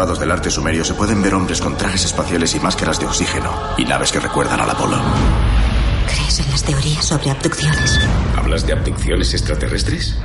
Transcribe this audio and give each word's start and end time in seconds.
Grabados 0.00 0.18
del 0.18 0.30
arte 0.30 0.50
sumerio 0.50 0.82
se 0.82 0.94
pueden 0.94 1.20
ver 1.20 1.34
hombres 1.34 1.60
con 1.60 1.76
trajes 1.76 2.06
espaciales 2.06 2.54
y 2.54 2.60
máscaras 2.60 2.98
de 2.98 3.04
oxígeno 3.04 3.52
y 3.76 3.84
naves 3.84 4.10
que 4.10 4.18
recuerdan 4.18 4.58
al 4.58 4.70
Apolo. 4.70 4.96
¿Crees 6.06 6.40
en 6.40 6.50
las 6.50 6.62
teorías 6.62 7.04
sobre 7.04 7.30
abducciones? 7.30 8.00
¿Hablas 8.34 8.66
de 8.66 8.72
abducciones 8.72 9.34
extraterrestres? 9.34 10.16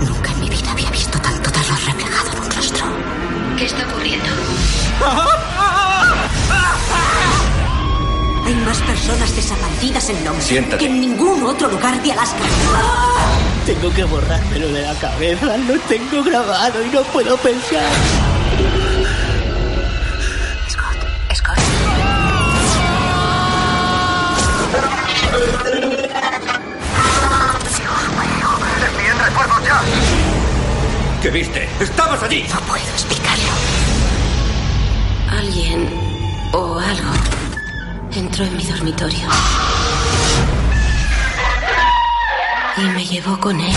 Nunca 0.00 0.32
en 0.32 0.40
mi 0.40 0.48
vida 0.50 0.72
había 0.72 0.90
visto 0.90 1.16
tanto 1.20 1.48
terror 1.52 1.78
reflejado 1.86 2.32
en 2.32 2.38
un 2.42 2.50
rostro. 2.50 2.86
¿Qué 3.56 3.66
está 3.66 3.86
ocurriendo? 3.86 4.26
Hay 8.44 8.54
más 8.66 8.78
personas 8.80 9.36
desaparecidas 9.36 10.10
en 10.10 10.42
Siéntate. 10.42 10.78
que 10.78 10.90
en 10.90 11.00
ningún 11.00 11.44
otro 11.44 11.68
lugar 11.68 12.02
de 12.02 12.10
Alaska. 12.10 12.42
Tengo 13.66 13.94
que 13.94 14.04
borrármelo 14.04 14.68
de 14.68 14.82
la 14.82 14.94
cabeza, 14.94 15.56
lo 15.56 15.78
tengo 15.80 16.22
grabado 16.24 16.84
y 16.84 16.88
no 16.88 17.02
puedo 17.04 17.36
pensar. 17.36 17.92
Scott, 20.68 20.96
Scott. 21.32 21.58
¡Envíen 28.88 29.18
refuerzos 29.18 29.64
ya! 29.64 29.80
¿Qué 31.22 31.30
viste? 31.30 31.68
¡Estabas 31.80 32.22
allí! 32.24 32.44
No 32.52 32.60
puedo 32.62 32.84
explicarlo. 32.84 33.52
Alguien 35.30 35.88
o 36.52 36.78
algo 36.80 37.12
entró 38.14 38.44
en 38.44 38.56
mi 38.56 38.64
dormitorio. 38.64 39.28
Y 42.82 42.84
me 42.84 43.04
llevó 43.06 43.38
con 43.38 43.60
él. 43.60 43.72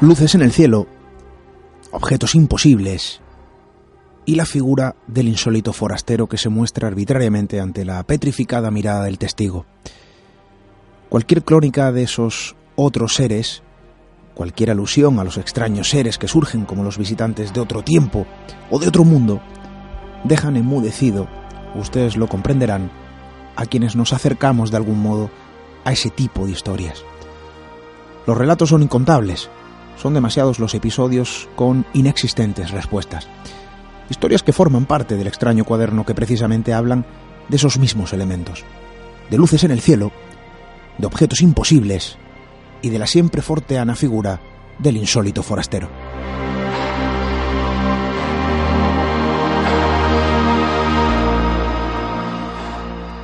luces 0.00 0.34
en 0.34 0.42
el 0.42 0.50
cielo, 0.50 0.88
objetos 2.00 2.34
imposibles 2.34 3.20
y 4.24 4.34
la 4.34 4.46
figura 4.46 4.96
del 5.06 5.28
insólito 5.28 5.74
forastero 5.74 6.28
que 6.28 6.38
se 6.38 6.48
muestra 6.48 6.88
arbitrariamente 6.88 7.60
ante 7.60 7.84
la 7.84 8.02
petrificada 8.04 8.70
mirada 8.70 9.04
del 9.04 9.18
testigo. 9.18 9.66
Cualquier 11.10 11.44
crónica 11.44 11.92
de 11.92 12.04
esos 12.04 12.56
otros 12.74 13.16
seres, 13.16 13.62
cualquier 14.34 14.70
alusión 14.70 15.18
a 15.18 15.24
los 15.24 15.36
extraños 15.36 15.90
seres 15.90 16.16
que 16.16 16.26
surgen 16.26 16.64
como 16.64 16.84
los 16.84 16.96
visitantes 16.96 17.52
de 17.52 17.60
otro 17.60 17.82
tiempo 17.82 18.26
o 18.70 18.78
de 18.78 18.88
otro 18.88 19.04
mundo, 19.04 19.42
dejan 20.24 20.56
enmudecido, 20.56 21.28
ustedes 21.74 22.16
lo 22.16 22.28
comprenderán, 22.28 22.90
a 23.56 23.66
quienes 23.66 23.94
nos 23.94 24.14
acercamos 24.14 24.70
de 24.70 24.78
algún 24.78 25.02
modo 25.02 25.30
a 25.84 25.92
ese 25.92 26.08
tipo 26.08 26.46
de 26.46 26.52
historias. 26.52 27.04
Los 28.26 28.38
relatos 28.38 28.70
son 28.70 28.82
incontables, 28.82 29.50
son 30.00 30.14
demasiados 30.14 30.58
los 30.58 30.74
episodios 30.74 31.48
con 31.56 31.84
inexistentes 31.92 32.70
respuestas. 32.70 33.28
Historias 34.08 34.42
que 34.42 34.52
forman 34.52 34.86
parte 34.86 35.16
del 35.16 35.26
extraño 35.26 35.64
cuaderno 35.64 36.06
que 36.06 36.14
precisamente 36.14 36.72
hablan 36.72 37.04
de 37.48 37.56
esos 37.56 37.78
mismos 37.78 38.12
elementos. 38.12 38.64
De 39.30 39.36
luces 39.36 39.62
en 39.64 39.70
el 39.70 39.80
cielo, 39.80 40.10
de 40.96 41.06
objetos 41.06 41.42
imposibles 41.42 42.16
y 42.82 42.88
de 42.88 42.98
la 42.98 43.06
siempre 43.06 43.42
forteana 43.42 43.94
figura 43.94 44.40
del 44.78 44.96
insólito 44.96 45.42
forastero. 45.42 45.88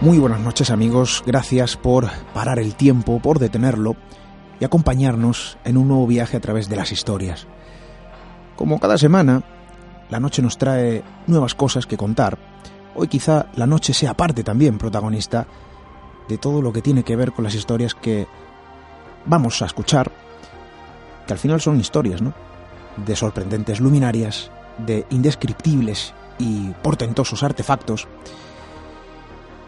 Muy 0.02 0.18
buenas 0.18 0.40
noches 0.40 0.70
amigos, 0.70 1.24
gracias 1.26 1.76
por 1.76 2.10
parar 2.34 2.58
el 2.58 2.74
tiempo, 2.74 3.18
por 3.18 3.38
detenerlo 3.38 3.96
y 4.60 4.64
acompañarnos 4.64 5.58
en 5.64 5.76
un 5.76 5.88
nuevo 5.88 6.06
viaje 6.06 6.36
a 6.36 6.40
través 6.40 6.68
de 6.68 6.76
las 6.76 6.92
historias. 6.92 7.46
Como 8.56 8.80
cada 8.80 8.96
semana, 8.98 9.42
la 10.08 10.20
noche 10.20 10.42
nos 10.42 10.56
trae 10.56 11.02
nuevas 11.26 11.54
cosas 11.54 11.86
que 11.86 11.96
contar. 11.96 12.38
Hoy 12.94 13.08
quizá 13.08 13.46
la 13.56 13.66
noche 13.66 13.92
sea 13.92 14.14
parte 14.14 14.42
también 14.42 14.78
protagonista 14.78 15.46
de 16.28 16.38
todo 16.38 16.62
lo 16.62 16.72
que 16.72 16.82
tiene 16.82 17.02
que 17.02 17.16
ver 17.16 17.32
con 17.32 17.44
las 17.44 17.54
historias 17.54 17.94
que 17.94 18.26
vamos 19.26 19.60
a 19.62 19.66
escuchar, 19.66 20.10
que 21.26 21.32
al 21.32 21.38
final 21.38 21.60
son 21.60 21.78
historias, 21.78 22.22
¿no? 22.22 22.32
De 23.04 23.14
sorprendentes 23.14 23.80
luminarias, 23.80 24.50
de 24.78 25.04
indescriptibles 25.10 26.14
y 26.38 26.70
portentosos 26.82 27.42
artefactos, 27.42 28.08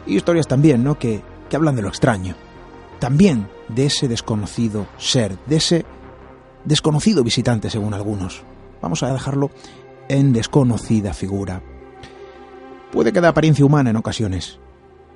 y 0.06 0.16
historias 0.16 0.48
también, 0.48 0.82
¿no? 0.82 0.98
Que, 0.98 1.22
que 1.50 1.56
hablan 1.56 1.76
de 1.76 1.82
lo 1.82 1.88
extraño, 1.88 2.34
también 2.98 3.48
de 3.68 3.86
ese 3.86 4.08
desconocido 4.08 4.86
ser, 4.98 5.38
de 5.46 5.56
ese 5.56 5.84
desconocido 6.64 7.24
visitante 7.24 7.70
según 7.70 7.94
algunos. 7.94 8.42
Vamos 8.82 9.02
a 9.02 9.12
dejarlo 9.12 9.50
en 10.08 10.32
desconocida 10.32 11.14
figura. 11.14 11.62
Puede 12.92 13.12
que 13.12 13.18
apariencia 13.18 13.64
humana 13.64 13.90
en 13.90 13.96
ocasiones, 13.96 14.58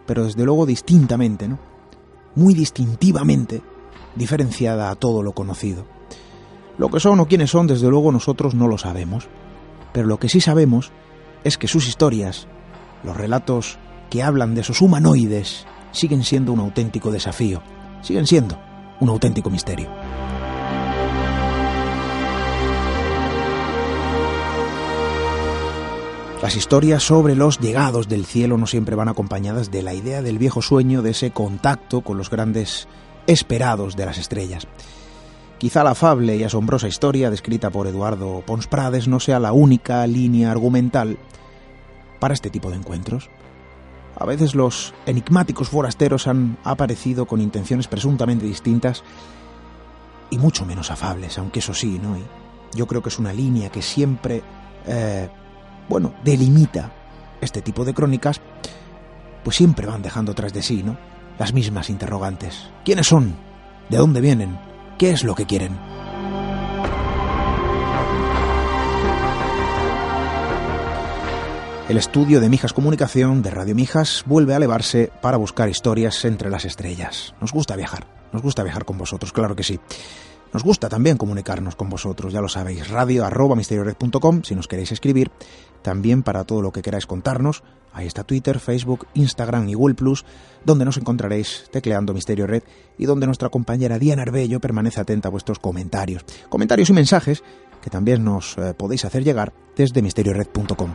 pero 0.07 0.25
desde 0.25 0.45
luego 0.45 0.67
distintamente, 0.67 1.49
¿no? 1.49 1.59
Muy 2.35 2.55
distintivamente 2.55 3.63
diferenciada 4.15 4.91
a 4.91 4.95
todo 4.95 5.23
lo 5.23 5.33
conocido. 5.33 5.87
Lo 6.79 6.89
que 6.91 7.01
son 7.01 7.21
o 7.21 7.27
quiénes 7.27 7.51
son, 7.51 7.67
desde 7.67 7.89
luego 7.89 8.13
nosotros 8.13 8.55
no 8.55 8.69
lo 8.69 8.79
sabemos, 8.79 9.29
pero 9.93 10.07
lo 10.07 10.19
que 10.19 10.29
sí 10.29 10.41
sabemos 10.41 10.91
es 11.45 11.59
que 11.59 11.69
sus 11.69 11.89
historias, 11.89 12.47
los 13.05 13.17
relatos 13.17 13.79
que 14.11 14.23
hablan 14.23 14.55
de 14.55 14.63
esos 14.63 14.81
humanoides, 14.81 15.67
siguen 15.93 16.25
siendo 16.25 16.53
un 16.53 16.61
auténtico 16.61 17.11
desafío, 17.11 17.63
siguen 18.03 18.27
siendo 18.27 18.59
un 19.01 19.09
auténtico 19.09 19.51
misterio. 19.51 19.89
Las 26.43 26.57
historias 26.57 27.05
sobre 27.05 27.37
los 27.37 27.61
llegados 27.61 28.09
del 28.09 28.27
cielo 28.27 28.59
no 28.59 28.67
siempre 28.67 28.97
van 28.97 29.09
acompañadas 29.09 29.71
de 29.71 29.83
la 29.83 29.95
idea 29.95 30.23
del 30.23 30.39
viejo 30.39 30.61
sueño 30.61 31.01
de 31.01 31.11
ese 31.11 31.31
contacto 31.31 32.01
con 32.01 32.19
los 32.19 32.31
grandes 32.31 32.89
esperados 33.29 33.95
de 33.95 34.07
las 34.07 34.19
estrellas. 34.19 34.67
Quizá 35.59 35.85
la 35.85 35.93
afable 35.93 36.37
y 36.37 36.43
asombrosa 36.43 36.89
historia 36.89 37.31
descrita 37.31 37.71
por 37.71 37.87
Eduardo 37.87 38.43
Pons 38.45 38.67
Prades 38.67 39.07
no 39.07 39.21
sea 39.21 39.39
la 39.39 39.53
única 39.53 40.05
línea 40.09 40.51
argumental 40.51 41.17
para 42.19 42.35
este 42.35 42.51
tipo 42.51 42.71
de 42.71 42.77
encuentros. 42.79 43.31
A 44.23 44.25
veces 44.25 44.55
los 44.55 44.95
enigmáticos 45.05 45.69
forasteros 45.69 46.29
han 46.29 46.57
aparecido 46.63 47.27
con 47.27 47.41
intenciones 47.41 47.89
presuntamente 47.89 48.47
distintas 48.47 49.03
y 50.31 50.39
mucho 50.39 50.65
menos 50.65 50.93
afables, 50.93 51.39
aunque 51.39 51.59
eso 51.59 51.75
sí, 51.75 51.99
¿no? 52.01 52.17
yo 52.73 52.87
creo 52.87 53.03
que 53.03 53.09
es 53.09 53.19
una 53.19 53.33
línea 53.33 53.71
que 53.71 53.83
siempre, 53.83 54.45
eh, 54.87 55.29
bueno, 55.89 56.15
delimita 56.23 56.93
este 57.41 57.63
tipo 57.63 57.85
de 57.85 57.95
crónicas, 57.95 58.41
pues 59.43 59.57
siempre 59.57 59.89
van 59.89 60.03
dejando 60.03 60.35
tras 60.35 60.53
de 60.53 60.63
sí, 60.63 60.85
¿no? 60.85 60.97
Las 61.41 61.53
mismas 61.53 61.91
interrogantes. 61.91 62.71
¿Quiénes 62.85 63.09
son? 63.09 63.35
¿De 63.89 63.97
dónde 63.97 64.21
vienen? 64.21 64.57
¿Qué 64.99 65.11
es 65.11 65.25
lo 65.25 65.35
que 65.35 65.47
quieren? 65.47 65.77
El 71.89 71.99
estudio 71.99 72.41
de 72.41 72.49
Mijas 72.49 72.73
Comunicación 72.73 73.43
de 73.43 73.51
Radio 73.51 73.75
Mijas 73.75 74.23
vuelve 74.25 74.55
a 74.55 74.57
elevarse 74.59 75.11
para 75.21 75.37
buscar 75.37 75.69
historias 75.69 76.25
entre 76.25 76.49
las 76.49 76.65
estrellas. 76.65 77.35
Nos 77.41 77.53
gusta 77.53 77.75
viajar, 77.75 78.07
nos 78.33 78.41
gusta 78.41 78.63
viajar 78.63 78.85
con 78.85 78.97
vosotros, 78.97 79.33
claro 79.33 79.57
que 79.57 79.65
sí. 79.65 79.81
Nos 80.53 80.63
gusta 80.63 80.89
también 80.89 81.17
comunicarnos 81.17 81.75
con 81.75 81.91
vosotros, 81.91 82.33
ya 82.33 82.41
lo 82.41 82.49
sabéis, 82.49 82.89
radio 82.89 83.25
arroba 83.27 83.57
misteriored.com 83.57 84.43
si 84.45 84.55
nos 84.55 84.69
queréis 84.69 84.93
escribir, 84.93 85.33
también 85.83 86.23
para 86.23 86.45
todo 86.45 86.63
lo 86.63 86.73
que 86.73 86.83
queráis 86.83 87.07
contarnos, 87.07 87.65
ahí 87.93 88.07
está 88.07 88.23
Twitter, 88.23 88.61
Facebook, 88.61 89.09
Instagram 89.15 89.69
y 89.69 89.75
Google 89.75 89.97
Plus, 89.97 90.25
donde 90.65 90.85
nos 90.85 90.99
encontraréis 90.99 91.65
tecleando 91.73 92.15
Misterio 92.15 92.47
Red 92.47 92.63
y 92.97 93.07
donde 93.07 93.27
nuestra 93.27 93.49
compañera 93.49 93.99
Diana 93.99 94.23
Arbello 94.23 94.61
permanece 94.61 95.01
atenta 95.01 95.29
a 95.29 95.33
vuestros 95.33 95.59
comentarios. 95.59 96.25
Comentarios 96.49 96.91
y 96.91 96.93
mensajes 96.93 97.43
que 97.83 97.91
también 97.91 98.23
nos 98.23 98.57
eh, 98.57 98.73
podéis 98.75 99.05
hacer 99.05 99.25
llegar 99.25 99.53
desde 99.75 100.01
misteriored.com. 100.01 100.95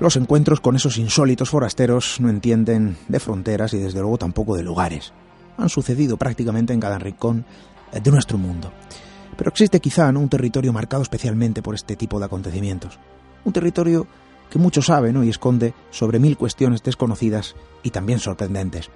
Los 0.00 0.16
encuentros 0.16 0.60
con 0.60 0.76
esos 0.76 0.96
insólitos 0.96 1.50
forasteros 1.50 2.20
no 2.20 2.30
entienden 2.30 2.96
de 3.08 3.20
fronteras 3.20 3.74
y 3.74 3.78
desde 3.78 4.00
luego 4.00 4.16
tampoco 4.16 4.56
de 4.56 4.62
lugares. 4.62 5.12
Han 5.58 5.68
sucedido 5.68 6.16
prácticamente 6.16 6.72
en 6.72 6.80
cada 6.80 6.98
rincón 6.98 7.44
de 7.92 8.10
nuestro 8.10 8.38
mundo. 8.38 8.72
Pero 9.36 9.50
existe 9.50 9.78
quizá 9.78 10.08
un 10.08 10.30
territorio 10.30 10.72
marcado 10.72 11.02
especialmente 11.02 11.60
por 11.60 11.74
este 11.74 11.96
tipo 11.96 12.18
de 12.18 12.24
acontecimientos. 12.24 12.98
Un 13.44 13.52
territorio 13.52 14.06
que 14.48 14.58
mucho 14.58 14.80
sabe 14.80 15.12
¿no? 15.12 15.22
y 15.22 15.28
esconde 15.28 15.74
sobre 15.90 16.18
mil 16.18 16.38
cuestiones 16.38 16.82
desconocidas 16.82 17.54
y 17.82 17.90
también 17.90 18.20
sorprendentes. 18.20 18.88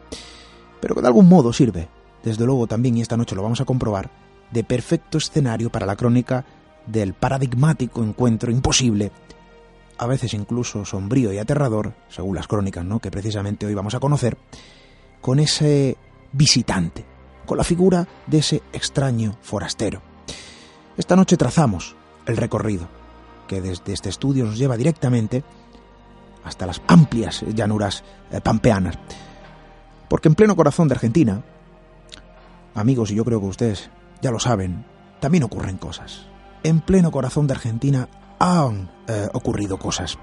Pero 0.81 0.95
que 0.95 1.03
de 1.03 1.07
algún 1.07 1.29
modo 1.29 1.53
sirve, 1.53 1.87
desde 2.23 2.47
luego 2.47 2.67
también, 2.67 2.97
y 2.97 3.03
esta 3.03 3.19
noche 3.19 3.37
lo 3.37 3.43
vamos 3.43 3.61
a 3.61 3.67
comprobar, 3.67 4.11
de 4.51 4.65
perfecto 4.65 5.19
escenario 5.19 5.69
para 5.69 5.85
la 5.85 5.97
crónica 5.97 6.47
del 6.87 7.13
paradigmático 7.13 8.03
encuentro 8.03 8.51
imposible 8.51 9.13
a 9.99 10.07
veces 10.07 10.35
incluso 10.35 10.85
sombrío 10.85 11.33
y 11.33 11.39
aterrador, 11.39 11.95
según 12.09 12.37
las 12.37 12.49
crónicas 12.49 12.85
¿no? 12.85 13.01
que 13.01 13.11
precisamente 13.11 13.67
hoy 13.67 13.75
vamos 13.75 13.95
a 13.95 14.01
conocer, 14.01 14.37
con 15.21 15.39
ese 15.39 15.97
visitante, 16.33 17.05
con 17.47 17.59
la 17.59 17.65
figura 17.65 18.07
de 18.27 18.39
ese 18.39 18.63
extraño 18.73 19.37
forastero. 19.43 20.03
Esta 20.97 21.17
noche 21.17 21.37
trazamos 21.37 21.97
el 22.27 22.37
recorrido, 22.37 22.89
que 23.49 23.61
desde 23.61 23.93
este 23.93 24.09
estudio 24.09 24.45
nos 24.45 24.59
lleva 24.59 24.77
directamente 24.77 25.45
hasta 26.45 26.67
las 26.67 26.83
amplias 26.87 27.43
llanuras 27.55 28.05
eh, 28.31 28.41
pampeanas. 28.41 28.99
Porque 30.09 30.29
en 30.29 30.35
pleno 30.35 30.57
corazón 30.57 30.89
de 30.89 30.95
Argentina, 30.95 31.43
amigos, 32.75 33.11
y 33.11 33.15
yo 33.15 33.25
creo 33.25 33.41
que 33.41 33.47
ustedes 33.47 33.91
ya 34.21 34.31
lo 34.31 34.39
saben, 34.39 34.85
también 35.21 35.45
ocurren 35.45 35.79
cosas. 35.79 36.27
En 36.63 36.81
pleno 36.81 37.11
corazón 37.11 37.47
de 37.47 37.55
Argentina 37.55 38.09
han 38.45 38.91
eh, 39.09 39.29
ocurrido 39.33 39.79
cosas. 39.79 40.19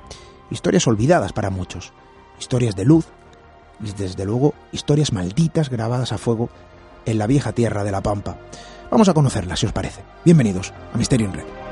Historias 0.51 0.85
olvidadas 0.85 1.33
para 1.33 1.50
muchos. 1.50 1.91
Historias 2.39 2.75
de 2.75 2.85
luz 2.85 3.07
y 3.83 3.91
desde 3.94 4.25
luego 4.25 4.53
historias 4.71 5.12
malditas 5.12 5.69
grabadas 5.69 6.12
a 6.12 6.19
fuego 6.19 6.50
en 7.06 7.18
la 7.18 7.25
vieja 7.25 7.51
tierra 7.51 7.83
de 7.83 7.91
la 7.91 8.01
Pampa. 8.01 8.38
Vamos 8.91 9.09
a 9.09 9.13
conocerlas, 9.13 9.59
si 9.59 9.65
os 9.65 9.73
parece. 9.73 10.03
Bienvenidos 10.23 10.71
a 10.94 10.97
Misterio 10.97 11.27
en 11.27 11.33
Red. 11.33 11.70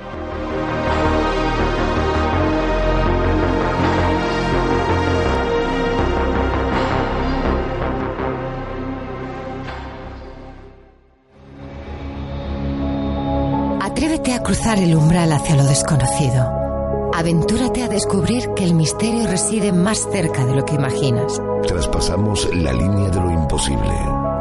Cruzar 14.50 14.80
el 14.80 14.96
umbral 14.96 15.31
hacia 15.31 15.56
lo 15.56 15.63
desconocido. 15.63 17.12
Aventúrate 17.13 17.84
a 17.84 17.88
descubrir 17.88 18.46
que 18.56 18.63
el 18.63 18.74
misterio 18.74 19.28
reside 19.28 19.72
más 19.72 20.10
cerca 20.12 20.44
de 20.44 20.56
lo 20.56 20.66
que 20.66 20.74
imaginas. 20.74 21.40
Traspasamos 21.68 22.50
la 22.56 22.74
línea 22.74 23.12
de 23.12 23.19
lo 23.22 23.30
imposible. 23.30 23.92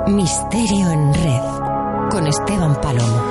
Misterio 0.06 0.90
en 0.90 1.12
red. 1.12 2.08
Con 2.10 2.26
Esteban 2.26 2.80
Palomo. 2.80 3.22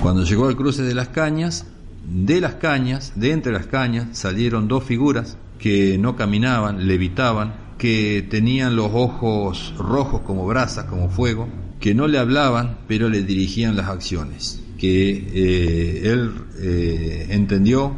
Cuando 0.00 0.24
llegó 0.24 0.46
al 0.46 0.56
cruce 0.56 0.82
de 0.82 0.94
las 0.94 1.08
cañas, 1.08 1.66
de 2.06 2.40
las 2.40 2.54
cañas, 2.54 3.12
de 3.16 3.32
entre 3.32 3.52
las 3.52 3.66
cañas, 3.66 4.16
salieron 4.16 4.66
dos 4.66 4.82
figuras 4.82 5.36
que 5.58 5.98
no 5.98 6.16
caminaban, 6.16 6.88
levitaban, 6.88 7.54
que 7.76 8.26
tenían 8.30 8.76
los 8.76 8.92
ojos 8.94 9.74
rojos 9.76 10.22
como 10.22 10.46
brasas, 10.46 10.86
como 10.86 11.10
fuego, 11.10 11.48
que 11.80 11.94
no 11.94 12.08
le 12.08 12.18
hablaban, 12.18 12.78
pero 12.88 13.08
le 13.08 13.22
dirigían 13.22 13.76
las 13.76 13.88
acciones, 13.88 14.60
que 14.78 15.10
eh, 15.10 16.12
él 16.12 16.32
eh, 16.58 17.26
entendió 17.30 17.94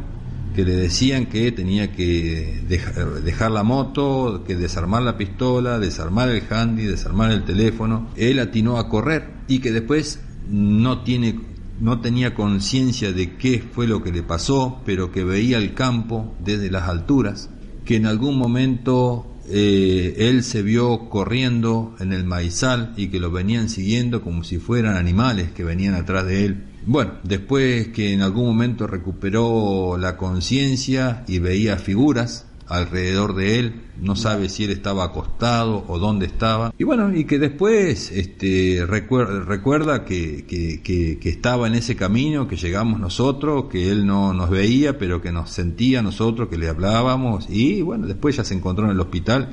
que 0.55 0.65
le 0.65 0.75
decían 0.75 1.27
que 1.27 1.51
tenía 1.51 1.91
que 1.93 2.61
dejar, 2.67 3.51
la 3.51 3.63
moto, 3.63 4.43
que 4.45 4.55
desarmar 4.55 5.03
la 5.03 5.17
pistola, 5.17 5.79
desarmar 5.79 6.29
el 6.29 6.43
handy, 6.49 6.83
desarmar 6.83 7.31
el 7.31 7.45
teléfono. 7.45 8.09
Él 8.15 8.39
atinó 8.39 8.77
a 8.77 8.89
correr 8.89 9.29
y 9.47 9.59
que 9.59 9.71
después 9.71 10.19
no 10.49 11.03
tiene 11.03 11.39
no 11.79 12.01
tenía 12.01 12.35
conciencia 12.35 13.13
de 13.13 13.37
qué 13.37 13.63
fue 13.71 13.87
lo 13.87 14.03
que 14.03 14.11
le 14.11 14.21
pasó, 14.21 14.81
pero 14.85 15.13
que 15.13 15.23
veía 15.23 15.57
el 15.57 15.73
campo 15.73 16.35
desde 16.43 16.69
las 16.69 16.89
alturas, 16.89 17.49
que 17.85 17.95
en 17.95 18.05
algún 18.05 18.37
momento 18.37 19.28
eh, 19.51 20.15
él 20.29 20.43
se 20.43 20.61
vio 20.61 21.09
corriendo 21.09 21.95
en 21.99 22.13
el 22.13 22.23
maizal 22.23 22.93
y 22.97 23.07
que 23.07 23.19
lo 23.19 23.31
venían 23.31 23.69
siguiendo 23.69 24.21
como 24.21 24.43
si 24.43 24.59
fueran 24.59 24.95
animales 24.95 25.51
que 25.51 25.63
venían 25.63 25.95
atrás 25.95 26.25
de 26.25 26.45
él. 26.45 26.63
Bueno, 26.85 27.13
después 27.23 27.89
que 27.89 28.13
en 28.13 28.21
algún 28.21 28.45
momento 28.45 28.87
recuperó 28.87 29.97
la 29.97 30.17
conciencia 30.17 31.23
y 31.27 31.39
veía 31.39 31.77
figuras, 31.77 32.45
alrededor 32.69 33.35
de 33.35 33.59
él, 33.59 33.81
no 33.99 34.15
sabe 34.15 34.47
si 34.47 34.63
él 34.63 34.69
estaba 34.69 35.03
acostado 35.03 35.83
o 35.87 35.97
dónde 35.97 36.27
estaba. 36.27 36.73
Y 36.77 36.83
bueno, 36.83 37.13
y 37.13 37.25
que 37.25 37.39
después 37.39 38.11
este, 38.11 38.85
recuerda, 38.87 39.41
recuerda 39.41 40.05
que, 40.05 40.45
que, 40.45 40.81
que, 41.19 41.29
estaba 41.29 41.67
en 41.67 41.73
ese 41.73 41.95
camino, 41.95 42.47
que 42.47 42.55
llegamos 42.55 42.99
nosotros, 42.99 43.65
que 43.71 43.89
él 43.91 44.05
no 44.05 44.33
nos 44.33 44.49
veía, 44.49 44.97
pero 44.97 45.21
que 45.21 45.31
nos 45.31 45.49
sentía 45.49 46.01
nosotros, 46.01 46.47
que 46.47 46.57
le 46.57 46.69
hablábamos. 46.69 47.47
Y 47.49 47.81
bueno, 47.81 48.07
después 48.07 48.37
ya 48.37 48.43
se 48.43 48.53
encontró 48.53 48.85
en 48.85 48.91
el 48.91 48.99
hospital 48.99 49.49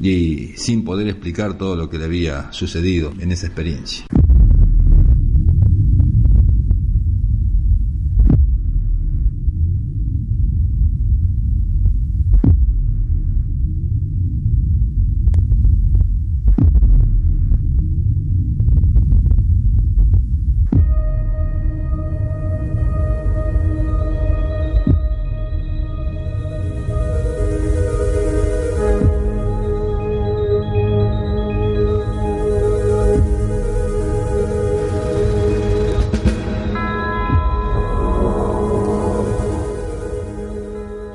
y 0.00 0.48
sin 0.56 0.84
poder 0.84 1.08
explicar 1.08 1.56
todo 1.56 1.74
lo 1.74 1.88
que 1.88 1.98
le 1.98 2.04
había 2.04 2.52
sucedido 2.52 3.12
en 3.18 3.32
esa 3.32 3.46
experiencia. 3.46 4.04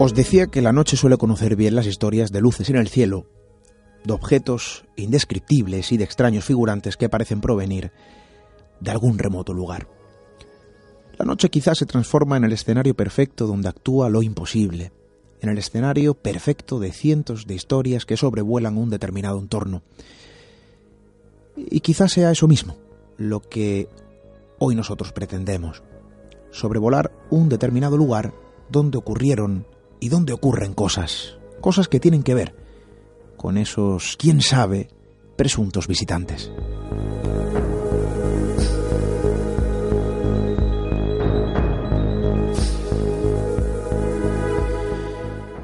Os 0.03 0.15
decía 0.15 0.47
que 0.47 0.63
la 0.63 0.73
noche 0.73 0.97
suele 0.97 1.19
conocer 1.19 1.55
bien 1.55 1.75
las 1.75 1.85
historias 1.85 2.31
de 2.31 2.41
luces 2.41 2.67
en 2.71 2.75
el 2.75 2.87
cielo 2.87 3.27
de 4.03 4.13
objetos 4.13 4.83
indescriptibles 4.95 5.91
y 5.91 5.97
de 5.97 6.03
extraños 6.03 6.43
figurantes 6.43 6.97
que 6.97 7.07
parecen 7.07 7.39
provenir 7.39 7.91
de 8.79 8.89
algún 8.89 9.19
remoto 9.19 9.53
lugar. 9.53 9.87
La 11.19 11.25
noche 11.25 11.49
quizás 11.49 11.77
se 11.77 11.85
transforma 11.85 12.35
en 12.35 12.45
el 12.45 12.51
escenario 12.51 12.95
perfecto 12.95 13.45
donde 13.45 13.69
actúa 13.69 14.09
lo 14.09 14.23
imposible, 14.23 14.91
en 15.39 15.49
el 15.49 15.59
escenario 15.59 16.15
perfecto 16.15 16.79
de 16.79 16.91
cientos 16.91 17.45
de 17.45 17.53
historias 17.53 18.07
que 18.07 18.17
sobrevuelan 18.17 18.79
un 18.79 18.89
determinado 18.89 19.37
entorno. 19.37 19.83
Y 21.55 21.81
quizás 21.81 22.11
sea 22.11 22.31
eso 22.31 22.47
mismo 22.47 22.75
lo 23.17 23.39
que 23.39 23.87
hoy 24.57 24.73
nosotros 24.73 25.11
pretendemos, 25.11 25.83
sobrevolar 26.49 27.11
un 27.29 27.49
determinado 27.49 27.97
lugar 27.97 28.33
donde 28.71 28.97
ocurrieron 28.97 29.67
y 30.01 30.09
donde 30.09 30.33
ocurren 30.33 30.73
cosas, 30.73 31.37
cosas 31.61 31.87
que 31.87 32.01
tienen 32.01 32.23
que 32.23 32.33
ver 32.33 32.55
con 33.37 33.57
esos, 33.57 34.17
quién 34.17 34.41
sabe, 34.41 34.89
presuntos 35.37 35.87
visitantes. 35.87 36.51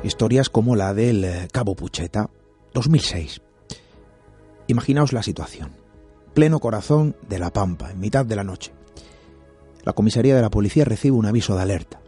Historias 0.03 0.50
como 0.50 0.75
la 0.75 0.94
del 0.94 1.25
eh, 1.25 1.48
Cabo 1.51 1.75
Pucheta, 1.75 2.29
2006. 2.74 3.41
Imaginaos 4.67 5.13
la 5.13 5.24
situación. 5.24 5.72
Pleno 6.34 6.60
corazón 6.60 7.15
de 7.27 7.39
La 7.39 7.51
Pampa, 7.51 7.91
en 7.91 8.00
mitad 8.00 8.25
de 8.25 8.36
la 8.36 8.44
noche. 8.44 8.72
La 9.84 9.94
comisaría 9.94 10.36
de 10.36 10.41
la 10.41 10.51
policía 10.51 10.86
recibe 10.86 11.17
un 11.17 11.25
aviso 11.25 11.56
de 11.56 11.62
alerta. 11.63 12.01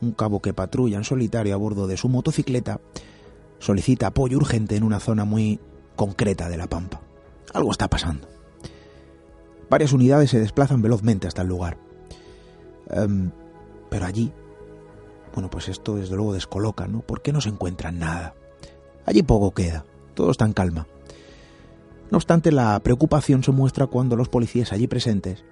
Un 0.00 0.12
cabo 0.12 0.40
que 0.40 0.54
patrulla 0.54 0.96
en 0.96 1.04
solitario 1.04 1.54
a 1.54 1.58
bordo 1.58 1.86
de 1.86 1.96
su 1.96 2.08
motocicleta 2.08 2.80
solicita 3.58 4.08
apoyo 4.08 4.38
urgente 4.38 4.76
en 4.76 4.82
una 4.82 5.00
zona 5.00 5.24
muy 5.24 5.60
concreta 5.96 6.48
de 6.48 6.56
La 6.56 6.66
Pampa. 6.66 7.00
Algo 7.52 7.70
está 7.70 7.88
pasando. 7.88 8.26
Varias 9.68 9.92
unidades 9.92 10.30
se 10.30 10.40
desplazan 10.40 10.82
velozmente 10.82 11.28
hasta 11.28 11.42
el 11.42 11.48
lugar. 11.48 11.76
Em, 12.88 13.30
pero 13.88 14.06
allí, 14.06 14.32
bueno, 15.34 15.50
pues 15.50 15.68
esto 15.68 15.96
desde 15.96 16.16
luego 16.16 16.32
descoloca, 16.32 16.86
¿no? 16.88 17.02
¿Por 17.02 17.22
qué 17.22 17.32
no 17.32 17.40
se 17.40 17.50
encuentran 17.50 17.98
nada? 17.98 18.34
Allí 19.04 19.22
poco 19.22 19.52
queda, 19.52 19.84
todo 20.14 20.30
está 20.30 20.44
en 20.44 20.54
calma. 20.54 20.86
No 22.10 22.16
obstante, 22.16 22.50
la 22.50 22.80
preocupación 22.80 23.44
se 23.44 23.52
muestra 23.52 23.86
cuando 23.86 24.16
los 24.16 24.28
policías 24.28 24.72
allí 24.72 24.88
presentes 24.88 25.44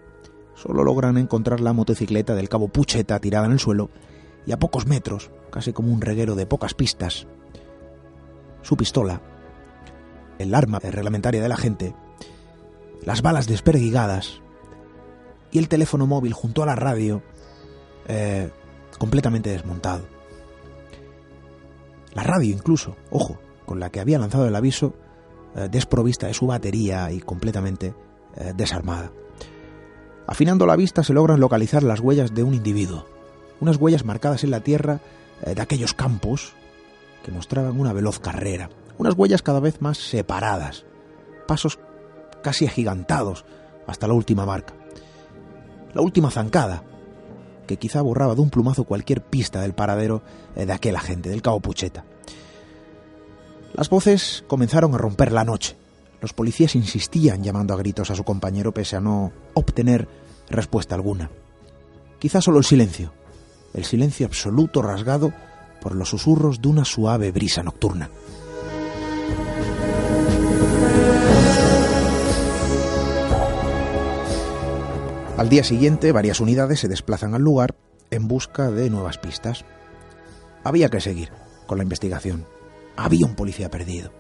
solo 0.55 0.83
logran 0.83 1.17
encontrar 1.19 1.61
la 1.61 1.73
motocicleta 1.73 2.35
del 2.35 2.49
cabo 2.49 2.67
Pucheta 2.67 3.21
tirada 3.21 3.47
en 3.47 3.52
el 3.52 3.61
suelo 3.61 3.90
y 4.49 4.52
a 4.52 4.59
pocos 4.59 4.87
metros, 4.87 5.31
casi 5.50 5.75
como 5.75 5.93
un 5.93 6.00
reguero 6.00 6.35
de 6.35 6.47
pocas 6.47 6.73
pistas, 6.73 7.26
su 8.62 8.78
pistola, 8.78 9.21
el 10.38 10.55
arma 10.55 10.78
reglamentaria 10.78 11.43
de 11.43 11.50
la 11.50 11.59
gente, 11.59 11.95
las 13.05 13.21
balas 13.21 13.47
desperdigadas 13.47 14.40
y 15.50 15.59
el 15.59 15.69
teléfono 15.69 16.07
móvil 16.07 16.33
junto 16.33 16.62
a 16.62 16.67
la 16.67 16.76
radio 16.76 17.23
eh, 18.07 18.50
completamente 18.99 19.50
desmontado. 19.50 20.07
La 22.14 22.23
radio 22.23 22.55
incluso, 22.55 22.97
ojo, 23.11 23.38
con 23.67 23.78
la 23.78 23.90
que 23.90 24.00
había 24.00 24.19
lanzado 24.19 24.49
el 24.49 24.57
aviso, 24.57 24.95
eh, 25.57 25.69
desprovista 25.71 26.26
de 26.26 26.33
su 26.33 26.47
batería 26.47 27.12
y 27.12 27.21
completamente 27.21 27.93
eh, 28.37 28.55
desarmada. 28.57 29.12
Afinando 30.26 30.64
la 30.64 30.76
vista 30.76 31.05
se 31.05 31.12
logran 31.12 31.38
localizar 31.38 31.83
las 31.83 32.00
huellas 32.00 32.33
de 32.33 32.45
un 32.45 32.55
individuo, 32.55 33.18
unas 33.61 33.77
huellas 33.77 34.05
marcadas 34.05 34.45
en 34.45 34.50
la 34.50 34.61
tierra 34.61 35.00
de 35.45 35.61
aquellos 35.61 35.95
campos 35.95 36.53
que 37.23 37.31
mostraban 37.31 37.79
una 37.79 37.93
veloz 37.93 38.19
carrera, 38.19 38.71
unas 38.99 39.15
huellas 39.15 39.43
cada 39.43 39.61
vez 39.61 39.81
más 39.81 39.99
separadas, 39.99 40.85
pasos 41.47 41.79
casi 42.43 42.67
agigantados 42.67 43.45
hasta 43.87 44.07
la 44.07 44.15
última 44.15 44.47
marca. 44.47 44.75
La 45.95 46.03
última 46.03 46.31
zancada, 46.31 46.85
que 47.67 47.77
quizá 47.77 48.03
borraba 48.03 48.35
de 48.35 48.41
un 48.41 48.50
plumazo 48.50 48.85
cualquier 48.85 49.23
pista 49.23 49.61
del 49.61 49.75
paradero 49.75 50.23
eh, 50.57 50.67
de 50.67 50.73
aquel 50.73 50.97
agente, 50.97 51.31
del 51.31 51.43
cabo 51.43 51.61
Pucheta. 51.61 52.05
Las 53.75 53.88
voces 53.88 54.45
comenzaron 54.47 54.95
a 54.95 54.99
romper 54.99 55.33
la 55.33 55.45
noche. 55.45 55.77
Los 56.21 56.33
policías 56.33 56.75
insistían 56.75 57.45
llamando 57.45 57.75
a 57.75 57.77
gritos 57.77 58.11
a 58.11 58.17
su 58.17 58.25
compañero 58.25 58.73
pese 58.73 58.97
a 58.97 59.00
no 59.00 59.33
obtener 59.55 60.09
respuesta 60.49 60.95
alguna. 60.95 61.31
Quizá 62.19 62.41
solo 62.41 62.59
el 62.59 62.65
silencio, 62.65 63.12
el 63.79 63.85
silencio 63.85 64.27
absoluto 64.27 64.83
rasgado 64.83 65.33
por 65.81 65.95
los 65.95 66.11
susurros 66.11 66.61
de 66.61 66.69
una 66.69 66.85
suave 66.85 67.31
brisa 67.31 67.63
nocturna. 67.63 68.11
Al 75.37 75.49
día 75.49 75.63
siguiente, 75.63 76.11
varias 76.11 76.41
unidades 76.41 76.81
se 76.81 76.89
desplazan 76.89 77.35
al 77.35 77.43
lugar 77.43 77.77
en 78.11 78.27
busca 78.27 78.73
de 78.73 78.91
nuevas 78.91 79.19
pistas. 79.19 79.65
Había 80.65 80.89
que 80.89 81.01
seguir 81.01 81.31
con 81.69 81.79
la 81.79 81.85
investigación. 81.85 82.45
Había 82.97 83.27
un 83.27 83.37
policía 83.37 83.71
perdido. 83.71 84.11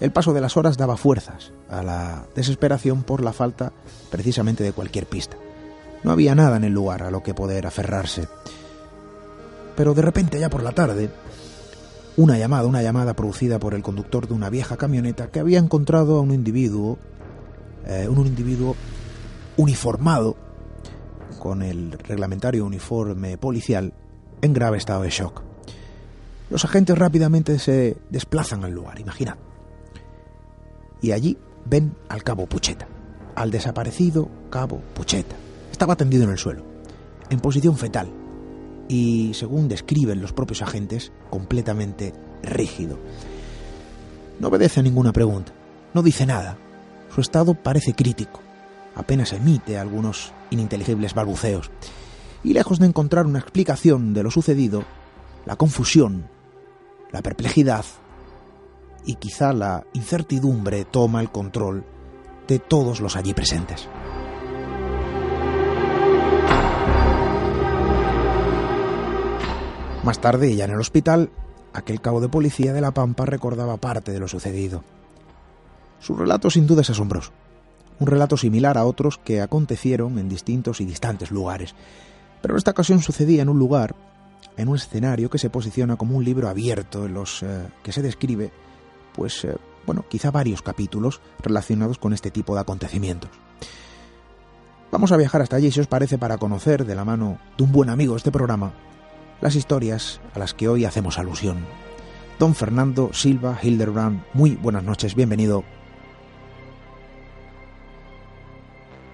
El 0.00 0.10
paso 0.10 0.32
de 0.32 0.40
las 0.40 0.56
horas 0.56 0.78
daba 0.78 0.96
fuerzas 0.96 1.52
a 1.68 1.82
la 1.82 2.26
desesperación 2.34 3.02
por 3.02 3.22
la 3.22 3.34
falta 3.34 3.74
precisamente 4.10 4.64
de 4.64 4.72
cualquier 4.72 5.06
pista. 5.06 5.36
No 6.04 6.10
había 6.10 6.34
nada 6.34 6.56
en 6.56 6.64
el 6.64 6.72
lugar 6.72 7.02
a 7.02 7.10
lo 7.10 7.22
que 7.22 7.34
poder 7.34 7.66
aferrarse. 7.66 8.28
Pero 9.76 9.94
de 9.94 10.02
repente, 10.02 10.38
ya 10.38 10.50
por 10.50 10.62
la 10.62 10.72
tarde, 10.72 11.10
una 12.16 12.38
llamada, 12.38 12.66
una 12.66 12.82
llamada 12.82 13.14
producida 13.14 13.58
por 13.58 13.74
el 13.74 13.82
conductor 13.82 14.26
de 14.28 14.34
una 14.34 14.50
vieja 14.50 14.76
camioneta 14.76 15.28
que 15.28 15.40
había 15.40 15.58
encontrado 15.58 16.18
a 16.18 16.20
un 16.20 16.32
individuo, 16.32 16.98
eh, 17.86 18.08
un 18.08 18.26
individuo 18.26 18.76
uniformado 19.56 20.36
con 21.38 21.62
el 21.62 21.92
reglamentario 21.92 22.64
uniforme 22.64 23.38
policial 23.38 23.92
en 24.42 24.52
grave 24.52 24.78
estado 24.78 25.02
de 25.02 25.10
shock. 25.10 25.42
Los 26.50 26.64
agentes 26.64 26.98
rápidamente 26.98 27.58
se 27.58 27.96
desplazan 28.10 28.64
al 28.64 28.72
lugar, 28.72 29.00
imaginad. 29.00 29.36
Y 31.00 31.12
allí 31.12 31.38
ven 31.64 31.96
al 32.08 32.22
cabo 32.22 32.46
Pucheta, 32.46 32.86
al 33.34 33.50
desaparecido 33.50 34.28
cabo 34.50 34.82
Pucheta. 34.94 35.41
Estaba 35.82 35.96
tendido 35.96 36.22
en 36.22 36.30
el 36.30 36.38
suelo, 36.38 36.64
en 37.28 37.40
posición 37.40 37.76
fetal, 37.76 38.08
y, 38.86 39.34
según 39.34 39.66
describen 39.66 40.22
los 40.22 40.32
propios 40.32 40.62
agentes, 40.62 41.10
completamente 41.28 42.14
rígido. 42.40 43.00
No 44.38 44.46
obedece 44.46 44.78
a 44.78 44.84
ninguna 44.84 45.12
pregunta, 45.12 45.52
no 45.92 46.04
dice 46.04 46.24
nada. 46.24 46.56
Su 47.12 47.20
estado 47.20 47.54
parece 47.54 47.94
crítico, 47.94 48.40
apenas 48.94 49.32
emite 49.32 49.76
algunos 49.76 50.32
ininteligibles 50.50 51.14
balbuceos. 51.14 51.72
Y 52.44 52.52
lejos 52.52 52.78
de 52.78 52.86
encontrar 52.86 53.26
una 53.26 53.40
explicación 53.40 54.14
de 54.14 54.22
lo 54.22 54.30
sucedido, 54.30 54.84
la 55.46 55.56
confusión, 55.56 56.28
la 57.10 57.22
perplejidad 57.22 57.84
y 59.04 59.16
quizá 59.16 59.52
la 59.52 59.84
incertidumbre 59.94 60.84
toma 60.84 61.20
el 61.20 61.32
control 61.32 61.84
de 62.46 62.60
todos 62.60 63.00
los 63.00 63.16
allí 63.16 63.34
presentes. 63.34 63.88
Más 70.02 70.20
tarde, 70.20 70.56
ya 70.56 70.64
en 70.64 70.72
el 70.72 70.80
hospital, 70.80 71.30
aquel 71.72 72.00
cabo 72.00 72.20
de 72.20 72.28
policía 72.28 72.72
de 72.72 72.80
La 72.80 72.90
Pampa 72.90 73.24
recordaba 73.24 73.76
parte 73.76 74.10
de 74.10 74.18
lo 74.18 74.26
sucedido. 74.26 74.82
Su 76.00 76.16
relato 76.16 76.50
sin 76.50 76.66
duda 76.66 76.80
es 76.80 76.90
asombroso, 76.90 77.30
un 78.00 78.08
relato 78.08 78.36
similar 78.36 78.78
a 78.78 78.84
otros 78.84 79.18
que 79.18 79.40
acontecieron 79.40 80.18
en 80.18 80.28
distintos 80.28 80.80
y 80.80 80.86
distantes 80.86 81.30
lugares, 81.30 81.76
pero 82.40 82.54
en 82.54 82.58
esta 82.58 82.72
ocasión 82.72 83.00
sucedía 83.00 83.42
en 83.42 83.48
un 83.48 83.60
lugar, 83.60 83.94
en 84.56 84.68
un 84.68 84.74
escenario 84.74 85.30
que 85.30 85.38
se 85.38 85.50
posiciona 85.50 85.94
como 85.94 86.16
un 86.16 86.24
libro 86.24 86.48
abierto 86.48 87.06
en 87.06 87.14
los 87.14 87.44
eh, 87.44 87.68
que 87.84 87.92
se 87.92 88.02
describe, 88.02 88.50
pues, 89.14 89.44
eh, 89.44 89.54
bueno, 89.86 90.04
quizá 90.08 90.32
varios 90.32 90.62
capítulos 90.62 91.20
relacionados 91.40 91.98
con 91.98 92.12
este 92.12 92.32
tipo 92.32 92.56
de 92.56 92.62
acontecimientos. 92.62 93.30
Vamos 94.90 95.12
a 95.12 95.16
viajar 95.16 95.42
hasta 95.42 95.54
allí, 95.54 95.70
si 95.70 95.78
os 95.78 95.86
parece, 95.86 96.18
para 96.18 96.38
conocer 96.38 96.84
de 96.84 96.96
la 96.96 97.04
mano 97.04 97.38
de 97.56 97.62
un 97.62 97.70
buen 97.70 97.88
amigo 97.88 98.16
este 98.16 98.32
programa 98.32 98.72
las 99.42 99.56
historias 99.56 100.20
a 100.34 100.38
las 100.38 100.54
que 100.54 100.68
hoy 100.68 100.86
hacemos 100.86 101.18
alusión. 101.18 101.66
Don 102.38 102.54
Fernando 102.54 103.12
Silva 103.12 103.58
Hildebrand, 103.60 104.22
muy 104.32 104.52
buenas 104.52 104.84
noches, 104.84 105.14
bienvenido. 105.14 105.64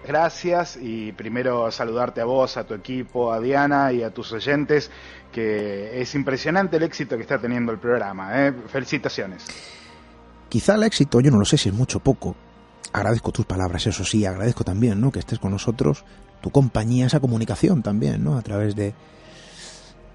Gracias 0.07 0.79
y 0.81 1.13
primero 1.13 1.71
saludarte 1.71 2.21
a 2.21 2.25
vos, 2.25 2.57
a 2.57 2.65
tu 2.65 2.75
equipo, 2.75 3.33
a 3.33 3.41
Diana 3.41 3.93
y 3.93 4.03
a 4.03 4.11
tus 4.11 4.33
oyentes, 4.33 4.91
que 5.33 6.01
es 6.01 6.15
impresionante 6.15 6.77
el 6.77 6.83
éxito 6.83 7.17
que 7.17 7.23
está 7.23 7.39
teniendo 7.39 7.73
el 7.73 7.79
programa. 7.79 8.47
¿eh? 8.47 8.55
Felicitaciones. 8.69 9.47
Quizá 10.49 10.75
el 10.75 10.83
éxito, 10.83 11.21
yo 11.21 11.31
no 11.31 11.39
lo 11.39 11.45
sé 11.45 11.59
si 11.59 11.69
es 11.71 11.75
mucho 11.75 11.99
o 11.99 12.03
poco. 12.03 12.37
Agradezco 12.93 13.33
tus 13.33 13.45
palabras, 13.45 13.87
eso 13.87 14.05
sí, 14.05 14.25
agradezco 14.25 14.65
también 14.65 15.01
¿no? 15.01 15.11
que 15.11 15.19
estés 15.19 15.39
con 15.39 15.53
nosotros, 15.53 16.05
tu 16.41 16.51
compañía, 16.51 17.07
esa 17.07 17.21
comunicación 17.21 17.83
también, 17.83 18.25
¿no? 18.25 18.39
a 18.39 18.43
través 18.43 18.75
de, 18.75 18.95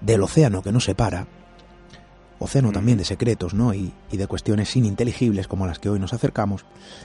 del 0.04 0.22
océano 0.22 0.62
que 0.62 0.72
nos 0.72 0.84
separa, 0.84 1.26
océano 2.38 2.72
también 2.72 2.98
de 2.98 3.04
secretos, 3.04 3.54
¿no? 3.54 3.74
Y, 3.74 3.92
y, 4.10 4.16
de 4.16 4.26
cuestiones 4.26 4.74
ininteligibles 4.76 5.48
como 5.48 5.66
las 5.66 5.78
que 5.78 5.88
hoy 5.88 5.98
nos 5.98 6.12
acercamos. 6.12 6.64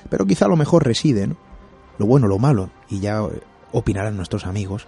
Pero 0.10 0.26
quizá 0.26 0.48
lo 0.48 0.58
mejor 0.58 0.86
reside, 0.86 1.28
¿no? 1.28 1.38
Lo 1.98 2.06
bueno, 2.06 2.28
lo 2.28 2.40
malo, 2.40 2.70
y 2.90 3.00
ya 3.00 3.22
opinarán 3.72 4.16
nuestros 4.16 4.46
amigos, 4.46 4.88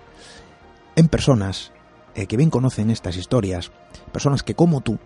en 0.95 1.07
personas 1.07 1.71
eh, 2.15 2.25
que 2.25 2.37
bien 2.37 2.49
conocen 2.49 2.89
estas 2.89 3.17
historias, 3.17 3.71
personas 4.11 4.43
que 4.43 4.55
como 4.55 4.81
tú, 4.81 4.99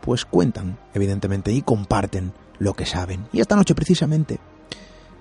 pues 0.00 0.24
cuentan, 0.24 0.78
evidentemente, 0.94 1.52
y 1.52 1.62
comparten 1.62 2.32
lo 2.58 2.74
que 2.74 2.86
saben. 2.86 3.26
Y 3.32 3.40
esta 3.40 3.56
noche 3.56 3.74
precisamente 3.74 4.38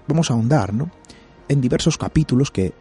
vamos 0.08 0.30
a 0.30 0.34
ahondar, 0.34 0.74
¿no? 0.74 0.92
En 1.48 1.62
diversos 1.62 1.98
capítulos 1.98 2.52
que, 2.52 2.74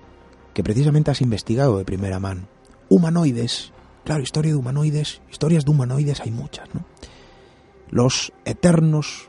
que 0.53 0.63
precisamente 0.63 1.11
has 1.11 1.21
investigado 1.21 1.79
de 1.79 1.85
primera 1.85 2.21
mano. 2.21 2.49
Humanoides, 2.89 3.73
claro, 4.07 4.23
historia 4.23 4.53
de 4.53 4.57
humanoides, 4.57 5.21
historias 5.31 5.65
de 5.65 5.71
humanoides 5.73 6.21
hay 6.21 6.31
muchas, 6.31 6.73
¿no? 6.73 6.85
Los 7.91 8.33
eternos 8.45 9.29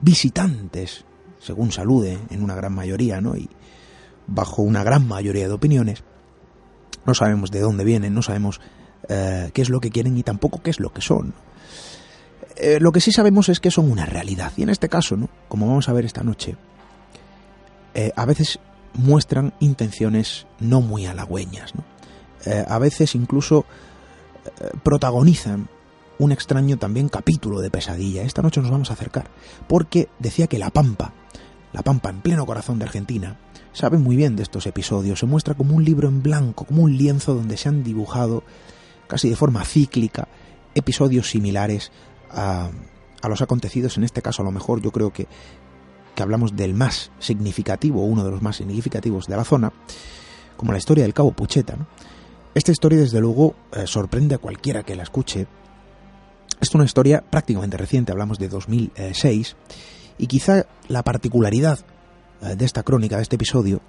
visitantes, 0.00 1.04
según 1.40 1.72
salude 1.72 2.18
en 2.30 2.42
una 2.42 2.54
gran 2.54 2.72
mayoría, 2.72 3.20
¿no? 3.20 3.36
Y 3.36 3.50
bajo 4.28 4.62
una 4.62 4.84
gran 4.84 5.06
mayoría 5.06 5.48
de 5.48 5.54
opiniones, 5.54 6.04
no 7.04 7.14
sabemos 7.14 7.50
de 7.50 7.60
dónde 7.60 7.84
vienen, 7.84 8.14
no 8.14 8.22
sabemos 8.22 8.60
eh, 9.08 9.50
qué 9.52 9.62
es 9.62 9.68
lo 9.68 9.80
que 9.80 9.90
quieren 9.90 10.16
y 10.16 10.22
tampoco 10.22 10.62
qué 10.62 10.70
es 10.70 10.78
lo 10.78 10.92
que 10.92 11.00
son. 11.00 11.34
Eh, 12.56 12.78
lo 12.80 12.92
que 12.92 13.00
sí 13.00 13.10
sabemos 13.10 13.48
es 13.48 13.58
que 13.58 13.72
son 13.72 13.90
una 13.90 14.06
realidad. 14.06 14.52
Y 14.56 14.62
en 14.62 14.70
este 14.70 14.88
caso, 14.88 15.16
¿no? 15.16 15.28
como 15.48 15.66
vamos 15.66 15.88
a 15.88 15.92
ver 15.92 16.04
esta 16.04 16.22
noche, 16.22 16.56
eh, 17.94 18.12
a 18.14 18.24
veces 18.26 18.60
muestran 18.94 19.54
intenciones 19.58 20.46
no 20.60 20.80
muy 20.80 21.06
halagüeñas. 21.06 21.74
¿no? 21.74 21.95
A 22.46 22.78
veces 22.78 23.14
incluso 23.14 23.64
protagonizan 24.82 25.68
un 26.18 26.32
extraño 26.32 26.78
también 26.78 27.08
capítulo 27.08 27.60
de 27.60 27.70
pesadilla. 27.70 28.22
Esta 28.22 28.42
noche 28.42 28.60
nos 28.60 28.70
vamos 28.70 28.90
a 28.90 28.94
acercar, 28.94 29.28
porque 29.68 30.08
decía 30.18 30.46
que 30.46 30.58
La 30.58 30.70
Pampa, 30.70 31.12
La 31.72 31.82
Pampa 31.82 32.10
en 32.10 32.20
pleno 32.20 32.46
corazón 32.46 32.78
de 32.78 32.86
Argentina, 32.86 33.36
sabe 33.72 33.98
muy 33.98 34.16
bien 34.16 34.36
de 34.36 34.42
estos 34.42 34.66
episodios. 34.66 35.18
Se 35.18 35.26
muestra 35.26 35.54
como 35.54 35.74
un 35.74 35.84
libro 35.84 36.08
en 36.08 36.22
blanco, 36.22 36.64
como 36.64 36.82
un 36.82 36.96
lienzo 36.96 37.34
donde 37.34 37.56
se 37.56 37.68
han 37.68 37.84
dibujado, 37.84 38.42
casi 39.06 39.28
de 39.28 39.36
forma 39.36 39.64
cíclica, 39.64 40.28
episodios 40.74 41.30
similares 41.30 41.92
a, 42.30 42.70
los 43.28 43.42
acontecidos. 43.42 43.96
En 43.96 44.04
este 44.04 44.22
caso, 44.22 44.42
a 44.42 44.44
lo 44.44 44.52
mejor 44.52 44.80
yo 44.80 44.92
creo 44.92 45.12
que, 45.12 45.26
que 46.14 46.22
hablamos 46.22 46.54
del 46.54 46.74
más 46.74 47.10
significativo, 47.18 48.04
uno 48.04 48.24
de 48.24 48.30
los 48.30 48.40
más 48.40 48.56
significativos 48.56 49.26
de 49.26 49.36
la 49.36 49.44
zona, 49.44 49.72
como 50.56 50.72
la 50.72 50.78
historia 50.78 51.02
del 51.02 51.12
Cabo 51.12 51.32
Pucheta. 51.32 51.76
Esta 52.56 52.72
historia, 52.72 52.98
desde 52.98 53.20
luego, 53.20 53.54
eh, 53.74 53.86
sorprende 53.86 54.34
a 54.34 54.38
cualquiera 54.38 54.82
que 54.82 54.96
la 54.96 55.02
escuche. 55.02 55.46
Es 56.58 56.74
una 56.74 56.86
historia 56.86 57.20
prácticamente 57.20 57.76
reciente, 57.76 58.12
hablamos 58.12 58.38
de 58.38 58.48
2006, 58.48 59.56
y 60.16 60.26
quizá 60.26 60.64
la 60.88 61.02
particularidad 61.02 61.80
eh, 62.40 62.56
de 62.56 62.64
esta 62.64 62.82
crónica, 62.82 63.16
de 63.16 63.24
este 63.24 63.36
episodio, 63.36 63.82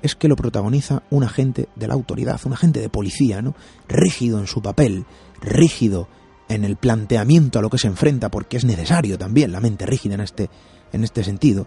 es 0.00 0.14
que 0.14 0.28
lo 0.28 0.36
protagoniza 0.36 1.02
un 1.10 1.24
agente 1.24 1.68
de 1.74 1.88
la 1.88 1.94
autoridad, 1.94 2.40
un 2.44 2.52
agente 2.52 2.78
de 2.78 2.88
policía, 2.88 3.42
¿no? 3.42 3.56
Rígido 3.88 4.38
en 4.38 4.46
su 4.46 4.62
papel, 4.62 5.06
rígido 5.40 6.06
en 6.48 6.64
el 6.64 6.76
planteamiento 6.76 7.58
a 7.58 7.62
lo 7.62 7.68
que 7.68 7.78
se 7.78 7.88
enfrenta, 7.88 8.30
porque 8.30 8.58
es 8.58 8.64
necesario 8.64 9.18
también 9.18 9.50
la 9.50 9.58
mente 9.58 9.86
rígida 9.86 10.14
en 10.14 10.20
este, 10.20 10.50
en 10.92 11.02
este 11.02 11.24
sentido. 11.24 11.66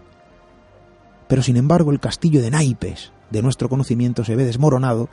Pero 1.28 1.42
sin 1.42 1.58
embargo, 1.58 1.90
el 1.90 2.00
castillo 2.00 2.40
de 2.40 2.50
naipes 2.50 3.12
de 3.30 3.42
nuestro 3.42 3.68
conocimiento 3.68 4.24
se 4.24 4.34
ve 4.34 4.46
desmoronado 4.46 5.10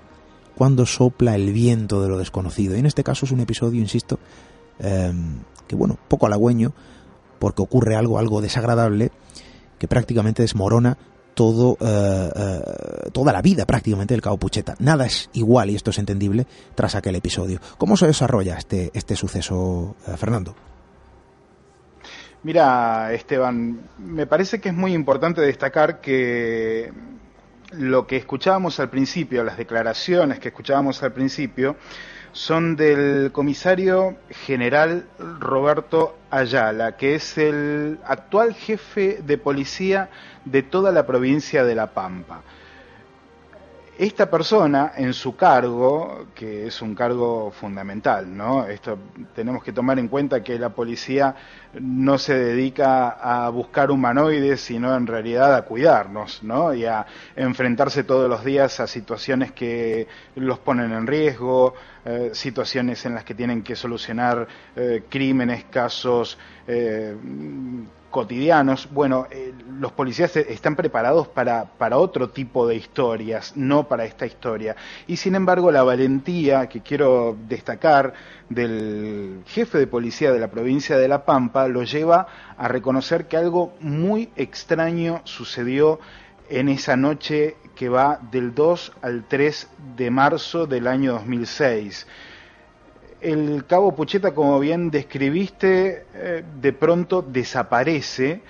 cuando 0.56 0.86
sopla 0.86 1.36
el 1.36 1.52
viento 1.52 2.02
de 2.02 2.10
lo 2.10 2.18
desconocido. 2.18 2.76
Y 2.76 2.80
en 2.80 2.86
este 2.86 3.04
caso 3.04 3.26
es 3.26 3.32
un 3.32 3.42
episodio, 3.42 3.80
insisto, 3.82 4.20
em, 4.80 5.40
que 5.68 5.76
bueno, 5.76 5.98
poco 6.08 6.26
halagüeño, 6.26 6.74
porque 7.40 7.62
ocurre 7.62 7.96
algo, 7.96 8.18
algo 8.18 8.42
desagradable, 8.42 9.12
que 9.78 9.88
prácticamente 9.88 10.42
desmorona 10.42 10.98
todo, 11.34 11.78
eh, 11.82 12.32
eh, 12.36 13.10
toda 13.12 13.34
la 13.34 13.42
vida 13.42 13.66
prácticamente 13.66 14.14
del 14.14 14.22
Cabo 14.22 14.38
Pucheta. 14.38 14.76
Nada 14.80 15.06
es 15.06 15.30
igual, 15.34 15.70
y 15.70 15.76
esto 15.76 15.92
es 15.92 16.00
entendible, 16.00 16.48
tras 16.74 16.96
aquel 16.96 17.16
episodio. 17.16 17.60
¿Cómo 17.78 17.98
se 17.98 18.08
desarrolla 18.08 18.58
este, 18.58 18.90
este 18.94 19.16
suceso, 19.16 19.96
eh, 20.08 20.16
Fernando? 20.18 20.56
Mira, 22.44 23.12
Esteban, 23.12 23.82
me 23.98 24.28
parece 24.28 24.62
que 24.62 24.70
es 24.70 24.76
muy 24.76 24.94
importante 24.94 25.42
destacar 25.42 26.00
que 26.00 26.94
lo 27.78 28.08
que 28.08 28.18
escuchábamos 28.18 28.80
al 28.80 28.90
principio, 28.90 29.44
las 29.44 29.58
declaraciones 29.58 30.40
que 30.40 30.50
escuchábamos 30.50 31.02
al 31.04 31.14
principio, 31.14 31.76
son 32.32 32.76
del 32.76 33.32
comisario 33.32 34.18
general 34.30 35.06
Roberto 35.40 36.18
Ayala, 36.30 36.98
que 36.98 37.16
es 37.16 37.38
el 37.38 38.00
actual 38.06 38.54
jefe 38.54 39.20
de 39.24 39.38
policía 39.38 40.10
de 40.44 40.64
toda 40.64 40.92
la 40.92 41.06
provincia 41.06 41.64
de 41.64 41.76
La 41.76 41.94
Pampa 41.94 42.44
esta 43.98 44.30
persona 44.30 44.92
en 44.98 45.14
su 45.14 45.36
cargo, 45.36 46.28
que 46.36 46.68
es 46.68 46.82
un 46.82 46.94
cargo 46.96 47.52
fundamental, 47.52 48.36
¿no? 48.36 48.66
Esto 48.66 48.98
tenemos 49.34 49.64
que 49.64 49.72
tomar 49.72 50.00
en 50.00 50.10
cuenta 50.10 50.44
que 50.44 50.60
la 50.60 50.70
policía 50.70 51.36
no 51.80 52.18
se 52.18 52.38
dedica 52.38 53.10
a 53.10 53.50
buscar 53.50 53.92
humanoides, 53.92 54.60
sino 54.60 54.96
en 54.96 55.08
realidad 55.08 55.56
a 55.56 55.64
cuidarnos, 55.64 56.44
¿no? 56.44 56.74
Y 56.74 56.86
a 56.86 57.06
enfrentarse 57.36 58.04
todos 58.04 58.30
los 58.30 58.44
días 58.44 58.80
a 58.80 58.88
situaciones 58.88 59.54
que 59.54 60.08
los 60.36 60.60
ponen 60.60 60.92
en 60.92 61.08
riesgo, 61.08 61.74
eh, 62.04 62.32
situaciones 62.34 63.06
en 63.06 63.16
las 63.16 63.24
que 63.24 63.34
tienen 63.34 63.64
que 63.64 63.76
solucionar 63.76 64.48
eh, 64.76 65.04
crímenes, 65.10 65.66
casos 65.66 66.38
eh, 66.68 67.16
cotidianos, 68.16 68.88
bueno, 68.94 69.28
eh, 69.30 69.54
los 69.78 69.92
policías 69.92 70.38
están 70.38 70.78
preparados 70.78 71.28
para, 71.28 71.66
para 71.66 71.98
otro 71.98 72.30
tipo 72.30 72.66
de 72.66 72.78
historias, 72.78 73.52
no 73.58 73.90
para 73.90 74.06
esta 74.06 74.26
historia. 74.26 74.78
Y 75.06 75.18
sin 75.18 75.36
embargo, 75.36 75.70
la 75.70 75.84
valentía 75.84 76.70
que 76.70 76.80
quiero 76.80 77.36
destacar 77.50 78.14
del 78.48 79.44
jefe 79.48 79.80
de 79.80 79.88
policía 79.88 80.32
de 80.32 80.40
la 80.40 80.50
provincia 80.50 80.98
de 80.98 81.10
La 81.10 81.26
Pampa 81.26 81.68
lo 81.68 81.84
lleva 81.84 82.28
a 82.58 82.70
reconocer 82.70 83.28
que 83.28 83.36
algo 83.36 83.74
muy 83.82 84.30
extraño 84.38 85.20
sucedió 85.26 86.00
en 86.50 86.70
esa 86.70 86.96
noche 86.96 87.58
que 87.76 87.90
va 87.90 88.22
del 88.32 88.56
2 88.56 88.94
al 89.02 89.26
3 89.28 89.70
de 89.98 90.10
marzo 90.10 90.68
del 90.68 90.88
año 90.88 91.12
2006 91.12 92.08
el 93.26 93.66
cabo 93.66 93.96
Pucheta, 93.96 94.36
como 94.36 94.60
bien 94.60 94.92
describiste, 94.92 96.06
eh, 96.14 96.44
de 96.62 96.74
pronto 96.74 97.24
desaparece, 97.24 98.42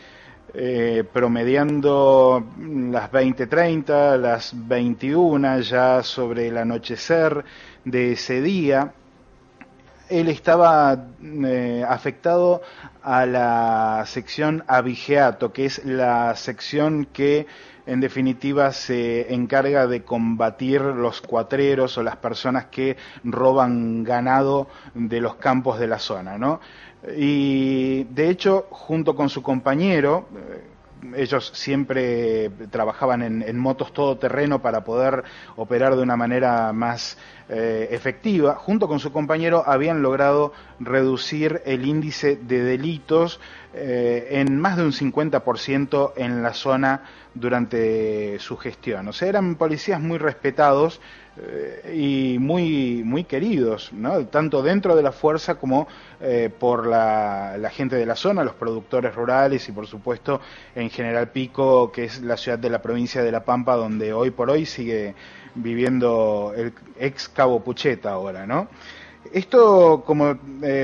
eh, 0.54 1.06
promediando 1.14 2.46
las 2.92 3.10
20.30, 3.10 4.18
las 4.18 4.52
21, 4.54 5.62
ya 5.62 6.04
sobre 6.04 6.50
el 6.50 6.58
anochecer 6.58 7.46
de 7.86 8.12
ese 8.12 8.42
día. 8.42 8.94
Él 10.10 10.28
estaba 10.28 11.08
eh, 11.24 11.86
afectado 11.88 12.62
a 13.02 13.26
la 13.26 14.04
sección 14.06 14.66
abigeato, 14.68 15.54
que 15.54 15.66
es 15.66 15.86
la 15.86 16.36
sección 16.36 17.06
que 17.06 17.48
en 17.86 18.00
definitiva 18.00 18.71
se 18.71 19.34
encarga 19.34 19.88
de 19.88 20.04
combatir 20.04 20.82
los 20.82 21.21
cuatreros 21.21 21.98
o 21.98 22.04
las 22.04 22.17
personas 22.17 22.65
que 22.65 22.98
roban 23.24 24.04
ganado 24.04 24.67
de 24.93 25.21
los 25.21 25.36
campos 25.36 25.80
de 25.80 25.88
la 25.88 26.00
zona, 26.00 26.38
¿no? 26.38 26.60
Y 27.15 28.06
de 28.06 28.30
hecho, 28.30 28.67
junto 28.71 29.15
con 29.15 29.30
su 29.30 29.43
compañero, 29.43 30.28
eh, 30.36 30.63
ellos 31.15 31.52
siempre 31.54 32.50
trabajaban 32.71 33.21
en, 33.21 33.60
motos 33.60 33.93
todoterreno 33.93 34.62
para 34.62 34.84
poder 34.84 35.24
operar 35.56 35.95
de 35.95 36.02
una 36.02 36.15
manera 36.15 36.74
más 36.74 37.17
eh, 37.50 37.89
efectiva. 37.91 38.56
Junto 38.56 38.88
con 38.88 39.00
su 39.00 39.12
compañero 39.12 39.63
habían 39.65 40.02
logrado 40.02 40.54
reducir 40.80 41.62
el 41.65 41.86
índice 41.86 42.38
de 42.38 42.63
delitos 42.63 43.39
eh, 43.78 44.40
en 44.40 44.58
más 44.58 44.78
de 44.78 44.84
un 44.84 44.94
50% 44.94 46.14
en 46.16 46.42
la 46.42 46.54
zona 46.54 47.04
durante 47.34 48.40
su 48.40 48.56
gestión. 48.56 49.10
O 49.10 49.12
sea, 49.12 49.28
eran 49.28 49.56
policías 49.56 50.00
muy 50.00 50.18
respetados 50.18 51.02
eh, 51.36 51.94
y 51.94 52.40
muy, 52.40 53.04
muy 53.04 53.26
queridos, 53.26 53.92
¿no? 53.92 54.28
tanto 54.28 54.64
dentro 54.64 54.96
de 54.96 55.04
la 55.04 55.12
fuerza 55.12 55.56
como 55.56 55.90
eh, 56.22 56.50
por 56.58 56.88
la, 56.88 57.70
gente 57.70 57.98
de 57.98 58.06
la 58.06 58.16
zona, 58.16 58.46
los 58.46 58.54
productores 58.54 59.14
rurales 59.14 59.68
y 59.68 59.74
por 59.74 59.88
supuesto 59.88 60.40
en 60.74 60.90
General 60.90 61.30
Pico, 61.32 61.92
que 61.92 62.06
es 62.06 62.22
la 62.22 62.38
ciudad 62.38 62.58
de 62.58 62.70
la 62.70 62.82
provincia 62.82 63.24
de 63.24 63.32
La 63.34 63.44
Pampa, 63.44 63.76
donde 63.76 64.14
hoy 64.14 64.32
por 64.32 64.50
hoy 64.50 64.66
sigue 64.66 65.16
viviendo 65.54 66.54
el 66.56 66.72
ex 66.98 67.28
Cabo 67.28 67.62
Pucheta 67.62 68.12
ahora. 68.12 68.48
¿no? 68.48 68.70
Esto, 69.34 70.04
como 70.06 70.36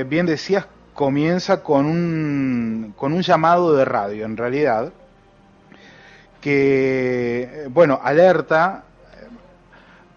bien 0.06 0.26
decías, 0.26 0.66
comienza 0.94 1.62
con 1.62 1.86
un, 1.86 2.94
con 2.96 3.12
un 3.12 3.22
llamado 3.22 3.74
de 3.74 3.84
radio, 3.84 4.24
en 4.24 4.36
realidad, 4.36 4.92
que, 6.40 7.66
bueno, 7.70 8.00
alerta 8.02 8.84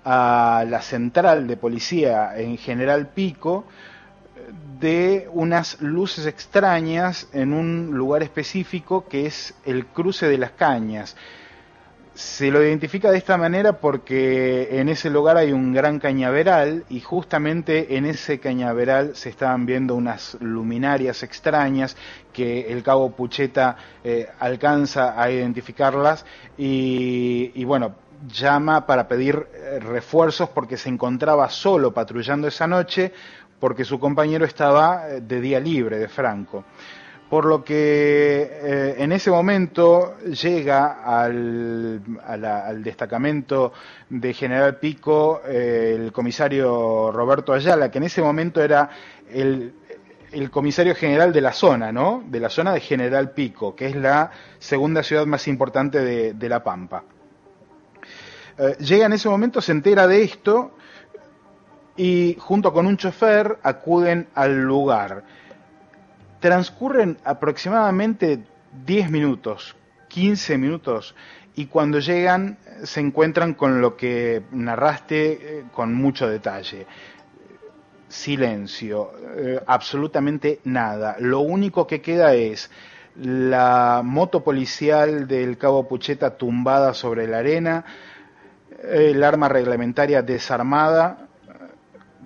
a 0.03 0.65
la 0.67 0.81
central 0.81 1.47
de 1.47 1.57
policía 1.57 2.37
en 2.37 2.57
General 2.57 3.07
Pico 3.07 3.65
de 4.79 5.27
unas 5.31 5.81
luces 5.81 6.25
extrañas 6.25 7.27
en 7.33 7.53
un 7.53 7.91
lugar 7.93 8.21
específico 8.21 9.07
que 9.07 9.25
es 9.25 9.55
el 9.65 9.87
cruce 9.87 10.27
de 10.27 10.37
las 10.37 10.51
cañas. 10.51 11.15
Se 12.15 12.49
lo 12.49 12.63
identifica 12.63 13.11
de 13.11 13.17
esta 13.17 13.35
manera 13.35 13.73
porque 13.73 14.79
en 14.79 14.87
ese 14.87 15.09
lugar 15.09 15.35
hay 15.35 15.51
un 15.51 15.73
gran 15.73 15.99
cañaveral 15.99 16.85
y 16.87 17.01
justamente 17.01 17.97
en 17.97 18.05
ese 18.05 18.39
cañaveral 18.39 19.17
se 19.17 19.27
estaban 19.27 19.65
viendo 19.65 19.95
unas 19.95 20.37
luminarias 20.39 21.23
extrañas 21.23 21.97
que 22.31 22.71
el 22.71 22.83
cabo 22.83 23.11
Pucheta 23.11 23.75
eh, 24.01 24.29
alcanza 24.39 25.21
a 25.21 25.29
identificarlas 25.29 26.25
y, 26.57 27.51
y 27.53 27.65
bueno, 27.65 27.95
llama 28.29 28.85
para 28.85 29.09
pedir 29.09 29.47
eh, 29.53 29.79
refuerzos 29.81 30.47
porque 30.47 30.77
se 30.77 30.87
encontraba 30.87 31.49
solo 31.49 31.93
patrullando 31.93 32.47
esa 32.47 32.65
noche 32.65 33.11
porque 33.59 33.83
su 33.83 33.99
compañero 33.99 34.45
estaba 34.45 35.09
eh, 35.09 35.19
de 35.19 35.41
día 35.41 35.59
libre 35.59 35.99
de 35.99 36.07
Franco 36.07 36.63
por 37.29 37.45
lo 37.45 37.63
que 37.63 38.49
eh, 38.51 38.95
en 38.99 39.11
ese 39.11 39.31
momento 39.31 40.17
llega 40.19 41.03
al, 41.03 42.01
al, 42.23 42.83
destacamento 42.83 43.73
de 44.09 44.33
General 44.33 44.77
Pico 44.77 45.41
eh, 45.47 45.93
el 45.95 46.11
comisario 46.11 47.11
Roberto 47.11 47.53
Ayala, 47.53 47.89
que 47.89 47.97
en 47.97 48.03
ese 48.03 48.21
momento 48.21 48.61
era 48.61 48.89
el, 49.31 49.73
comisario 50.51 50.93
general 50.93 51.31
de 51.33 51.41
la 51.41 51.53
zona, 51.53 51.91
¿no? 51.91 52.23
De 52.27 52.39
la 52.39 52.49
zona 52.49 52.73
de 52.73 52.81
General 52.81 53.31
Pico, 53.31 53.75
que 53.75 53.87
es 53.87 53.95
la 53.95 54.31
segunda 54.59 55.01
ciudad 55.01 55.25
más 55.25 55.47
importante 55.47 55.99
de, 56.03 56.33
de 56.33 56.49
La 56.49 56.61
Pampa. 56.61 57.03
Eh, 58.57 58.75
llega 58.79 59.05
en 59.05 59.13
ese 59.13 59.29
momento, 59.29 59.61
se 59.61 59.71
entera 59.71 60.07
de 60.07 60.23
esto 60.23 60.71
y 61.97 62.35
junto 62.39 62.71
con 62.73 62.85
un 62.85 62.97
chofer 62.97 63.57
acuden 63.63 64.27
al 64.35 64.61
lugar 64.61 65.23
transcurren 66.45 67.17
aproximadamente 67.23 68.43
10 68.85 69.09
minutos, 69.09 69.75
15 70.09 70.59
minutos, 70.59 71.15
y 71.55 71.65
cuando 71.65 71.97
llegan 71.97 72.59
se 72.83 72.99
encuentran 72.99 73.55
con 73.55 73.81
lo 73.81 73.97
que 73.97 74.43
narraste 74.51 75.31
eh, 75.31 75.63
con 75.73 75.95
mucho 75.95 76.27
detalle. 76.29 76.85
Silencio, 78.07 79.11
eh, 79.37 79.59
absolutamente 79.65 80.59
nada. 80.65 81.15
Lo 81.19 81.39
único 81.39 81.87
que 81.87 82.01
queda 82.01 82.35
es 82.35 82.69
la 83.15 84.01
moto 84.03 84.43
policial 84.43 85.27
del 85.27 85.57
cabo 85.57 85.87
Pucheta 85.87 86.37
tumbada 86.37 86.93
sobre 86.93 87.27
la 87.27 87.39
arena, 87.39 87.85
el 88.83 89.23
arma 89.23 89.49
reglamentaria 89.49 90.21
desarmada, 90.21 91.27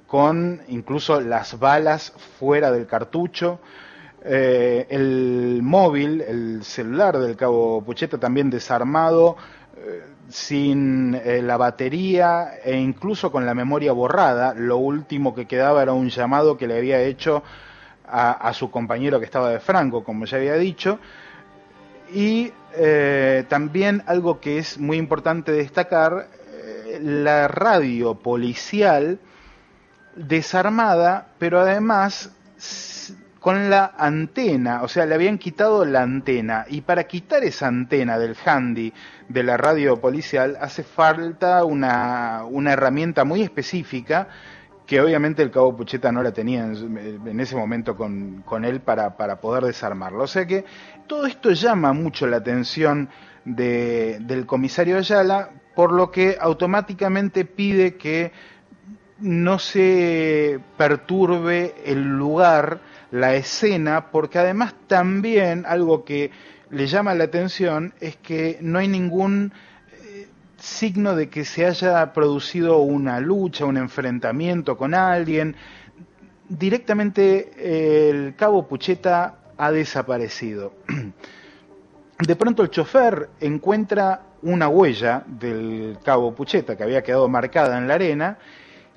con 0.07 0.61
incluso 0.67 1.21
las 1.21 1.57
balas 1.57 2.11
fuera 2.37 2.69
del 2.69 2.85
cartucho, 2.85 3.61
eh, 4.23 4.85
el 4.89 5.61
móvil, 5.63 6.21
el 6.21 6.63
celular 6.63 7.17
del 7.17 7.37
cabo 7.37 7.81
Pucheta 7.81 8.17
también 8.17 8.49
desarmado, 8.49 9.37
eh, 9.77 10.03
sin 10.27 11.15
eh, 11.15 11.41
la 11.41 11.55
batería 11.55 12.55
e 12.63 12.77
incluso 12.77 13.31
con 13.31 13.45
la 13.45 13.53
memoria 13.53 13.93
borrada. 13.93 14.53
Lo 14.53 14.77
último 14.77 15.33
que 15.33 15.47
quedaba 15.47 15.81
era 15.81 15.93
un 15.93 16.09
llamado 16.09 16.57
que 16.57 16.67
le 16.67 16.77
había 16.77 17.01
hecho 17.01 17.43
a, 18.05 18.31
a 18.31 18.53
su 18.53 18.69
compañero 18.69 19.19
que 19.19 19.25
estaba 19.25 19.51
de 19.51 19.59
Franco, 19.59 20.03
como 20.03 20.25
ya 20.25 20.37
había 20.37 20.55
dicho. 20.55 20.99
Y 22.13 22.51
también 23.47 24.03
algo 24.05 24.39
que 24.39 24.59
es 24.59 24.77
muy 24.77 24.97
importante 24.97 25.51
destacar, 25.51 26.27
la 27.01 27.47
radio 27.47 28.15
policial 28.15 29.19
desarmada, 30.15 31.29
pero 31.39 31.59
además 31.59 32.31
con 33.39 33.69
la 33.69 33.93
antena, 33.97 34.83
o 34.83 34.87
sea, 34.87 35.05
le 35.05 35.15
habían 35.15 35.37
quitado 35.37 35.85
la 35.85 36.01
antena 36.01 36.65
y 36.69 36.81
para 36.81 37.05
quitar 37.05 37.43
esa 37.43 37.67
antena 37.67 38.19
del 38.19 38.35
handy 38.45 38.93
de 39.29 39.43
la 39.43 39.55
radio 39.55 39.99
policial 40.01 40.57
hace 40.59 40.83
falta 40.83 41.63
una, 41.63 42.43
una 42.49 42.73
herramienta 42.73 43.23
muy 43.23 43.41
específica 43.41 44.27
que 44.85 44.99
obviamente 44.99 45.43
el 45.43 45.51
cabo 45.51 45.75
Pucheta 45.75 46.11
no 46.11 46.23
la 46.23 46.33
tenía 46.33 46.65
en, 46.65 47.39
ese 47.39 47.55
momento 47.55 47.95
con, 47.95 48.41
con 48.41 48.65
él 48.65 48.81
para, 48.81 49.15
para, 49.17 49.39
poder 49.39 49.63
desarmarlo. 49.63 50.23
O 50.23 50.27
sea 50.27 50.47
que 50.47 50.65
todo 51.05 51.27
esto 51.27 51.51
llama 51.51 51.93
mucho 51.93 52.25
la 52.25 52.37
atención 52.37 53.07
de, 53.45 54.17
del 54.21 54.47
comisario 54.47 54.97
Ayala, 54.97 55.51
por 55.75 55.91
lo 55.91 56.09
que 56.09 56.37
automáticamente 56.41 57.45
pide 57.45 57.97
que 57.97 58.31
no 59.19 59.59
se 59.59 60.59
perturbe 60.75 61.75
el 61.85 62.01
lugar 62.17 62.81
la 63.11 63.35
escena, 63.35 64.11
porque 64.11 64.39
además 64.39 64.73
también 64.87 65.65
algo 65.67 66.03
que 66.05 66.31
le 66.69 66.87
llama 66.87 67.15
la 67.15 67.23
atención 67.25 67.93
es 67.99 68.15
que 68.17 68.57
no 68.61 68.79
hay 68.79 68.87
ningún 68.87 69.51
eh, 69.91 70.27
signo 70.57 71.15
de 71.15 71.29
que 71.29 71.45
se 71.45 71.65
haya 71.65 72.13
producido 72.13 72.79
una 72.79 73.19
lucha, 73.19 73.65
un 73.65 73.77
enfrentamiento 73.77 74.77
con 74.77 74.93
alguien. 74.93 75.55
Directamente 76.47 77.51
eh, 77.57 78.09
el 78.09 78.35
cabo 78.35 78.67
Pucheta 78.67 79.35
ha 79.57 79.71
desaparecido. 79.71 80.73
De 82.19 82.35
pronto 82.35 82.63
el 82.63 82.69
chofer 82.69 83.29
encuentra 83.39 84.23
una 84.41 84.67
huella 84.67 85.23
del 85.25 85.97
cabo 86.03 86.35
Pucheta 86.35 86.75
que 86.75 86.83
había 86.83 87.01
quedado 87.01 87.29
marcada 87.29 87.77
en 87.77 87.87
la 87.87 87.93
arena 87.93 88.37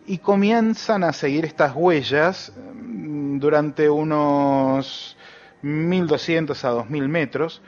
y 0.07 0.19
comienzan 0.19 1.05
a 1.05 1.12
seguir 1.12 1.45
estas 1.45 1.75
huellas 1.75 2.53
mm, 2.57 3.38
durante 3.38 3.88
unos 3.88 5.17
1200 5.62 6.65
a 6.65 6.69
2000 6.71 7.09
metros 7.09 7.62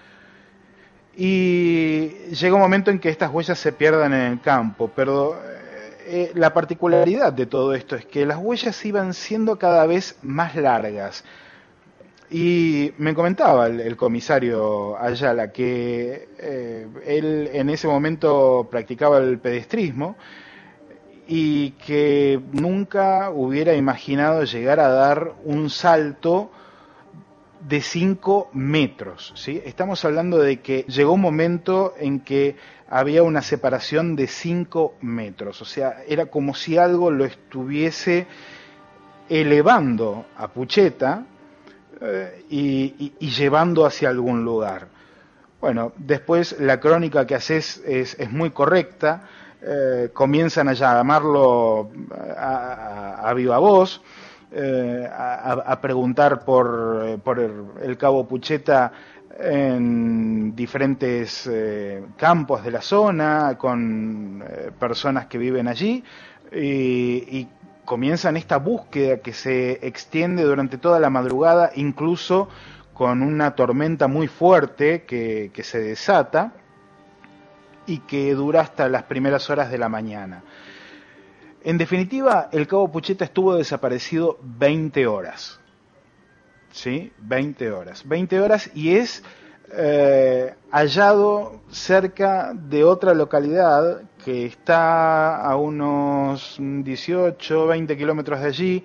y 1.16 2.09
llega 2.33 2.57
un 2.57 2.61
momento 2.61 2.90
en 2.90 2.99
que 2.99 3.09
estas 3.09 3.31
huellas 3.31 3.59
se 3.59 3.73
pierdan 3.73 4.12
en 4.12 4.33
el 4.33 4.40
campo, 4.40 4.90
pero 4.94 5.38
eh, 6.07 6.33
la 6.35 6.53
particularidad 6.53 7.33
de 7.33 7.47
todo 7.47 7.75
esto 7.75 7.94
es 7.97 8.05
que 8.05 8.27
las 8.27 8.38
huellas 8.38 8.85
iban 8.85 9.14
siendo 9.14 9.59
cada 9.59 9.87
vez 9.87 10.16
más 10.23 10.57
largas. 10.57 11.25
Y 12.31 12.92
me 12.99 13.14
comentaba 13.14 13.68
el, 13.68 13.97
comisario 13.97 14.99
Ayala 14.99 15.53
que 15.53 16.29
eh, 16.38 16.88
él 17.07 17.51
en 17.53 17.70
ese 17.70 17.87
momento 17.87 18.66
practicaba 18.70 19.18
el 19.18 19.38
pedestrismo 19.38 20.16
y 21.26 21.70
que 21.72 22.40
nunca 22.52 23.30
hubiera 23.30 23.74
imaginado 23.74 24.44
llegar 24.44 24.80
a 24.80 24.88
dar 24.88 25.32
un 25.44 25.70
salto 25.70 26.50
de 27.68 27.80
5 27.80 28.50
metros. 28.52 29.32
¿sí? 29.37 29.62
Estamos 29.64 30.04
hablando 30.04 30.38
de 30.38 30.60
que 30.60 30.82
llegó 30.82 31.14
un 31.14 31.20
momento 31.20 31.94
en 31.98 32.20
que 32.20 32.56
había 32.88 33.22
una 33.22 33.42
separación 33.42 34.16
de 34.16 34.26
5 34.26 34.96
metros, 35.00 35.62
o 35.62 35.64
sea, 35.64 36.02
era 36.06 36.26
como 36.26 36.54
si 36.54 36.76
algo 36.76 37.10
lo 37.10 37.24
estuviese 37.24 38.26
elevando 39.28 40.26
a 40.37 40.48
Pucheta 40.48 41.24
eh, 42.00 42.44
y, 42.50 43.12
llevando 43.26 43.87
hacia 43.87 44.10
algún 44.10 44.44
lugar. 44.44 44.88
Bueno, 45.60 45.92
después 45.96 46.60
la 46.60 46.78
crónica 46.78 47.26
que 47.26 47.34
haces 47.34 47.82
es, 47.87 48.20
es 48.20 48.30
muy 48.30 48.50
correcta, 48.50 49.24
eh, 49.66 50.11
comienzan 50.12 50.68
a 50.68 50.74
llamarlo 50.74 51.88
a, 52.37 53.33
viva 53.35 53.57
voz, 53.57 54.03
eh, 54.53 55.09
a, 55.11 55.81
preguntar 55.81 56.44
por, 56.44 57.18
por 57.24 57.40
el, 57.40 57.96
cabo 57.96 58.29
Pucheta 58.29 58.92
en 59.38 60.55
diferentes 60.55 61.48
eh, 61.50 62.05
campos 62.18 62.62
de 62.62 62.70
la 62.72 62.83
zona, 62.83 63.57
con 63.57 64.44
personas 64.79 65.27
que 65.27 65.38
viven 65.38 65.66
allí, 65.66 66.05
y, 66.53 67.48
comienzan 67.87 68.38
esta 68.38 68.57
búsqueda 68.57 69.18
que 69.18 69.35
se 69.35 69.87
extiende 69.87 70.42
durante 70.42 70.79
toda 70.79 71.00
la 71.00 71.11
madrugada, 71.11 71.70
incluso 71.74 72.48
con 72.94 73.22
una 73.22 73.55
tormenta 73.55 74.09
muy 74.09 74.27
fuerte 74.27 75.05
que 75.05 75.62
se 75.62 75.81
desata 75.81 76.53
y 77.87 77.99
que 77.99 78.35
dura 78.35 78.61
hasta 78.61 78.88
las 78.88 79.05
primeras 79.05 79.49
horas 79.51 79.70
de 79.70 79.79
la 79.79 79.88
mañana. 79.88 80.42
En 81.62 81.79
definitiva, 81.79 82.51
el 82.53 82.66
cabo 82.66 82.92
Pucheta 82.92 83.25
estuvo 83.25 83.55
desaparecido 83.55 84.38
20 84.42 85.07
horas. 85.07 85.59
¿Sí? 86.70 87.12
20 87.18 87.73
horas. 87.73 88.07
20 88.07 88.40
horas 88.40 88.70
y 88.75 88.97
es 88.97 89.23
eh, 89.73 90.55
hallado 90.70 91.62
cerca 91.70 92.53
de 92.53 92.85
otra 92.85 93.14
localidad 93.14 94.03
que 94.23 94.44
está 94.44 95.37
a 95.37 95.57
unos 95.57 96.57
18, 96.61 97.66
20 97.66 97.97
kilómetros 97.97 98.40
de 98.40 98.47
allí, 98.47 98.85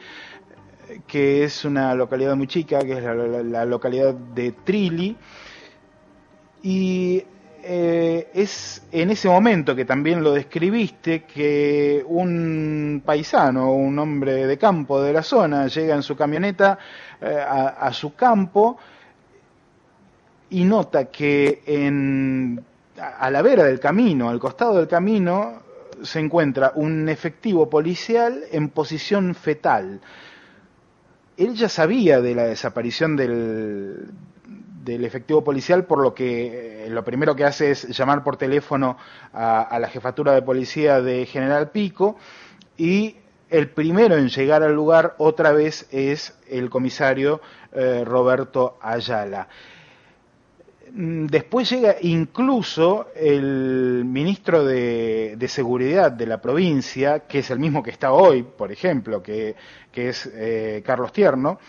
que 1.05 1.43
es 1.43 1.65
una 1.65 1.93
localidad 1.95 2.35
muy 2.35 2.47
chica, 2.47 2.79
que 2.79 2.93
es 2.93 3.03
la, 3.03 3.13
la 3.13 3.65
localidad 3.65 4.13
de 4.13 4.53
Trilli. 4.53 5.17
Y 6.63 7.25
eh, 7.71 8.31
es 8.33 8.81
en 8.91 9.11
ese 9.11 9.29
momento 9.29 9.75
que 9.75 9.85
también 9.85 10.23
lo 10.23 10.33
describiste 10.33 11.21
que 11.21 12.03
un 12.07 13.03
paisano, 13.05 13.73
un 13.73 13.99
hombre 13.99 14.47
de 14.47 14.57
campo 14.57 14.99
de 15.03 15.13
la 15.13 15.21
zona, 15.21 15.67
llega 15.67 15.93
en 15.93 16.01
su 16.01 16.15
camioneta 16.15 16.79
eh, 17.21 17.45
a, 17.47 17.93
su 17.93 18.15
campo 18.15 18.79
y 20.49 20.63
nota 20.63 21.11
que 21.11 21.61
a 22.97 23.29
la 23.29 23.41
vera 23.43 23.65
del 23.65 23.79
camino, 23.79 24.31
al 24.31 24.39
costado 24.39 24.77
del 24.77 24.87
camino, 24.87 25.61
se 26.01 26.19
encuentra 26.19 26.71
un 26.73 27.07
efectivo 27.07 27.69
policial 27.69 28.45
en 28.51 28.69
posición 28.69 29.35
fetal. 29.35 30.01
Él 31.37 31.53
ya 31.53 31.69
sabía 31.69 32.19
de 32.19 32.33
la 32.33 32.45
desaparición 32.45 33.15
del, 33.15 34.09
del 34.89 35.05
efectivo 35.05 35.43
policial, 35.43 35.85
por 35.85 35.99
lo 35.99 36.13
que 36.13 36.85
eh, 36.85 36.89
lo 36.89 37.03
primero 37.03 37.35
que 37.35 37.45
hace 37.45 37.71
es 37.71 37.87
llamar 37.95 38.23
por 38.23 38.37
teléfono 38.37 38.97
a, 39.31 39.77
la 39.79 39.87
jefatura 39.87 40.33
de 40.33 40.41
policía 40.41 41.01
de 41.01 41.25
General 41.25 41.69
Pico 41.69 42.17
y 42.77 43.15
el 43.49 43.69
primero 43.69 44.15
en 44.15 44.29
llegar 44.29 44.63
al 44.63 44.73
lugar 44.73 45.15
otra 45.17 45.51
vez 45.51 45.87
es 45.91 46.37
el 46.49 46.69
comisario 46.69 47.41
eh, 47.71 48.03
Roberto 48.05 48.77
Ayala. 48.81 49.47
Mm, 50.91 51.27
después 51.27 51.69
llega 51.69 51.95
incluso 52.01 53.07
el 53.15 54.03
ministro 54.05 54.65
de, 54.65 55.37
Seguridad 55.47 56.11
de 56.11 56.27
la 56.27 56.41
provincia, 56.41 57.21
que 57.21 57.39
es 57.39 57.49
el 57.49 57.59
mismo 57.59 57.81
que 57.81 57.91
está 57.91 58.11
hoy, 58.11 58.43
por 58.43 58.71
ejemplo, 58.71 59.21
que, 59.21 59.55
que 59.91 60.09
es 60.09 60.29
eh, 60.33 60.83
Carlos 60.85 61.11
Tierno, 61.11 61.59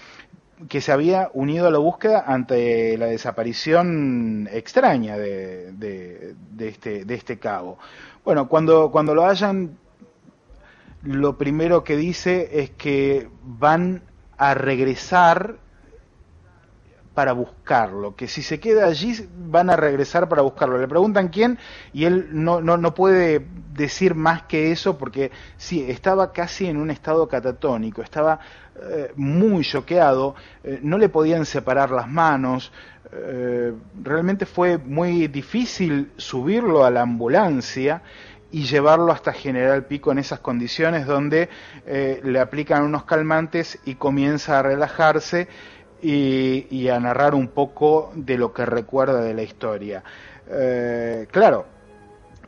que 0.68 0.80
se 0.80 0.92
había 0.92 1.30
unido 1.32 1.68
a 1.68 1.70
la 1.70 1.78
búsqueda 1.78 2.24
ante 2.26 2.96
la 2.98 3.06
desaparición 3.06 4.48
extraña 4.52 5.16
de, 5.16 5.72
de, 5.72 6.68
este, 6.68 7.04
de 7.04 7.14
este 7.14 7.38
cabo. 7.38 7.78
Bueno, 8.24 8.48
cuando, 8.48 8.90
cuando 8.90 9.14
lo 9.14 9.24
hayan, 9.26 9.78
lo 11.02 11.38
primero 11.38 11.82
que 11.84 11.96
dice 11.96 12.60
es 12.60 12.70
que 12.70 13.28
van 13.42 14.02
a 14.36 14.54
regresar 14.54 15.56
para 17.20 17.32
buscarlo, 17.34 18.16
que 18.16 18.26
si 18.26 18.40
se 18.40 18.58
queda 18.58 18.86
allí 18.86 19.28
van 19.36 19.68
a 19.68 19.76
regresar 19.76 20.26
para 20.26 20.40
buscarlo. 20.40 20.78
Le 20.78 20.88
preguntan 20.88 21.28
quién 21.28 21.58
y 21.92 22.06
él 22.06 22.28
no, 22.32 22.62
no, 22.62 22.78
no 22.78 22.94
puede 22.94 23.44
decir 23.74 24.14
más 24.14 24.44
que 24.44 24.72
eso 24.72 24.96
porque 24.96 25.30
sí, 25.58 25.84
estaba 25.86 26.32
casi 26.32 26.64
en 26.64 26.78
un 26.78 26.90
estado 26.90 27.28
catatónico, 27.28 28.00
estaba 28.00 28.40
eh, 28.74 29.12
muy 29.16 29.64
choqueado, 29.64 30.34
eh, 30.64 30.80
no 30.82 30.96
le 30.96 31.10
podían 31.10 31.44
separar 31.44 31.90
las 31.90 32.08
manos, 32.08 32.72
eh, 33.12 33.74
realmente 34.02 34.46
fue 34.46 34.78
muy 34.78 35.28
difícil 35.28 36.12
subirlo 36.16 36.86
a 36.86 36.90
la 36.90 37.02
ambulancia 37.02 38.00
y 38.50 38.64
llevarlo 38.64 39.12
hasta 39.12 39.34
General 39.34 39.84
Pico 39.84 40.10
en 40.10 40.20
esas 40.20 40.40
condiciones 40.40 41.04
donde 41.04 41.50
le 41.86 42.40
aplican 42.40 42.82
unos 42.82 43.04
calmantes 43.04 43.78
y 43.84 43.96
comienza 43.96 44.58
a 44.58 44.62
relajarse 44.62 45.46
y, 46.02 46.88
a 46.88 46.98
narrar 46.98 47.34
un 47.34 47.48
poco 47.48 48.12
de 48.14 48.38
lo 48.38 48.52
que 48.52 48.66
recuerda 48.66 49.20
de 49.20 49.34
la 49.34 49.42
historia. 49.42 50.02
Eh, 50.48 51.26
claro, 51.30 51.66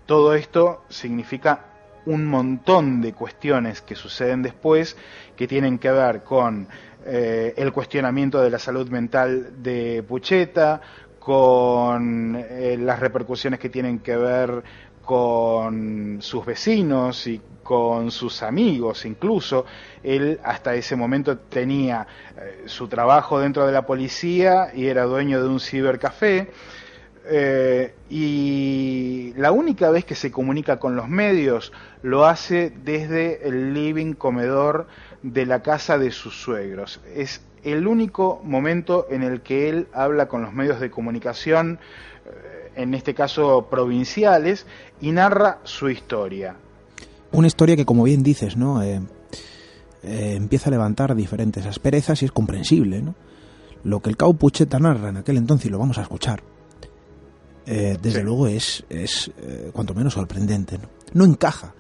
todo 0.07 0.35
esto 0.35 0.85
significa 0.89 1.67
un 2.07 2.27
montón 2.27 3.01
de 3.01 3.13
cuestiones 3.13 3.81
que 3.81 3.95
suceden 3.95 4.43
después 4.43 4.97
que 5.37 5.47
tienen 5.47 5.79
que 5.79 5.91
ver 5.91 6.23
con 6.25 6.67
eh, 7.05 7.55
el 7.57 7.73
cuestionamiento 7.73 8.41
de 8.41 8.51
la 8.51 8.59
salud 8.59 8.89
mental 8.89 9.63
de 9.63 10.03
Pucheta, 10.07 10.81
con 11.19 12.37
eh, 12.37 12.77
las 12.79 12.99
repercusiones 12.99 13.61
que 13.61 13.69
tienen 13.69 14.01
que 14.01 14.17
ver 14.17 14.65
con 15.13 16.23
sus 16.23 16.47
vecinos 16.47 17.27
y 17.27 17.39
con 17.63 18.11
sus 18.11 18.43
amigos 18.43 19.05
incluso. 19.05 19.67
Él 20.03 20.41
hasta 20.43 20.75
ese 20.75 20.97
momento 20.97 21.37
tenía 21.37 22.07
eh, 22.35 22.63
su 22.65 22.89
trabajo 22.89 23.39
dentro 23.39 23.67
de 23.67 23.73
la 23.73 23.85
policía 23.85 24.71
y 24.75 24.87
era 24.87 25.05
dueño 25.05 25.43
de 25.43 25.49
un 25.51 25.61
cibercafé. 25.61 26.49
Eh, 27.29 27.95
y 28.09 29.35
la 29.37 29.53
única 29.53 29.91
vez 29.91 30.07
que 30.07 30.15
se 30.15 30.31
comunica 30.31 30.79
con 30.79 30.97
los 30.97 31.11
medios 31.11 31.75
lo 32.03 32.25
hace 32.25 32.73
desde 32.83 33.47
el 33.47 33.75
living 33.75 34.15
comedor 34.15 34.87
de 35.23 35.45
la 35.45 35.63
casa 35.63 35.99
de 35.99 36.11
sus 36.11 36.41
suegros. 36.41 37.03
Es 37.15 37.43
el 37.65 37.87
único 37.87 38.41
momento 38.45 39.07
en 39.11 39.23
el 39.25 39.43
que 39.43 39.69
él 39.69 39.89
habla 39.93 40.27
con 40.27 40.41
los 40.41 40.55
medios 40.55 40.81
de 40.81 40.91
comunicación, 40.91 41.81
eh, 42.25 42.62
en 42.77 42.95
este 42.95 43.15
caso 43.15 43.67
provinciales, 43.71 44.67
y 45.01 45.13
narra 45.13 45.59
su 45.65 45.89
historia 45.89 46.57
una 47.33 47.47
historia 47.47 47.77
que, 47.77 47.85
como 47.85 48.05
bien 48.05 48.23
dices, 48.23 48.57
¿no? 48.57 48.83
Eh, 48.83 49.01
eh, 50.03 50.35
empieza 50.37 50.69
a 50.69 50.73
levantar 50.73 51.15
diferentes 51.15 51.67
asperezas 51.67 52.23
y 52.23 52.27
es 52.27 52.33
comprensible, 52.33 53.03
¿no? 53.03 53.15
Lo 53.85 54.01
que 54.01 54.11
el 54.11 54.17
Cabo 54.17 54.35
Pucheta 54.35 54.79
narra 54.79 55.09
en 55.09 55.17
aquel 55.19 55.39
entonces, 55.39 55.67
y 55.67 55.71
lo 55.71 55.79
vamos 55.79 55.99
a 55.99 56.03
escuchar, 56.03 56.43
eh, 57.67 57.97
desde 58.01 58.21
sí. 58.21 58.25
luego 58.25 58.47
es, 58.47 58.85
es 58.89 59.31
eh, 59.39 59.71
cuanto 59.73 59.95
menos 59.95 60.15
sorprendente, 60.15 60.79
¿no? 60.79 60.89
No 61.15 61.25
encaja 61.25 61.75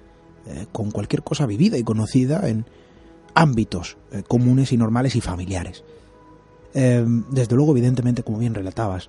eh, 0.47 0.67
con 0.73 0.91
cualquier 0.91 1.23
cosa 1.23 1.47
vivida 1.47 1.77
y 1.79 1.85
conocida 1.85 2.49
en 2.49 2.67
ámbitos 3.35 3.97
comunes 4.29 4.73
y 4.73 4.77
normales 4.77 5.17
y 5.17 5.23
familiares. 5.23 5.85
desde 6.75 7.57
luego, 7.57 7.73
evidentemente, 7.73 8.23
como 8.23 8.37
bien 8.37 8.55
relatabas, 8.55 9.09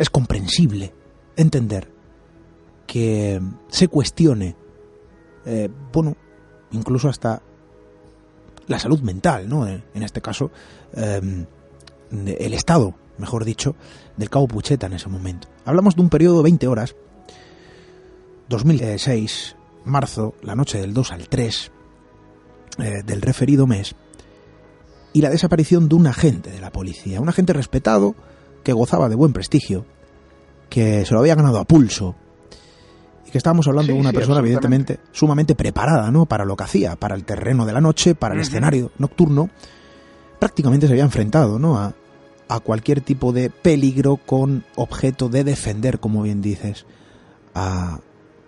es 0.00 0.08
comprensible 0.08 0.94
entender 1.36 1.92
que 2.86 3.38
se 3.68 3.88
cuestione 3.88 4.56
eh, 5.44 5.68
bueno, 5.92 6.16
incluso 6.72 7.10
hasta 7.10 7.42
la 8.66 8.78
salud 8.78 9.00
mental, 9.00 9.46
¿no? 9.46 9.68
En 9.68 10.02
este 10.02 10.22
caso, 10.22 10.50
eh, 10.94 11.44
el 12.10 12.54
estado, 12.54 12.94
mejor 13.18 13.44
dicho, 13.44 13.76
del 14.16 14.30
cabo 14.30 14.48
Pucheta 14.48 14.86
en 14.86 14.94
ese 14.94 15.10
momento. 15.10 15.48
Hablamos 15.66 15.96
de 15.96 16.00
un 16.00 16.08
periodo 16.08 16.38
de 16.38 16.44
20 16.44 16.66
horas, 16.66 16.96
2006, 18.48 19.54
marzo, 19.84 20.34
la 20.42 20.54
noche 20.54 20.80
del 20.80 20.94
2 20.94 21.12
al 21.12 21.28
3 21.28 21.72
eh, 22.78 23.02
del 23.04 23.20
referido 23.20 23.66
mes, 23.66 23.94
y 25.12 25.20
la 25.20 25.28
desaparición 25.28 25.90
de 25.90 25.96
un 25.96 26.06
agente 26.06 26.50
de 26.50 26.60
la 26.60 26.72
policía, 26.72 27.20
un 27.20 27.28
agente 27.28 27.52
respetado 27.52 28.14
que 28.62 28.72
gozaba 28.72 29.08
de 29.08 29.14
buen 29.14 29.32
prestigio, 29.32 29.84
que 30.68 31.04
se 31.04 31.14
lo 31.14 31.20
había 31.20 31.34
ganado 31.34 31.58
a 31.58 31.64
pulso, 31.64 32.14
y 33.26 33.30
que 33.30 33.38
estábamos 33.38 33.66
hablando 33.68 33.88
sí, 33.88 33.94
de 33.94 34.00
una 34.00 34.10
sí, 34.10 34.16
persona 34.16 34.40
evidentemente 34.40 35.00
sumamente 35.12 35.54
preparada 35.54 36.10
¿no? 36.10 36.26
para 36.26 36.44
lo 36.44 36.56
que 36.56 36.64
hacía, 36.64 36.96
para 36.96 37.14
el 37.14 37.24
terreno 37.24 37.66
de 37.66 37.72
la 37.72 37.80
noche, 37.80 38.14
para 38.14 38.34
el 38.34 38.40
uh 38.40 38.42
-huh. 38.42 38.46
escenario 38.46 38.90
nocturno, 38.98 39.50
prácticamente 40.38 40.86
se 40.86 40.92
había 40.92 41.04
enfrentado 41.04 41.58
¿no? 41.58 41.78
a, 41.78 41.94
a 42.48 42.60
cualquier 42.60 43.00
tipo 43.00 43.32
de 43.32 43.50
peligro 43.50 44.16
con 44.16 44.64
objeto 44.74 45.28
de 45.28 45.44
defender, 45.44 46.00
como 46.00 46.22
bien 46.22 46.42
dices, 46.42 46.86
a, 47.54 48.00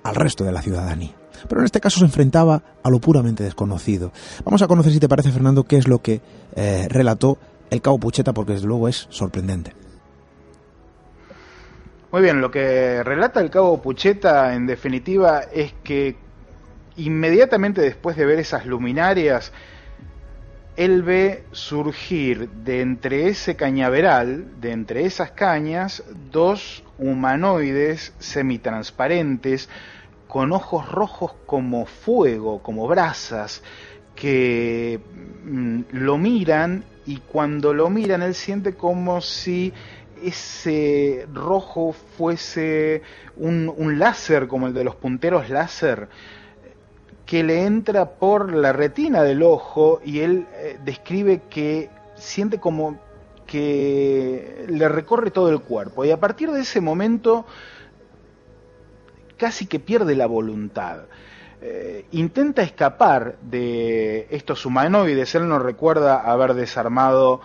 al 0.03 0.14
resto 0.14 0.44
de 0.44 0.53
la 0.53 0.62
ciudadanía. 0.62 1.14
Pero 1.48 1.61
en 1.61 1.64
este 1.66 1.81
caso 1.81 1.98
se 1.98 2.05
enfrentaba 2.05 2.62
a 2.83 2.90
lo 2.90 3.01
puramente 3.01 3.44
desconocido. 3.44 4.12
Vamos 4.44 4.62
a 4.62 4.68
conocer, 4.68 4.92
si 4.92 5.01
te 5.01 5.09
parece, 5.09 5.33
Fernando, 5.33 5.64
qué 5.64 5.77
es 5.77 5.88
lo 5.88 6.01
que 6.01 6.20
eh, 6.55 6.87
relató 6.88 7.38
el 7.70 7.81
cabo 7.81 7.98
Pucheta, 7.98 8.33
porque 8.33 8.53
desde 8.53 8.66
luego 8.66 8.88
es 8.88 9.07
sorprendente. 9.11 9.72
Muy 12.12 12.20
bien, 12.20 12.42
lo 12.42 12.51
que 12.51 13.03
relata 13.03 13.40
el 13.40 13.48
cabo 13.48 13.81
Pucheta 13.81 14.55
en 14.55 14.66
definitiva 14.66 15.40
es 15.51 15.72
que 15.83 16.14
inmediatamente 16.98 17.81
después 17.81 18.18
de 18.18 18.27
ver 18.27 18.38
esas 18.38 18.66
luminarias, 18.66 19.51
él 20.77 21.03
ve 21.05 21.44
surgir 21.53 22.51
de 22.51 22.83
entre 22.83 23.29
ese 23.29 23.57
cañaveral, 23.57 24.61
de 24.61 24.72
entre 24.72 25.07
esas 25.07 25.31
cañas, 25.31 26.05
dos 26.31 26.85
humanoides 26.98 28.12
semitransparentes 28.18 29.70
con 30.29 30.53
ojos 30.53 30.92
rojos 30.92 31.33
como 31.46 31.87
fuego, 31.87 32.62
como 32.62 32.87
brasas, 32.88 33.62
que 34.14 35.01
mm, 35.44 35.81
lo 35.92 36.18
miran 36.18 36.85
y 37.07 37.16
cuando 37.16 37.72
lo 37.72 37.88
miran 37.88 38.20
él 38.20 38.35
siente 38.35 38.75
como 38.75 39.22
si 39.22 39.72
ese 40.22 41.26
rojo 41.32 41.94
fuese 42.16 43.02
un, 43.37 43.72
un, 43.76 43.98
láser 43.98 44.48
como 44.48 44.66
el 44.66 44.74
de 44.74 44.85
los 44.85 44.96
punteros 44.96 45.48
láser 45.50 46.08
que 47.26 47.42
le 47.42 47.64
entra 47.64 48.11
por 48.11 48.52
la 48.52 48.72
retina 48.72 49.22
del 49.22 49.42
ojo 49.42 50.00
y 50.04 50.20
él 50.20 50.46
eh, 50.54 50.78
describe 50.85 51.42
que 51.48 51.88
siente 52.14 52.58
como 52.61 52.98
que 53.46 54.66
le 54.68 54.88
recorre 54.88 55.30
todo 55.30 55.50
el 55.50 55.61
cuerpo 55.61 56.04
y 56.04 56.11
a 56.11 56.20
partir 56.20 56.50
de 56.50 56.61
ese 56.61 56.80
momento 56.80 57.46
casi 59.37 59.66
que 59.66 59.80
pierde 59.80 60.14
la 60.14 60.26
voluntad. 60.26 61.04
Eh, 61.61 62.06
intenta 62.12 62.62
escapar 62.62 63.37
de 63.40 64.26
estos 64.30 64.66
humanoides, 64.66 65.35
él 65.35 65.48
no 65.48 65.58
recuerda 65.58 66.20
haber 66.20 66.54
desarmado 66.54 67.40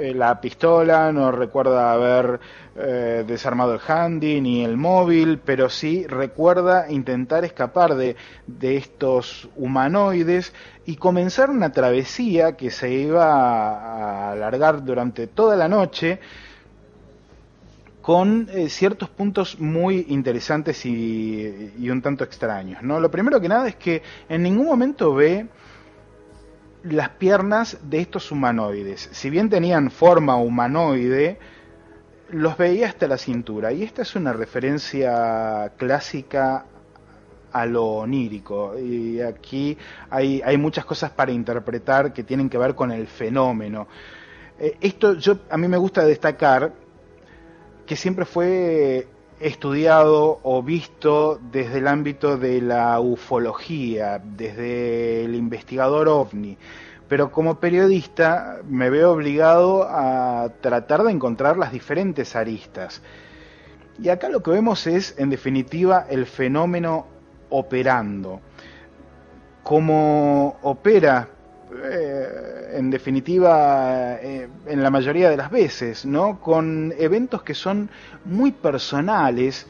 eh, 0.00 0.14
la 0.14 0.40
pistola, 0.40 1.12
no 1.12 1.30
recuerda 1.30 1.92
haber 1.92 2.40
eh, 2.76 3.24
desarmado 3.26 3.74
el 3.74 3.80
handy 3.86 4.40
ni 4.40 4.64
el 4.64 4.76
móvil, 4.78 5.38
pero 5.38 5.68
sí 5.68 6.06
recuerda 6.06 6.90
intentar 6.90 7.44
escapar 7.44 7.94
de, 7.94 8.16
de 8.46 8.76
estos 8.78 9.48
humanoides 9.56 10.54
y 10.86 10.96
comenzar 10.96 11.50
una 11.50 11.72
travesía 11.72 12.56
que 12.56 12.70
se 12.70 12.90
iba 12.90 13.26
a 13.26 14.32
alargar 14.32 14.84
durante 14.84 15.26
toda 15.26 15.54
la 15.56 15.68
noche 15.68 16.18
con 18.00 18.48
eh, 18.50 18.70
ciertos 18.70 19.10
puntos 19.10 19.60
muy 19.60 20.06
interesantes 20.08 20.86
y, 20.86 21.72
y, 21.78 21.90
un 21.90 22.00
tanto 22.00 22.24
extraños. 22.24 22.82
¿no? 22.82 22.98
Lo 22.98 23.10
primero 23.10 23.40
que 23.40 23.48
nada 23.48 23.68
es 23.68 23.76
que 23.76 24.02
en 24.28 24.42
ningún 24.42 24.66
momento 24.66 25.14
ve 25.14 25.46
las 26.82 27.10
piernas 27.10 27.78
de 27.82 28.00
estos 28.00 28.30
humanoides. 28.32 29.08
Si 29.12 29.30
bien 29.30 29.48
tenían 29.50 29.90
forma 29.90 30.36
humanoide, 30.36 31.38
los 32.30 32.56
veía 32.56 32.88
hasta 32.88 33.06
la 33.06 33.18
cintura. 33.18 33.72
Y 33.72 33.82
esta 33.82 34.02
es 34.02 34.14
una 34.14 34.32
referencia 34.32 35.72
clásica 35.76 36.64
a 37.52 37.66
lo 37.66 37.84
onírico. 37.86 38.78
Y 38.78 39.20
aquí 39.20 39.76
hay, 40.08 40.40
hay 40.44 40.56
muchas 40.56 40.84
cosas 40.84 41.10
para 41.10 41.32
interpretar 41.32 42.12
que 42.12 42.22
tienen 42.24 42.48
que 42.48 42.58
ver 42.58 42.74
con 42.74 42.92
el 42.92 43.06
fenómeno. 43.06 43.88
Eh, 44.58 44.76
esto 44.80 45.14
yo, 45.14 45.38
a 45.50 45.56
mí 45.56 45.68
me 45.68 45.76
gusta 45.76 46.04
destacar 46.04 46.72
que 47.86 47.96
siempre 47.96 48.24
fue 48.24 49.08
estudiado 49.40 50.38
o 50.42 50.62
visto 50.62 51.40
desde 51.50 51.78
el 51.78 51.88
ámbito 51.88 52.36
de 52.36 52.60
la 52.60 53.00
ufología, 53.00 54.20
desde 54.22 55.24
el 55.24 55.34
investigador 55.34 56.08
ovni. 56.08 56.58
Pero 57.08 57.32
como 57.32 57.58
periodista 57.58 58.58
me 58.68 58.90
veo 58.90 59.12
obligado 59.12 59.84
a 59.88 60.50
tratar 60.60 61.02
de 61.02 61.10
encontrar 61.10 61.56
las 61.56 61.72
diferentes 61.72 62.36
aristas. 62.36 63.02
Y 64.00 64.10
acá 64.10 64.28
lo 64.28 64.42
que 64.42 64.52
vemos 64.52 64.86
es, 64.86 65.14
en 65.18 65.30
definitiva, 65.30 66.06
el 66.08 66.26
fenómeno 66.26 67.06
operando. 67.48 68.40
Cómo 69.62 70.58
opera 70.62 71.28
eh, 71.72 72.72
en 72.72 72.90
definitiva, 72.90 74.16
eh, 74.16 74.48
en 74.66 74.82
la 74.82 74.90
mayoría 74.90 75.30
de 75.30 75.36
las 75.36 75.50
veces, 75.50 76.04
¿no? 76.04 76.40
Con 76.40 76.92
eventos 76.98 77.42
que 77.42 77.54
son 77.54 77.88
muy 78.24 78.50
personales, 78.50 79.66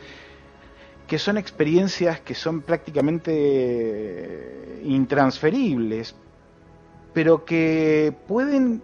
que 1.06 1.18
son 1.18 1.36
experiencias 1.36 2.20
que 2.20 2.34
son 2.34 2.62
prácticamente 2.62 3.32
eh, 3.34 4.82
intransferibles, 4.84 6.14
pero 7.12 7.44
que 7.44 8.14
pueden 8.26 8.82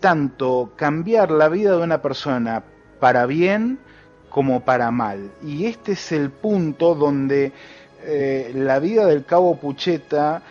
tanto 0.00 0.72
cambiar 0.74 1.30
la 1.30 1.48
vida 1.48 1.76
de 1.76 1.82
una 1.82 2.02
persona 2.02 2.64
para 2.98 3.26
bien 3.26 3.78
como 4.30 4.64
para 4.64 4.90
mal. 4.90 5.30
Y 5.44 5.66
este 5.66 5.92
es 5.92 6.12
el 6.12 6.30
punto 6.30 6.94
donde 6.94 7.52
la 8.54 8.78
vida 8.78 9.06
del 9.06 9.24
cabo 9.24 9.56
Pucheta 9.56 10.42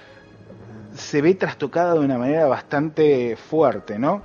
se 0.97 1.21
ve 1.21 1.35
trastocada 1.35 1.93
de 1.93 1.99
una 1.99 2.17
manera 2.17 2.47
bastante 2.47 3.35
fuerte, 3.35 3.97
¿no? 3.97 4.23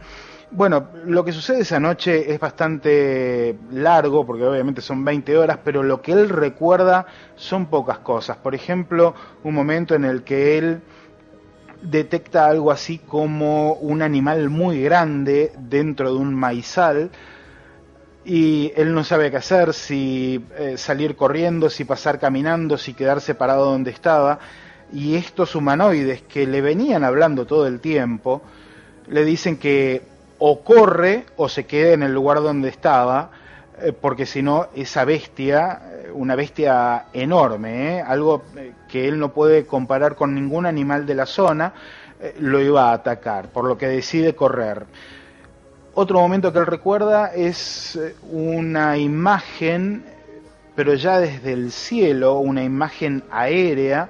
Bueno, 0.51 0.89
lo 1.07 1.25
que 1.25 1.33
sucede 1.33 1.61
esa 1.61 1.81
noche 1.81 2.31
es 2.31 2.39
bastante 2.39 3.57
largo, 3.71 4.27
porque 4.27 4.45
obviamente 4.45 4.83
son 4.83 5.03
20 5.03 5.39
horas, 5.39 5.59
pero 5.65 5.83
lo 5.83 6.03
que 6.03 6.13
él 6.13 6.29
recuerda 6.29 7.07
son 7.37 7.67
pocas 7.67 8.01
cosas. 8.01 8.37
Por 8.37 8.55
ejemplo, 8.55 9.15
un 9.45 9.55
momento 9.55 9.95
en 9.95 10.05
el 10.05 10.25
que 10.25 10.59
él 10.59 10.83
detecta 11.81 12.47
algo 12.47 12.71
así 12.71 12.99
como 12.99 13.75
un 13.75 14.03
animal 14.03 14.51
muy 14.51 14.83
grande 14.83 15.53
dentro 15.59 16.13
de 16.13 16.19
un 16.19 16.35
maizal 16.35 17.11
y 18.25 18.73
él 18.77 18.95
no 18.95 19.05
sabe 19.05 19.31
qué 19.31 19.39
hacer, 19.39 19.73
si 19.73 20.45
eh, 20.57 20.77
salir 20.77 21.17
corriendo, 21.17 21.71
si 21.71 21.85
pasar 21.85 22.19
caminando, 22.21 22.79
si 22.79 22.95
quedarse 22.95 23.35
parado 23.35 23.65
donde 23.65 23.91
estaba 23.91 24.39
y 24.93 25.17
estos 25.17 25.55
humanoides 25.55 26.23
que 26.23 26.47
le 26.47 26.61
venían 26.61 27.03
hablando 27.03 27.47
todo 27.47 27.67
el 27.67 27.81
tiempo, 27.81 28.43
le 29.09 29.25
dicen 29.25 29.57
que 29.57 30.03
o 30.39 30.61
corre 30.63 31.25
o 31.37 31.49
se 31.49 31.65
quede 31.67 31.95
en 31.95 32.03
el 32.03 32.13
lugar 32.13 32.43
donde 32.43 32.69
estaba, 32.69 33.31
eh, 33.81 33.93
porque 33.93 34.27
si 34.27 34.43
no, 34.43 34.69
esa 34.75 35.05
bestia, 35.05 35.83
eh, 35.93 36.11
una 36.13 36.35
bestia 36.37 37.07
enorme, 37.13 37.99
¿eh? 37.99 38.03
algo 38.03 38.43
que 38.89 39.09
él 39.09 39.19
no 39.19 39.33
puede 39.33 39.67
comparar 39.67 40.15
con 40.15 40.35
ningún 40.35 40.67
animal 40.67 41.07
de 41.07 41.15
la 41.15 41.27
zona, 41.27 41.73
lo 42.39 42.61
iba 42.61 42.91
a 42.91 42.93
atacar, 42.93 43.49
por 43.49 43.65
lo 43.65 43.77
que 43.77 43.89
decide 43.89 44.37
correr. 44.37 44.87
Otro 45.95 46.21
momento 46.21 46.53
que 46.53 46.61
él 46.61 46.67
recuerda 46.67 47.35
es 47.35 47.99
una 48.31 48.97
imagen, 48.97 50.05
pero 50.77 50.95
ya 50.95 51.19
desde 51.19 51.53
el 51.53 51.73
cielo, 51.73 52.39
una 52.39 52.63
imagen 52.63 53.25
aérea, 53.31 54.09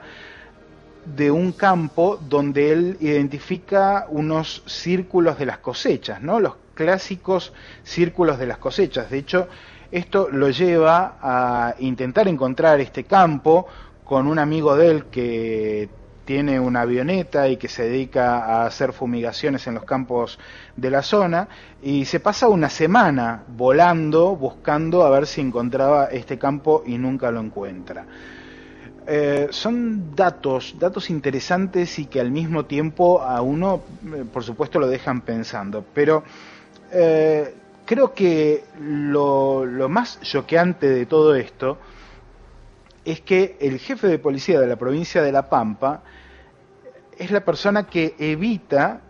de 1.04 1.30
un 1.30 1.52
campo 1.52 2.18
donde 2.28 2.72
él 2.72 2.96
identifica 3.00 4.06
unos 4.08 4.62
círculos 4.66 5.38
de 5.38 5.46
las 5.46 5.58
cosechas, 5.58 6.22
¿no? 6.22 6.40
Los 6.40 6.54
clásicos 6.74 7.52
círculos 7.82 8.38
de 8.38 8.46
las 8.46 8.58
cosechas. 8.58 9.10
De 9.10 9.18
hecho, 9.18 9.48
esto 9.90 10.28
lo 10.30 10.50
lleva 10.50 11.18
a 11.20 11.74
intentar 11.80 12.28
encontrar 12.28 12.80
este 12.80 13.04
campo 13.04 13.66
con 14.04 14.26
un 14.26 14.38
amigo 14.38 14.76
de 14.76 14.90
él 14.90 15.04
que 15.06 15.88
tiene 16.24 16.60
una 16.60 16.82
avioneta 16.82 17.48
y 17.48 17.56
que 17.56 17.68
se 17.68 17.84
dedica 17.84 18.44
a 18.44 18.66
hacer 18.66 18.92
fumigaciones 18.92 19.66
en 19.66 19.74
los 19.74 19.84
campos 19.84 20.38
de 20.76 20.90
la 20.90 21.02
zona 21.02 21.48
y 21.82 22.04
se 22.04 22.20
pasa 22.20 22.48
una 22.48 22.70
semana 22.70 23.42
volando 23.48 24.36
buscando 24.36 25.04
a 25.04 25.10
ver 25.10 25.26
si 25.26 25.40
encontraba 25.40 26.06
este 26.06 26.38
campo 26.38 26.84
y 26.86 26.96
nunca 26.96 27.30
lo 27.30 27.40
encuentra. 27.40 28.06
Eh, 29.06 29.48
son 29.50 30.14
datos, 30.14 30.76
datos 30.78 31.10
interesantes 31.10 31.98
y 31.98 32.06
que 32.06 32.20
al 32.20 32.30
mismo 32.30 32.66
tiempo 32.66 33.20
a 33.20 33.42
uno, 33.42 33.82
eh, 34.14 34.24
por 34.32 34.44
supuesto, 34.44 34.78
lo 34.78 34.86
dejan 34.86 35.22
pensando. 35.22 35.84
Pero 35.92 36.22
eh, 36.92 37.54
creo 37.84 38.14
que 38.14 38.64
lo, 38.80 39.64
lo 39.66 39.88
más 39.88 40.20
choqueante 40.20 40.88
de 40.88 41.06
todo 41.06 41.34
esto 41.34 41.78
es 43.04 43.20
que 43.20 43.56
el 43.60 43.78
jefe 43.80 44.06
de 44.06 44.18
policía 44.18 44.60
de 44.60 44.68
la 44.68 44.76
provincia 44.76 45.22
de 45.22 45.32
La 45.32 45.48
Pampa 45.48 46.02
es 47.18 47.30
la 47.32 47.44
persona 47.44 47.86
que 47.86 48.14
evita 48.18 49.00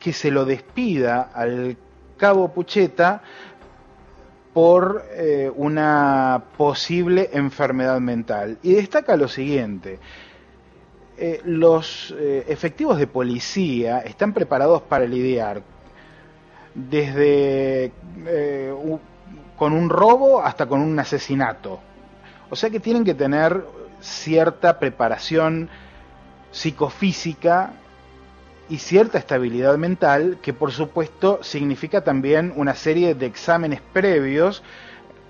que 0.00 0.12
se 0.12 0.30
lo 0.30 0.44
despida 0.44 1.30
al 1.32 1.76
cabo 2.16 2.52
Pucheta 2.52 3.22
por 4.52 5.04
eh, 5.12 5.50
una 5.54 6.42
posible 6.56 7.30
enfermedad 7.32 8.00
mental. 8.00 8.58
Y 8.62 8.74
destaca 8.74 9.16
lo 9.16 9.28
siguiente. 9.28 9.98
Eh, 11.16 11.40
los 11.44 12.14
eh, 12.18 12.44
efectivos 12.48 12.98
de 12.98 13.06
policía 13.06 14.00
están 14.00 14.32
preparados 14.32 14.82
para 14.82 15.04
lidiar 15.04 15.62
desde 16.74 17.92
con 19.56 19.72
un 19.72 19.90
robo 19.90 20.40
hasta 20.40 20.66
con 20.66 20.80
un 20.80 20.98
asesinato. 20.98 21.80
O 22.48 22.56
sea 22.56 22.70
que 22.70 22.80
tienen 22.80 23.04
que 23.04 23.14
tener 23.14 23.64
cierta 24.00 24.78
preparación 24.78 25.68
psicofísica 26.50 27.72
y 28.70 28.78
cierta 28.78 29.18
estabilidad 29.18 29.76
mental, 29.76 30.38
que 30.40 30.54
por 30.54 30.70
supuesto 30.70 31.42
significa 31.42 32.02
también 32.02 32.52
una 32.54 32.74
serie 32.74 33.16
de 33.16 33.26
exámenes 33.26 33.80
previos 33.92 34.62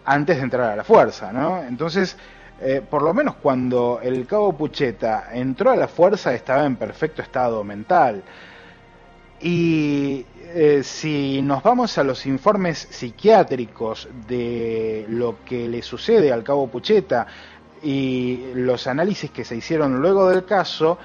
antes 0.04 0.36
de 0.36 0.42
entrar 0.42 0.70
a 0.70 0.76
la 0.76 0.84
fuerza, 0.84 1.32
¿no? 1.32 1.62
Entonces, 1.62 2.18
eh, 2.60 2.82
por 2.88 3.00
lo 3.00 3.14
menos 3.14 3.36
cuando 3.36 3.98
el 4.02 4.26
cabo 4.26 4.52
Pucheta 4.52 5.30
entró 5.32 5.70
a 5.70 5.76
la 5.76 5.88
fuerza 5.88 6.34
estaba 6.34 6.66
en 6.66 6.76
perfecto 6.76 7.22
estado 7.22 7.64
mental. 7.64 8.22
Y 9.40 10.26
eh, 10.52 10.82
si 10.84 11.40
nos 11.40 11.62
vamos 11.62 11.96
a 11.96 12.04
los 12.04 12.26
informes 12.26 12.88
psiquiátricos 12.90 14.06
de 14.28 15.06
lo 15.08 15.36
que 15.46 15.66
le 15.66 15.80
sucede 15.80 16.30
al 16.30 16.44
cabo 16.44 16.68
Pucheta 16.68 17.26
y 17.82 18.52
los 18.54 18.86
análisis 18.86 19.30
que 19.30 19.46
se 19.46 19.56
hicieron 19.56 20.02
luego 20.02 20.28
del 20.28 20.44
caso, 20.44 20.98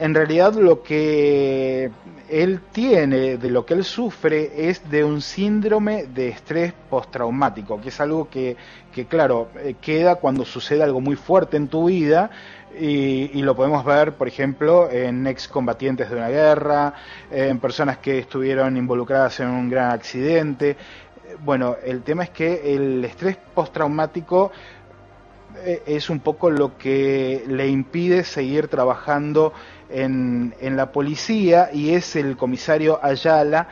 en 0.00 0.14
realidad 0.14 0.54
lo 0.54 0.82
que 0.82 1.90
él 2.30 2.60
tiene, 2.72 3.36
de 3.36 3.50
lo 3.50 3.66
que 3.66 3.74
él 3.74 3.84
sufre, 3.84 4.68
es 4.70 4.88
de 4.90 5.04
un 5.04 5.20
síndrome 5.20 6.06
de 6.06 6.28
estrés 6.28 6.72
postraumático, 6.88 7.78
que 7.80 7.90
es 7.90 8.00
algo 8.00 8.28
que, 8.30 8.56
que 8.92 9.04
claro, 9.04 9.48
eh, 9.58 9.74
queda 9.78 10.14
cuando 10.14 10.46
sucede 10.46 10.82
algo 10.82 11.02
muy 11.02 11.16
fuerte 11.16 11.58
en 11.58 11.68
tu 11.68 11.88
vida 11.88 12.30
y, 12.78 13.38
y, 13.38 13.42
lo 13.42 13.54
podemos 13.54 13.84
ver, 13.84 14.14
por 14.14 14.26
ejemplo, 14.26 14.90
en 14.90 15.26
excombatientes 15.26 16.08
de 16.08 16.16
una 16.16 16.28
guerra, 16.28 16.94
en 17.30 17.58
personas 17.58 17.98
que 17.98 18.20
estuvieron 18.20 18.76
involucradas 18.78 19.40
en 19.40 19.48
un 19.48 19.68
gran 19.68 19.90
accidente. 19.90 20.76
Bueno, 21.44 21.76
el 21.84 22.02
tema 22.02 22.24
es 22.24 22.30
que 22.30 22.74
el 22.74 23.04
estrés 23.04 23.36
postraumático 23.54 24.50
es 25.86 26.10
un 26.10 26.20
poco 26.20 26.50
lo 26.50 26.78
que 26.78 27.44
le 27.46 27.68
impide 27.68 28.24
seguir 28.24 28.68
trabajando 28.68 29.52
en, 29.90 30.54
en 30.60 30.76
la 30.76 30.92
policía 30.92 31.70
y 31.72 31.90
es 31.90 32.16
el 32.16 32.36
comisario 32.36 32.98
Ayala 33.02 33.68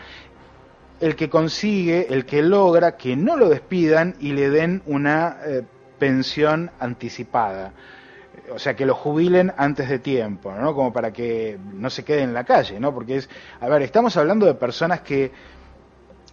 el 1.01 1.17
que 1.17 1.29
consigue, 1.29 2.13
el 2.13 2.25
que 2.25 2.43
logra 2.43 2.97
que 2.97 3.17
no 3.17 3.37
lo 3.37 3.49
despidan 3.49 4.17
y 4.21 4.33
le 4.33 4.51
den 4.51 4.83
una 4.87 5.39
eh, 5.45 5.63
pensión 5.99 6.71
anticipada. 6.81 7.73
O 8.53 8.59
sea, 8.59 8.75
que 8.75 8.87
lo 8.87 8.95
jubilen 8.95 9.53
antes 9.57 9.89
de 9.89 9.99
tiempo, 9.99 10.53
¿no? 10.53 10.75
Como 10.75 10.93
para 10.93 11.13
que 11.13 11.59
no 11.75 11.91
se 11.91 12.05
quede 12.05 12.23
en 12.23 12.33
la 12.33 12.45
calle, 12.45 12.81
¿no? 12.81 12.95
Porque 12.95 13.17
es, 13.17 13.29
a 13.61 13.69
ver, 13.69 13.83
estamos 13.83 14.17
hablando 14.17 14.47
de 14.47 14.55
personas 14.55 15.01
que 15.01 15.31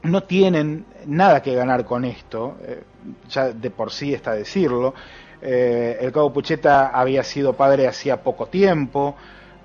no 0.03 0.23
tienen 0.23 0.85
nada 1.05 1.41
que 1.41 1.53
ganar 1.53 1.83
con 1.83 2.05
esto, 2.05 2.57
eh, 2.61 2.83
ya 3.29 3.49
de 3.49 3.69
por 3.69 3.91
sí 3.91 4.13
está 4.13 4.33
decirlo. 4.33 4.93
Eh, 5.41 5.97
el 6.01 6.11
cabo 6.11 6.31
Pucheta 6.33 6.87
había 6.87 7.23
sido 7.23 7.53
padre 7.53 7.87
hacía 7.87 8.21
poco 8.21 8.47
tiempo, 8.47 9.15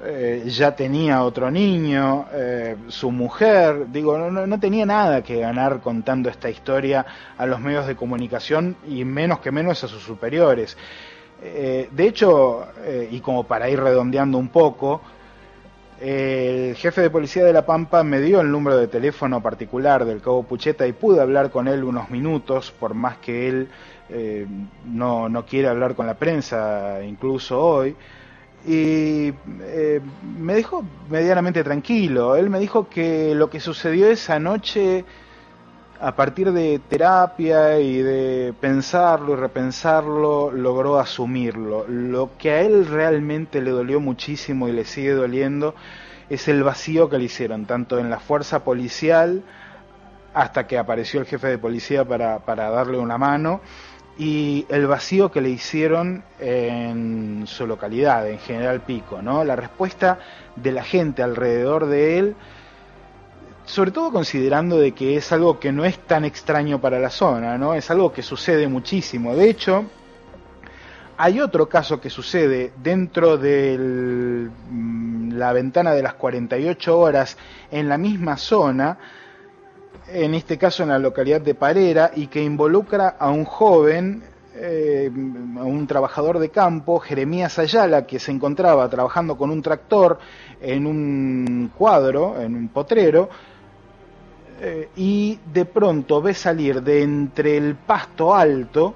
eh, 0.05 0.45
ya 0.47 0.75
tenía 0.75 1.23
otro 1.23 1.51
niño, 1.51 2.27
eh, 2.33 2.77
su 2.89 3.11
mujer, 3.11 3.91
digo, 3.91 4.17
no, 4.17 4.47
no, 4.47 4.61
tenía 4.61 4.87
nada 4.87 5.23
que 5.23 5.41
ganar 5.41 5.81
contando 5.81 6.29
esta 6.31 6.49
historia 6.49 7.05
a 7.37 7.47
los 7.47 7.61
medios 7.61 7.87
de 7.87 7.97
comunicación 7.97 8.77
y 8.89 9.05
menos 9.05 9.41
que 9.41 9.51
menos 9.51 9.85
a 9.85 9.89
sus 9.89 10.03
superiores. 10.03 10.77
De 11.41 12.07
hecho, 12.07 12.67
y 13.11 13.21
como 13.21 13.45
para 13.45 13.71
ir 13.71 13.81
redondeando 13.81 14.37
un 14.37 14.49
poco, 14.49 15.01
el 16.01 16.75
jefe 16.77 17.03
de 17.03 17.11
policía 17.11 17.45
de 17.45 17.53
La 17.53 17.67
Pampa 17.67 18.03
me 18.03 18.21
dio 18.21 18.41
el 18.41 18.51
número 18.51 18.79
de 18.79 18.89
teléfono 18.89 19.43
particular 19.43 20.07
del 20.07 20.23
cabo 20.23 20.43
Pucheta 20.43 20.87
y 20.87 20.93
pude 20.93 21.21
hablar 21.21 21.51
con 21.51 21.69
él 21.69 21.85
unos 21.85 22.09
minutos, 22.09 22.73
por 22.73 22.95
más 22.95 23.19
que 23.19 23.49
él 23.49 23.69
no, 24.87 25.29
no 25.29 25.47
quiere 25.47 25.69
hablar 25.69 25.95
con 25.95 26.07
la 26.07 26.15
prensa, 26.15 27.03
incluso 27.05 27.61
hoy 27.61 27.97
y 28.67 29.33
eh, 29.63 30.01
me 30.39 30.55
dejó 30.55 30.85
medianamente 31.09 31.65
tranquilo. 31.65 32.37
Él 32.37 32.51
me 32.51 32.59
dijo 32.59 32.89
que 32.89 33.35
lo 33.35 33.49
que 33.49 33.61
sucedió 33.61 34.09
esa 34.11 34.39
noche, 34.39 35.05
a 36.01 36.15
partir 36.15 36.53
de 36.53 36.79
terapia 36.89 37.79
y 37.81 38.03
de 38.03 38.55
pensarlo 38.61 39.33
y 39.33 39.37
repensarlo, 39.37 40.51
logró 40.51 40.99
asumirlo. 40.99 41.87
Lo 41.89 42.31
que 42.39 42.51
a 42.53 42.61
él 42.61 42.87
realmente 42.87 43.63
le 43.63 43.71
dolió 43.71 44.01
muchísimo 44.01 44.69
y 44.69 44.73
le 44.73 44.85
sigue 44.85 45.13
doliendo 45.13 45.75
es 46.29 46.47
el 46.49 46.63
vacío 46.63 47.09
que 47.09 47.19
le 47.19 47.25
hicieron, 47.25 47.67
tanto 47.67 47.99
en 47.99 48.11
la 48.11 48.21
fuerza 48.21 48.63
policial, 48.63 49.43
hasta 50.33 50.67
que 50.67 50.79
apareció 50.79 51.19
el 51.19 51.27
jefe 51.27 51.49
de 51.49 51.59
policía 51.59 52.05
para, 52.05 52.39
para 52.41 52.71
darle 52.71 52.99
una 52.99 53.19
mano, 53.19 53.61
y 54.21 54.67
el 54.69 54.87
vacío 54.87 55.33
que 55.33 55.41
le 55.41 55.49
hicieron 55.49 56.23
en 56.39 57.45
su 57.47 57.67
localidad, 57.67 58.29
en 58.29 58.39
General 58.39 58.83
Pico, 58.83 59.23
¿no? 59.23 59.45
La 59.45 59.57
respuesta 59.57 60.19
de 60.57 60.73
la 60.73 60.85
gente 60.85 61.23
alrededor 61.23 61.87
de 61.87 62.19
él, 62.19 62.37
sobre 63.65 63.93
todo 63.93 64.13
considerando 64.13 64.77
de 64.77 64.93
que 64.93 65.17
es 65.17 65.33
algo 65.33 65.59
que 65.59 65.73
no 65.73 65.87
es 65.87 65.99
tan 66.01 66.27
extraño 66.27 66.83
para 66.83 66.99
la 66.99 67.09
zona, 67.09 67.57
¿no? 67.57 67.73
Es 67.73 67.91
algo 67.91 68.13
que 68.13 68.23
sucede 68.23 68.69
muchísimo. 68.69 69.35
De 69.35 69.49
hecho, 69.49 69.87
hay 71.17 71.41
otro 71.41 71.71
caso 71.71 71.99
que 71.99 72.11
sucede 72.11 72.75
dentro 72.77 73.39
de 73.39 74.51
mm, 74.69 75.33
la 75.33 75.55
ventana 75.55 75.93
de 75.93 76.03
las 76.03 76.13
48 76.13 76.99
horas 76.99 77.39
en 77.71 77.89
la 77.89 77.97
misma 77.97 78.37
zona, 78.37 78.99
en 80.13 80.35
este 80.35 80.59
caso 80.59 80.83
en 80.83 80.91
la 80.91 80.99
localidad 80.99 81.41
de 81.41 81.55
Parera, 81.55 82.11
y 82.15 82.27
que 82.27 82.43
involucra 82.43 83.17
a 83.19 83.31
un 83.31 83.45
joven, 83.45 84.23
eh, 84.55 85.11
a 85.59 85.65
un 85.65 85.87
trabajador 85.87 86.39
de 86.39 86.51
campo, 86.51 86.99
Jeremías 86.99 87.59
Ayala, 87.59 88.07
que 88.07 88.19
se 88.19 88.33
encontraba 88.33 88.89
trabajando 88.89 89.37
con 89.37 89.51
un 89.51 89.63
tractor 89.63 90.19
en 90.61 90.87
un 90.87 91.71
cuadro, 91.77 92.41
en 92.41 92.57
un 92.57 92.69
potrero, 92.69 93.29
eh, 94.61 94.91
y 94.97 95.39
de 95.53 95.65
pronto 95.65 96.21
ve 96.21 96.35
salir 96.35 96.83
de 96.83 97.03
entre 97.03 97.57
el 97.57 97.77
pasto 97.77 98.35
alto, 98.35 98.95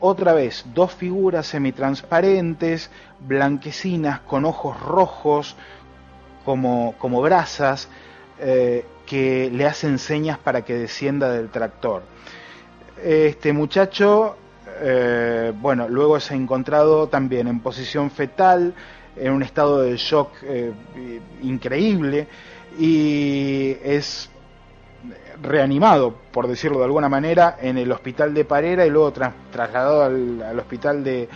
otra 0.00 0.34
vez, 0.34 0.66
dos 0.74 0.92
figuras 0.92 1.46
semitransparentes, 1.46 2.90
blanquecinas, 3.20 4.20
con 4.20 4.44
ojos 4.44 4.78
rojos, 4.80 5.56
como, 6.44 6.94
como 6.98 7.22
brasas, 7.22 7.88
eh, 8.38 8.84
que 9.06 9.50
le 9.52 9.66
hacen 9.66 9.98
señas 9.98 10.38
para 10.38 10.62
que 10.62 10.74
descienda 10.74 11.30
del 11.30 11.48
tractor. 11.50 12.02
Este 13.02 13.52
muchacho, 13.52 14.36
eh, 14.80 15.52
bueno, 15.54 15.88
luego 15.88 16.18
se 16.20 16.34
ha 16.34 16.36
encontrado 16.36 17.08
también 17.08 17.48
en 17.48 17.60
posición 17.60 18.10
fetal, 18.10 18.74
en 19.16 19.32
un 19.32 19.42
estado 19.42 19.82
de 19.82 19.96
shock 19.96 20.30
eh, 20.42 20.72
increíble 21.42 22.26
y 22.78 23.76
es 23.82 24.30
reanimado, 25.42 26.14
por 26.32 26.48
decirlo 26.48 26.78
de 26.78 26.84
alguna 26.84 27.08
manera, 27.08 27.58
en 27.60 27.78
el 27.78 27.90
hospital 27.92 28.34
de 28.34 28.44
Parera 28.44 28.86
y 28.86 28.90
luego 28.90 29.12
trasladado 29.12 30.02
al, 30.02 30.58
hospital 30.58 31.04
de, 31.04 31.28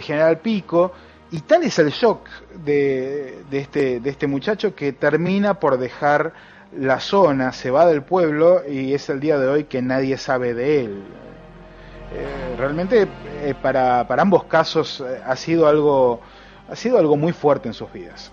General 0.00 0.38
Pico. 0.38 0.92
Y 1.30 1.40
tal 1.40 1.64
es 1.64 1.78
el 1.78 1.90
shock 1.90 2.28
de, 2.64 3.42
este, 3.50 4.00
de 4.00 4.10
este 4.10 4.26
muchacho 4.26 4.74
que 4.74 4.92
termina 4.92 5.54
por 5.54 5.78
dejar 5.78 6.32
la 6.76 7.00
zona, 7.00 7.52
se 7.52 7.70
va 7.70 7.86
del 7.86 8.02
pueblo 8.02 8.62
y 8.68 8.94
es 8.94 9.08
el 9.08 9.20
día 9.20 9.38
de 9.38 9.48
hoy 9.48 9.64
que 9.64 9.82
nadie 9.82 10.16
sabe 10.16 10.54
de 10.54 10.84
él. 10.84 11.02
Eh, 12.14 12.54
realmente 12.58 13.08
eh, 13.42 13.54
para, 13.60 14.06
para, 14.06 14.22
ambos 14.22 14.44
casos 14.44 15.00
eh, 15.00 15.20
ha 15.24 15.34
sido 15.34 15.66
algo 15.66 16.20
ha 16.68 16.76
sido 16.76 16.98
algo 16.98 17.16
muy 17.16 17.32
fuerte 17.32 17.68
en 17.68 17.74
sus 17.74 17.92
vidas. 17.92 18.32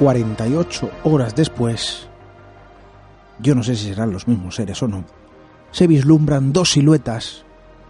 ...48 0.00 0.90
horas 1.04 1.36
después... 1.36 2.08
...yo 3.38 3.54
no 3.54 3.62
sé 3.62 3.76
si 3.76 3.90
serán 3.90 4.10
los 4.10 4.26
mismos 4.26 4.54
seres 4.54 4.82
o 4.82 4.88
no... 4.88 5.04
...se 5.72 5.86
vislumbran 5.86 6.54
dos 6.54 6.72
siluetas... 6.72 7.44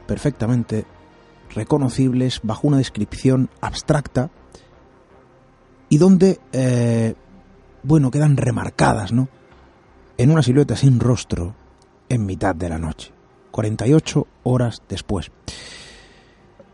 ...perfectamente 0.09 0.87
reconocibles 1.55 2.40
bajo 2.42 2.68
una 2.68 2.78
descripción 2.78 3.51
abstracta 3.61 4.30
y 5.88 5.98
donde, 5.98 6.40
eh, 6.53 7.14
bueno, 7.82 8.11
quedan 8.11 8.36
remarcadas, 8.36 9.12
¿no? 9.12 9.28
En 10.16 10.30
una 10.30 10.42
silueta 10.42 10.76
sin 10.76 11.01
rostro 11.01 11.55
en 12.09 12.26
mitad 12.26 12.55
de 12.55 12.68
la 12.68 12.78
noche, 12.78 13.12
48 13.51 14.26
horas 14.44 14.82
después. 14.88 15.30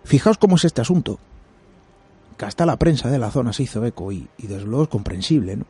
Fijaos 0.05 0.39
cómo 0.39 0.57
es 0.57 0.65
este 0.65 0.83
asunto, 0.83 1.19
que 2.37 2.45
hasta 2.45 2.67
la 2.67 2.77
prensa 2.77 3.09
de 3.09 3.19
la 3.19 3.31
zona 3.31 3.53
se 3.53 3.63
hizo 3.63 3.85
eco 3.85 4.13
y, 4.13 4.29
desde 4.39 4.65
luego 4.65 4.85
es 4.85 4.89
comprensible, 4.89 5.57
¿no? 5.57 5.67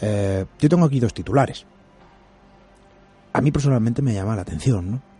Eh, 0.00 0.44
yo 0.58 0.68
tengo 0.68 0.84
aquí 0.84 1.00
dos 1.00 1.14
titulares. 1.14 1.64
A 3.32 3.40
mí 3.40 3.50
personalmente 3.50 4.02
me 4.02 4.14
llama 4.14 4.36
la 4.36 4.42
atención, 4.42 4.90
¿no? 4.90 5.15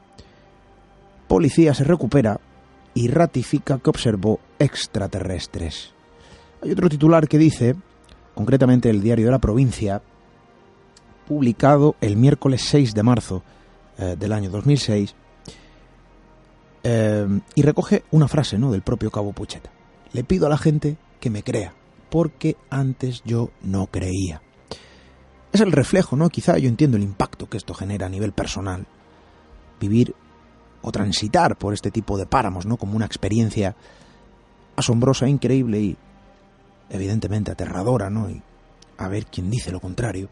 Policía 1.29 1.75
se 1.75 1.85
recupera 1.85 2.41
y 2.95 3.09
ratifica 3.09 3.79
que 3.79 3.91
observó 3.91 4.41
extraterrestres. 4.59 5.93
Hay 6.63 6.71
otro 6.71 6.89
titular 6.89 7.29
que 7.29 7.39
dice, 7.39 7.77
concretamente 8.35 8.89
el 8.89 9.03
diario 9.03 9.27
de 9.27 9.33
la 9.33 9.39
provincia, 9.39 10.03
publicado 11.27 11.97
el 12.01 12.17
miércoles 12.17 12.63
6 12.67 12.95
de 12.95 13.03
marzo 13.03 13.43
eh, 13.99 14.17
del 14.19 14.33
año 14.33 14.51
2006, 14.51 15.15
eh, 16.85 17.41
y 17.55 17.63
recoge 17.63 18.05
una 18.13 18.29
frase 18.29 18.59
¿no? 18.59 18.71
del 18.71 18.83
propio 18.83 19.11
Cabo 19.11 19.33
Pucheta. 19.33 19.71
Le 20.13 20.25
pido 20.25 20.47
a 20.47 20.51
la 20.51 20.59
gente 20.59 20.97
que 21.19 21.31
me 21.31 21.43
crea, 21.43 21.75
porque 22.11 22.57
antes 22.71 23.23
yo 23.25 23.51
no 23.63 23.89
creía. 23.89 24.41
Es 25.53 25.61
el 25.61 25.73
reflejo, 25.73 26.17
¿no? 26.17 26.29
Quizá 26.29 26.59
yo 26.59 26.69
entiendo 26.69 26.97
el 26.97 27.03
impacto 27.03 27.49
que 27.49 27.57
esto 27.57 27.75
genera 27.75 28.07
a 28.07 28.11
nivel 28.11 28.33
personal. 28.33 28.87
Vivir 29.81 30.15
o 30.83 30.93
transitar 30.93 31.57
por 31.57 31.75
este 31.75 31.91
tipo 31.91 32.19
de 32.19 32.27
páramos, 32.27 32.67
¿no? 32.67 32.77
Como 32.77 32.97
una 32.97 33.07
experiencia 33.07 33.75
asombrosa, 34.77 35.29
increíble 35.29 35.81
y 35.81 35.97
evidentemente 36.91 37.51
aterradora, 37.51 38.11
¿no? 38.11 38.31
Y 38.31 38.43
a 38.99 39.09
ver 39.09 39.27
quién 39.27 39.51
dice 39.51 39.73
lo 39.73 39.81
contrario. 39.81 40.29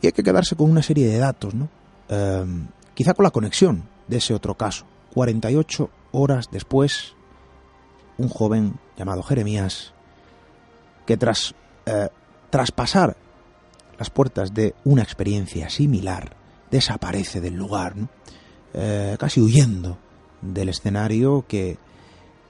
Y 0.00 0.06
hay 0.06 0.12
que 0.12 0.22
quedarse 0.22 0.56
con 0.56 0.70
una 0.70 0.82
serie 0.82 1.06
de 1.06 1.18
datos, 1.18 1.54
¿no? 1.54 1.68
Em, 2.08 2.66
quizá 2.94 3.14
con 3.14 3.24
la 3.24 3.30
conexión 3.30 3.84
de 4.08 4.16
ese 4.16 4.34
otro 4.34 4.56
caso. 4.56 4.84
48 5.14 5.90
horas 6.12 6.48
después, 6.50 7.14
un 8.18 8.28
joven 8.28 8.74
llamado 8.96 9.22
Jeremías, 9.22 9.92
que 11.06 11.16
tras 11.16 11.54
eh, 11.86 12.08
traspasar 12.50 13.16
las 13.98 14.10
puertas 14.10 14.52
de 14.54 14.74
una 14.84 15.02
experiencia 15.02 15.70
similar, 15.70 16.36
desaparece 16.70 17.40
del 17.40 17.54
lugar, 17.54 17.96
¿no? 17.96 18.08
Eh, 18.74 19.16
casi 19.18 19.40
huyendo 19.40 19.98
del 20.40 20.70
escenario 20.70 21.44
que, 21.46 21.76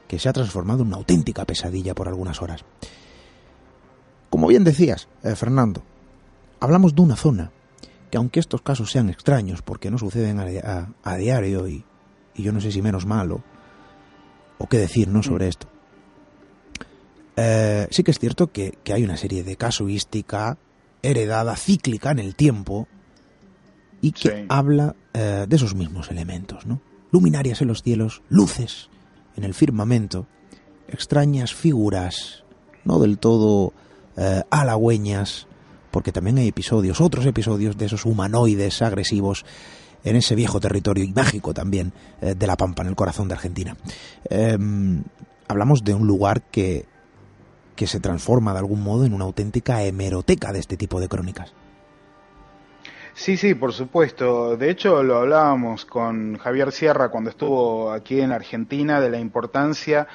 que 0.06 0.18
se 0.18 0.28
ha 0.28 0.32
transformado 0.32 0.82
en 0.82 0.88
una 0.88 0.96
auténtica 0.98 1.44
pesadilla 1.44 1.94
por 1.94 2.08
algunas 2.08 2.40
horas. 2.40 2.64
Como 4.30 4.46
bien 4.46 4.64
decías, 4.64 5.08
eh, 5.22 5.34
Fernando, 5.34 5.82
hablamos 6.60 6.94
de 6.94 7.02
una 7.02 7.16
zona 7.16 7.50
que 8.10 8.18
aunque 8.18 8.40
estos 8.40 8.62
casos 8.62 8.90
sean 8.90 9.08
extraños 9.08 9.62
porque 9.62 9.90
no 9.90 9.98
suceden 9.98 10.38
a, 10.38 11.16
diario 11.16 11.66
y, 11.66 11.84
y, 12.34 12.42
yo 12.42 12.52
no 12.52 12.60
sé 12.60 12.70
si 12.70 12.82
menos 12.82 13.06
malo, 13.06 13.42
o 14.58 14.68
qué 14.68 14.78
decir 14.78 15.08
¿no? 15.08 15.22
sobre 15.22 15.48
esto. 15.48 15.66
Eh, 17.36 17.88
sí 17.90 18.04
que 18.04 18.10
es 18.10 18.18
cierto 18.18 18.52
que, 18.52 18.78
que, 18.84 18.92
hay 18.92 19.02
una 19.02 19.16
serie 19.16 19.42
de 19.42 19.56
casuística 19.56 20.58
heredada, 21.02 21.56
cíclica 21.56 22.10
en 22.10 22.18
el 22.18 22.36
tiempo, 22.36 22.86
y 24.02 24.12
que 24.12 24.28
sí. 24.28 24.46
habla 24.50 24.94
eh, 25.14 25.46
de 25.48 25.56
esos 25.56 25.74
mismos 25.74 26.10
elementos, 26.10 26.66
¿no? 26.66 26.80
Luminarias 27.10 27.60
en 27.60 27.68
los 27.68 27.82
cielos, 27.82 28.22
luces 28.28 28.88
en 29.36 29.44
el 29.44 29.54
firmamento, 29.54 30.26
extrañas 30.88 31.54
figuras, 31.54 32.44
no 32.84 32.98
del 32.98 33.18
todo 33.18 33.72
eh, 34.16 34.42
halagüeñas, 34.50 35.46
porque 35.90 36.12
también 36.12 36.38
hay 36.38 36.48
episodios, 36.48 37.00
otros 37.00 37.26
episodios 37.26 37.76
de 37.76 37.86
esos 37.86 38.06
humanoides 38.06 38.82
agresivos 38.82 39.44
en 40.04 40.16
ese 40.16 40.34
viejo 40.34 40.60
territorio 40.60 41.04
y 41.04 41.12
mágico 41.12 41.54
también 41.54 41.92
eh, 42.20 42.34
de 42.34 42.46
la 42.46 42.56
Pampa, 42.56 42.82
en 42.82 42.88
el 42.88 42.96
corazón 42.96 43.28
de 43.28 43.34
Argentina. 43.34 43.76
Eh, 44.28 44.58
hablamos 45.48 45.84
de 45.84 45.94
un 45.94 46.06
lugar 46.06 46.42
que, 46.42 46.86
que 47.76 47.86
se 47.86 48.00
transforma 48.00 48.52
de 48.52 48.58
algún 48.58 48.82
modo 48.82 49.04
en 49.04 49.14
una 49.14 49.24
auténtica 49.24 49.82
hemeroteca 49.84 50.52
de 50.52 50.58
este 50.58 50.76
tipo 50.76 51.00
de 51.00 51.08
crónicas. 51.08 51.52
Sí, 53.14 53.36
sí, 53.36 53.54
por 53.54 53.72
supuesto. 53.72 54.56
De 54.56 54.70
hecho, 54.70 55.02
lo 55.02 55.18
hablábamos 55.18 55.84
con 55.84 56.38
Javier 56.38 56.72
Sierra 56.72 57.10
cuando 57.10 57.30
estuvo 57.30 57.92
aquí 57.92 58.20
en 58.20 58.32
Argentina 58.32 59.00
de 59.00 59.10
la 59.10 59.18
importancia 59.18 60.08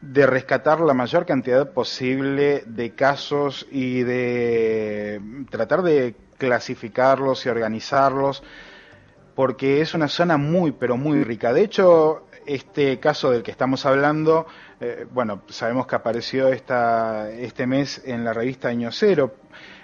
de 0.00 0.26
rescatar 0.26 0.80
la 0.80 0.94
mayor 0.94 1.26
cantidad 1.26 1.72
posible 1.72 2.62
de 2.66 2.94
casos 2.94 3.66
y 3.70 4.02
de 4.02 5.20
tratar 5.50 5.82
de 5.82 6.14
clasificarlos 6.36 7.44
y 7.46 7.48
organizarlos, 7.48 8.42
porque 9.34 9.80
es 9.80 9.94
una 9.94 10.08
zona 10.08 10.36
muy, 10.36 10.72
pero 10.72 10.96
muy 10.96 11.24
rica. 11.24 11.52
De 11.52 11.62
hecho, 11.62 12.26
este 12.46 13.00
caso 13.00 13.30
del 13.30 13.42
que 13.42 13.50
estamos 13.50 13.86
hablando, 13.86 14.46
eh, 14.80 15.06
bueno, 15.10 15.42
sabemos 15.48 15.86
que 15.86 15.96
apareció 15.96 16.48
esta, 16.48 17.30
este 17.30 17.66
mes 17.66 18.02
en 18.04 18.24
la 18.24 18.32
revista 18.32 18.68
Año 18.68 18.90
Cero, 18.92 19.34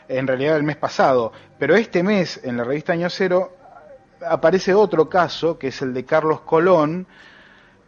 en 0.09 0.27
realidad 0.27 0.57
el 0.57 0.63
mes 0.63 0.77
pasado, 0.77 1.33
pero 1.59 1.75
este 1.77 2.03
mes 2.03 2.41
en 2.45 2.57
la 2.57 2.65
revista 2.65 2.93
Año 2.93 3.11
Cero 3.11 3.57
aparece 4.27 4.75
otro 4.75 5.09
caso, 5.09 5.59
que 5.59 5.69
es 5.69 5.83
el 5.83 5.95
de 5.95 6.05
Carlos 6.05 6.41
Colón, 6.41 7.07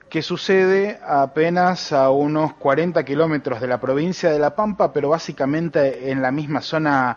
que 0.09 0.23
sucede 0.23 1.01
apenas 1.05 1.93
a 1.93 2.11
unos 2.11 2.55
40 2.55 3.05
kilómetros 3.05 3.61
de 3.61 3.67
la 3.67 3.81
provincia 3.81 4.31
de 4.31 4.39
La 4.39 4.55
Pampa, 4.55 4.93
pero 4.93 5.09
básicamente 5.09 6.11
en 6.11 6.23
la 6.23 6.31
misma 6.31 6.61
zona 6.61 7.17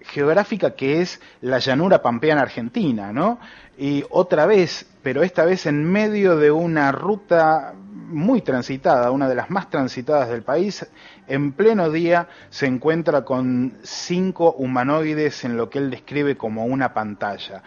geográfica 0.00 0.74
que 0.74 1.00
es 1.00 1.20
la 1.40 1.58
llanura 1.58 2.02
pampeana 2.02 2.42
argentina, 2.42 3.12
¿no? 3.12 3.38
Y 3.76 4.04
otra 4.10 4.46
vez, 4.46 4.86
pero 5.02 5.22
esta 5.22 5.44
vez 5.44 5.66
en 5.66 5.84
medio 5.84 6.36
de 6.36 6.50
una 6.50 6.92
ruta 6.92 7.74
muy 7.74 8.42
transitada, 8.42 9.10
una 9.10 9.28
de 9.28 9.34
las 9.34 9.50
más 9.50 9.70
transitadas 9.70 10.28
del 10.28 10.42
país, 10.42 10.86
en 11.26 11.52
pleno 11.52 11.90
día 11.90 12.28
se 12.50 12.66
encuentra 12.66 13.24
con 13.24 13.78
cinco 13.82 14.52
humanoides 14.52 15.44
en 15.44 15.56
lo 15.56 15.70
que 15.70 15.78
él 15.78 15.90
describe 15.90 16.36
como 16.36 16.64
una 16.66 16.92
pantalla. 16.94 17.62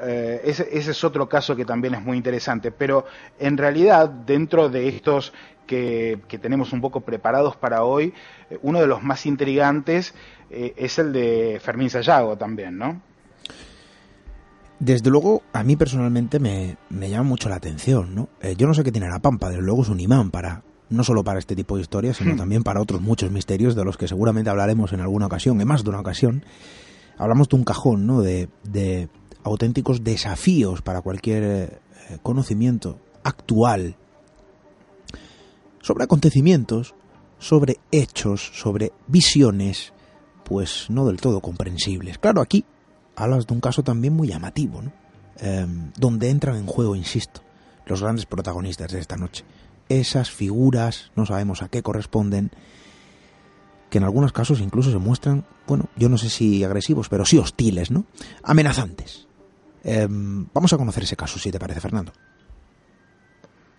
Eh, 0.00 0.42
ese, 0.44 0.68
es 0.70 1.04
otro 1.04 1.28
caso 1.28 1.56
que 1.56 1.64
también 1.64 1.94
es 1.94 2.02
muy 2.02 2.16
interesante, 2.16 2.70
pero 2.70 3.06
en 3.38 3.56
realidad 3.56 4.08
dentro 4.08 4.68
de 4.68 4.88
estos 4.88 5.32
que, 5.66 6.20
tenemos 6.40 6.72
un 6.72 6.80
poco 6.80 7.00
preparados 7.00 7.56
para 7.56 7.84
hoy, 7.84 8.14
eh, 8.48 8.58
uno 8.62 8.80
de 8.80 8.86
los 8.86 9.02
más 9.02 9.26
intrigantes 9.26 10.14
eh, 10.50 10.72
es 10.76 10.98
el 10.98 11.12
de 11.12 11.60
Fermín 11.62 11.90
Sayago 11.90 12.36
también, 12.36 12.78
¿no? 12.78 13.02
Desde 14.78 15.10
luego, 15.10 15.42
a 15.52 15.64
mí 15.64 15.74
personalmente 15.74 16.38
me, 16.38 16.76
llama 16.90 17.24
mucho 17.24 17.48
la 17.48 17.56
atención, 17.56 18.14
¿no? 18.14 18.28
Yo 18.56 18.68
no 18.68 18.74
sé 18.74 18.84
qué 18.84 18.92
tiene 18.92 19.08
la 19.08 19.18
Pampa, 19.18 19.48
desde 19.48 19.62
luego 19.62 19.82
es 19.82 19.88
un 19.88 19.98
imán 19.98 20.30
para, 20.30 20.62
no 20.90 21.04
solo 21.04 21.24
para 21.24 21.38
este 21.38 21.54
tipo 21.56 21.76
de 21.76 21.82
historias, 21.82 22.16
sino 22.16 22.34
hmm. 22.34 22.38
también 22.38 22.62
para 22.62 22.80
otros 22.80 23.00
muchos 23.00 23.30
misterios 23.30 23.74
de 23.74 23.84
los 23.84 23.96
que 23.96 24.08
seguramente 24.08 24.50
hablaremos 24.50 24.92
en 24.92 25.00
alguna 25.00 25.26
ocasión, 25.26 25.60
en 25.60 25.68
más 25.68 25.84
de 25.84 25.90
una 25.90 26.00
ocasión. 26.00 26.44
Hablamos 27.16 27.48
de 27.48 27.56
un 27.56 27.64
cajón, 27.64 28.06
¿no? 28.06 28.22
De, 28.22 28.48
de 28.64 29.08
auténticos 29.42 30.04
desafíos 30.04 30.82
para 30.82 31.00
cualquier 31.00 31.42
eh, 31.42 32.18
conocimiento 32.22 32.98
actual 33.24 33.96
sobre 35.82 36.04
acontecimientos, 36.04 36.94
sobre 37.38 37.78
hechos, 37.90 38.50
sobre 38.54 38.92
visiones, 39.06 39.92
pues 40.44 40.86
no 40.90 41.06
del 41.06 41.20
todo 41.20 41.40
comprensibles. 41.40 42.18
Claro, 42.18 42.40
aquí 42.40 42.64
hablas 43.16 43.46
de 43.46 43.54
un 43.54 43.60
caso 43.60 43.82
también 43.82 44.14
muy 44.14 44.28
llamativo, 44.28 44.82
¿no? 44.82 44.92
eh, 45.40 45.66
donde 45.96 46.30
entran 46.30 46.56
en 46.56 46.66
juego, 46.66 46.96
insisto, 46.96 47.42
los 47.86 48.02
grandes 48.02 48.26
protagonistas 48.26 48.92
de 48.92 49.00
esta 49.00 49.16
noche. 49.16 49.44
Esas 49.88 50.30
figuras, 50.30 51.10
no 51.16 51.26
sabemos 51.26 51.62
a 51.62 51.68
qué 51.68 51.82
corresponden, 51.82 52.50
que 53.90 53.98
en 53.98 54.04
algunos 54.04 54.32
casos 54.32 54.60
incluso 54.60 54.90
se 54.90 54.98
muestran, 54.98 55.44
bueno, 55.66 55.86
yo 55.96 56.08
no 56.08 56.18
sé 56.18 56.28
si 56.28 56.62
agresivos, 56.64 57.08
pero 57.08 57.24
sí 57.24 57.38
hostiles, 57.38 57.90
¿no? 57.90 58.04
Amenazantes. 58.42 59.26
Eh, 59.84 60.06
vamos 60.08 60.72
a 60.72 60.76
conocer 60.76 61.04
ese 61.04 61.16
caso, 61.16 61.38
si 61.38 61.50
te 61.50 61.58
parece, 61.58 61.80
Fernando. 61.80 62.12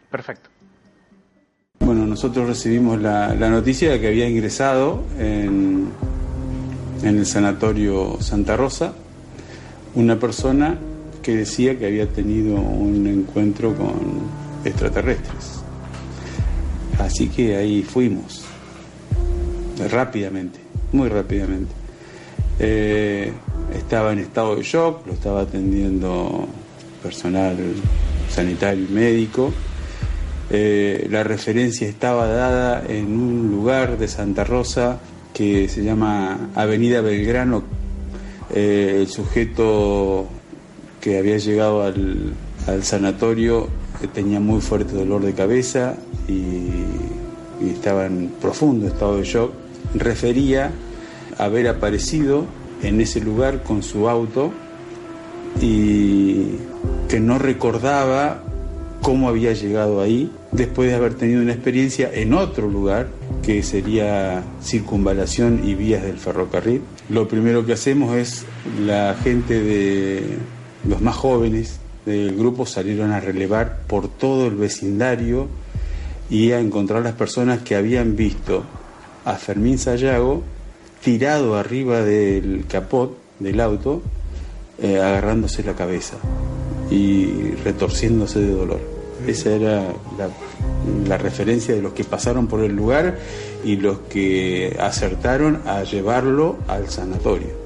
Perfecto. 0.10 0.50
Bueno, 1.80 2.06
nosotros 2.06 2.48
recibimos 2.48 3.00
la, 3.00 3.36
la 3.36 3.50
noticia 3.50 3.92
de 3.92 4.00
que 4.00 4.08
había 4.08 4.28
ingresado 4.28 5.04
en, 5.18 5.90
en 7.04 7.18
el 7.18 7.26
sanatorio 7.26 8.18
Santa 8.22 8.58
Rosa 8.58 8.94
una 9.96 10.20
persona 10.20 10.78
que 11.22 11.36
decía 11.36 11.78
que 11.78 11.86
había 11.86 12.08
tenido 12.08 12.56
un 12.56 13.08
encuentro 13.08 13.76
con 13.76 14.22
extraterrestres. 14.64 15.59
Así 17.00 17.28
que 17.30 17.56
ahí 17.56 17.82
fuimos, 17.82 18.44
rápidamente, 19.90 20.60
muy 20.92 21.08
rápidamente. 21.08 21.72
Eh, 22.60 23.32
estaba 23.74 24.12
en 24.12 24.20
estado 24.20 24.58
de 24.58 24.64
shock, 24.64 25.08
lo 25.08 25.14
estaba 25.14 25.42
atendiendo 25.42 26.48
personal 27.02 27.56
sanitario 28.30 28.86
y 28.90 28.94
médico. 28.94 29.52
Eh, 30.52 31.08
la 31.10 31.24
referencia 31.24 31.88
estaba 31.88 32.28
dada 32.28 32.84
en 32.88 33.06
un 33.08 33.50
lugar 33.50 33.98
de 33.98 34.08
Santa 34.08 34.44
Rosa 34.44 35.00
que 35.34 35.70
se 35.70 35.84
llama 35.84 36.50
Avenida 36.54 37.02
Belgrano. 37.02 37.64
Eh, 38.54 38.98
el 39.00 39.08
sujeto 39.08 40.28
que 41.00 41.18
había 41.18 41.38
llegado 41.38 41.84
al, 41.84 42.34
al 42.68 42.84
sanatorio 42.84 43.70
tenía 44.08 44.40
muy 44.40 44.62
fuerte 44.62 44.94
dolor 44.94 45.24
de 45.24 45.34
cabeza 45.34 45.96
y, 46.28 46.70
y 47.62 47.70
estaba 47.74 48.06
en 48.06 48.32
profundo 48.42 48.88
estado 48.88 49.18
de 49.18 49.24
shock. 49.24 49.52
Refería 49.96 50.72
haber 51.38 51.68
aparecido 51.68 52.46
en 52.84 53.02
ese 53.02 53.22
lugar 53.22 53.64
con 53.64 53.84
su 53.84 54.10
auto 54.10 54.52
y 55.62 56.56
que 57.08 57.20
no 57.20 57.40
recordaba 57.40 58.44
cómo 59.02 59.30
había 59.30 59.54
llegado 59.54 60.02
ahí 60.02 60.32
después 60.52 60.90
de 60.90 60.96
haber 60.96 61.14
tenido 61.16 61.42
una 61.42 61.54
experiencia 61.54 62.10
en 62.14 62.34
otro 62.34 62.70
lugar 62.70 63.08
que 63.44 63.64
sería 63.64 64.44
circunvalación 64.62 65.62
y 65.64 65.76
vías 65.76 66.04
del 66.04 66.18
ferrocarril. 66.18 66.82
Lo 67.10 67.28
primero 67.28 67.66
que 67.66 67.74
hacemos 67.74 68.16
es 68.16 68.46
la 68.86 69.16
gente 69.24 69.62
de 69.62 70.38
los 70.88 71.02
más 71.02 71.16
jóvenes 71.16 71.80
del 72.10 72.36
grupo 72.36 72.66
salieron 72.66 73.12
a 73.12 73.20
relevar 73.20 73.82
por 73.88 74.08
todo 74.08 74.48
el 74.48 74.56
vecindario 74.56 75.48
y 76.30 76.52
a 76.52 76.60
encontrar 76.60 77.04
las 77.04 77.14
personas 77.14 77.62
que 77.62 77.76
habían 77.76 78.16
visto 78.16 78.64
a 79.26 79.36
Fermín 79.36 79.78
Sayago 79.78 80.44
tirado 81.04 81.58
arriba 81.58 82.02
del 82.02 82.66
capot 82.68 83.18
del 83.40 83.62
auto, 83.62 84.02
eh, 84.82 84.98
agarrándose 84.98 85.64
la 85.64 85.76
cabeza 85.76 86.18
y 86.92 87.52
retorciéndose 87.64 88.40
de 88.40 88.52
dolor. 88.52 88.80
Esa 89.28 89.52
era 89.52 89.84
la, 90.18 90.30
la, 91.08 91.18
referencia 91.18 91.76
de 91.76 91.82
los 91.82 91.94
que 91.94 92.04
pasaron 92.04 92.48
por 92.48 92.62
el 92.62 92.76
lugar 92.76 93.18
y 93.64 93.76
los 93.76 94.00
que 94.10 94.78
acertaron 94.80 95.62
a 95.66 95.84
llevarlo 95.84 96.58
al 96.68 96.90
sanatorio. 96.90 97.59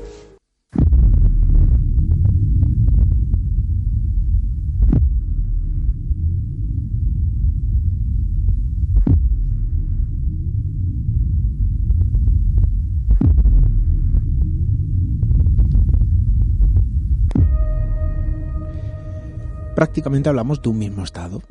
Prácticamente 19.76 20.30
hablamos 20.30 20.61
de 20.61 20.69
un 20.69 20.78
mismo 20.78 21.03
estado. 21.03 21.41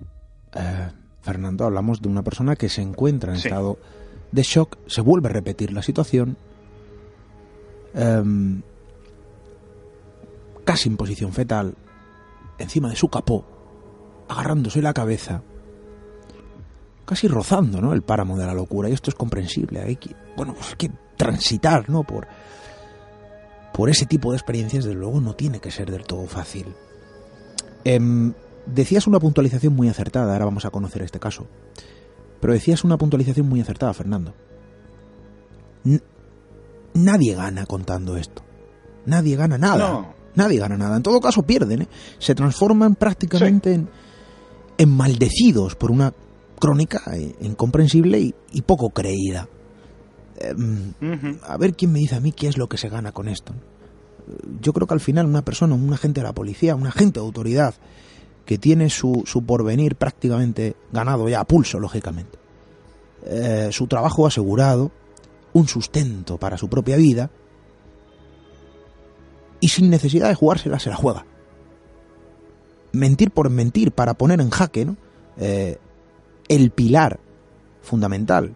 Eh, 0.55 0.89
Fernando, 1.21 1.65
hablamos 1.65 2.03
de 2.03 2.09
una 2.09 2.23
persona 2.23 2.57
que 2.57 2.69
se 2.69 2.83
encuentra 2.83 3.33
en 3.33 3.41
sí. 3.41 3.49
estado 3.49 3.79
de 4.33 4.43
shock, 4.43 4.79
se 4.87 5.01
vuelve 5.01 5.29
a 5.29 5.33
repetir 5.33 5.73
la 5.73 5.83
situación, 5.83 6.37
eh, 7.95 8.23
casi 10.65 10.89
en 10.89 10.97
posición 10.97 11.33
fetal, 11.33 11.75
encima 12.59 12.89
de 12.89 12.97
su 12.97 13.09
capó, 13.09 13.45
agarrándose 14.29 14.83
la 14.83 14.95
cabeza, 14.95 15.43
casi 17.05 17.29
rozando, 17.29 17.81
¿no? 17.81 17.93
El 17.93 18.03
páramo 18.03 18.39
de 18.39 18.47
la 18.47 18.55
locura. 18.55 18.89
Y 18.89 18.93
esto 18.93 19.11
es 19.11 19.15
comprensible. 19.15 19.81
Hay 19.81 19.97
que, 19.97 20.15
bueno, 20.37 20.55
pues 20.55 20.71
hay 20.71 20.77
que 20.77 20.91
transitar, 21.17 21.89
¿no? 21.91 22.05
Por, 22.05 22.27
por 23.73 23.91
ese 23.91 24.07
tipo 24.07 24.31
de 24.31 24.39
experiencias, 24.39 24.85
desde 24.85 24.99
luego, 24.99 25.21
no 25.21 25.35
tiene 25.35 25.61
que 25.61 25.71
ser 25.71 25.91
del 25.91 26.05
todo 26.05 26.27
fácil. 26.27 26.75
Em, 27.85 28.33
decías 28.67 29.07
una 29.07 29.19
puntualización 29.19 29.75
muy 29.75 29.89
acertada, 29.89 30.33
ahora 30.33 30.45
vamos 30.45 30.65
a 30.65 30.71
conocer 30.71 31.03
este 31.03 31.19
caso. 31.19 31.47
Pero 32.41 32.53
decías 32.53 32.85
una 32.85 32.99
puntualización 32.99 33.49
muy 33.49 33.61
acertada, 33.61 33.95
Fernando. 33.95 34.35
nadie 36.95 37.35
gana 37.35 37.67
contando 37.67 38.17
esto. 38.17 38.43
Nadie 39.07 39.37
gana 39.37 39.59
nada. 39.59 40.15
Nadie 40.35 40.59
gana 40.59 40.77
nada. 40.77 40.97
En 40.97 41.03
todo 41.03 41.21
caso 41.21 41.43
pierden. 41.43 41.83
¿eh? 41.83 41.89
Se 42.19 42.35
transforman 42.35 42.95
prácticamente 42.95 43.75
en, 43.75 43.89
en, 44.79 44.89
maldecidos 44.89 45.75
por 45.77 45.91
una 45.91 46.13
crónica 46.59 47.03
eh, 47.15 47.35
incomprensible 47.41 48.19
y, 48.53 48.63
poco 48.63 48.91
creída. 48.91 49.49
Em, 50.39 50.95
a 51.43 51.57
ver 51.57 51.75
quién 51.75 51.93
me 51.93 51.99
dice 51.99 52.17
a 52.17 52.21
mí 52.21 52.33
qué 52.33 52.49
es 52.49 52.57
lo 52.57 52.69
que 52.69 52.79
se 52.79 52.89
gana 52.89 53.13
con 53.13 53.29
esto. 53.29 53.53
Yo 54.61 54.73
creo 54.73 54.87
que 54.87 54.95
al 54.95 55.01
final 55.01 55.27
una 55.27 55.45
persona, 55.45 55.75
un 55.75 55.93
agente 55.93 56.21
de 56.21 56.27
la 56.27 56.33
policía, 56.33 56.77
un 56.77 56.87
agente 56.87 57.21
de 57.21 57.27
autoridad, 57.27 57.75
que 58.45 58.59
tiene 58.59 58.91
su, 58.91 59.23
su 59.27 59.45
porvenir 59.45 59.97
prácticamente 59.97 60.77
ganado 60.93 61.29
ya 61.29 61.41
a 61.41 61.45
pulso, 61.45 61.79
lógicamente, 61.79 62.39
eh, 63.25 63.69
su 63.73 63.87
trabajo 63.87 64.27
asegurado, 64.27 64.91
un 65.53 65.69
sustento 65.69 66.39
para 66.39 66.59
su 66.59 66.69
propia 66.69 66.97
vida, 66.97 67.31
y 69.61 69.69
sin 69.69 69.91
necesidad 69.91 70.29
de 70.29 70.35
jugársela 70.35 70.79
se 70.79 70.91
la 70.91 70.97
juega. 70.97 71.25
Mentir 72.93 73.31
por 73.31 73.49
mentir 73.49 73.93
para 73.93 74.15
poner 74.15 74.41
en 74.41 74.51
jaque 74.51 74.85
¿no? 74.85 74.97
Eh, 75.39 75.79
el 76.49 76.71
pilar 76.73 77.21
fundamental, 77.81 78.55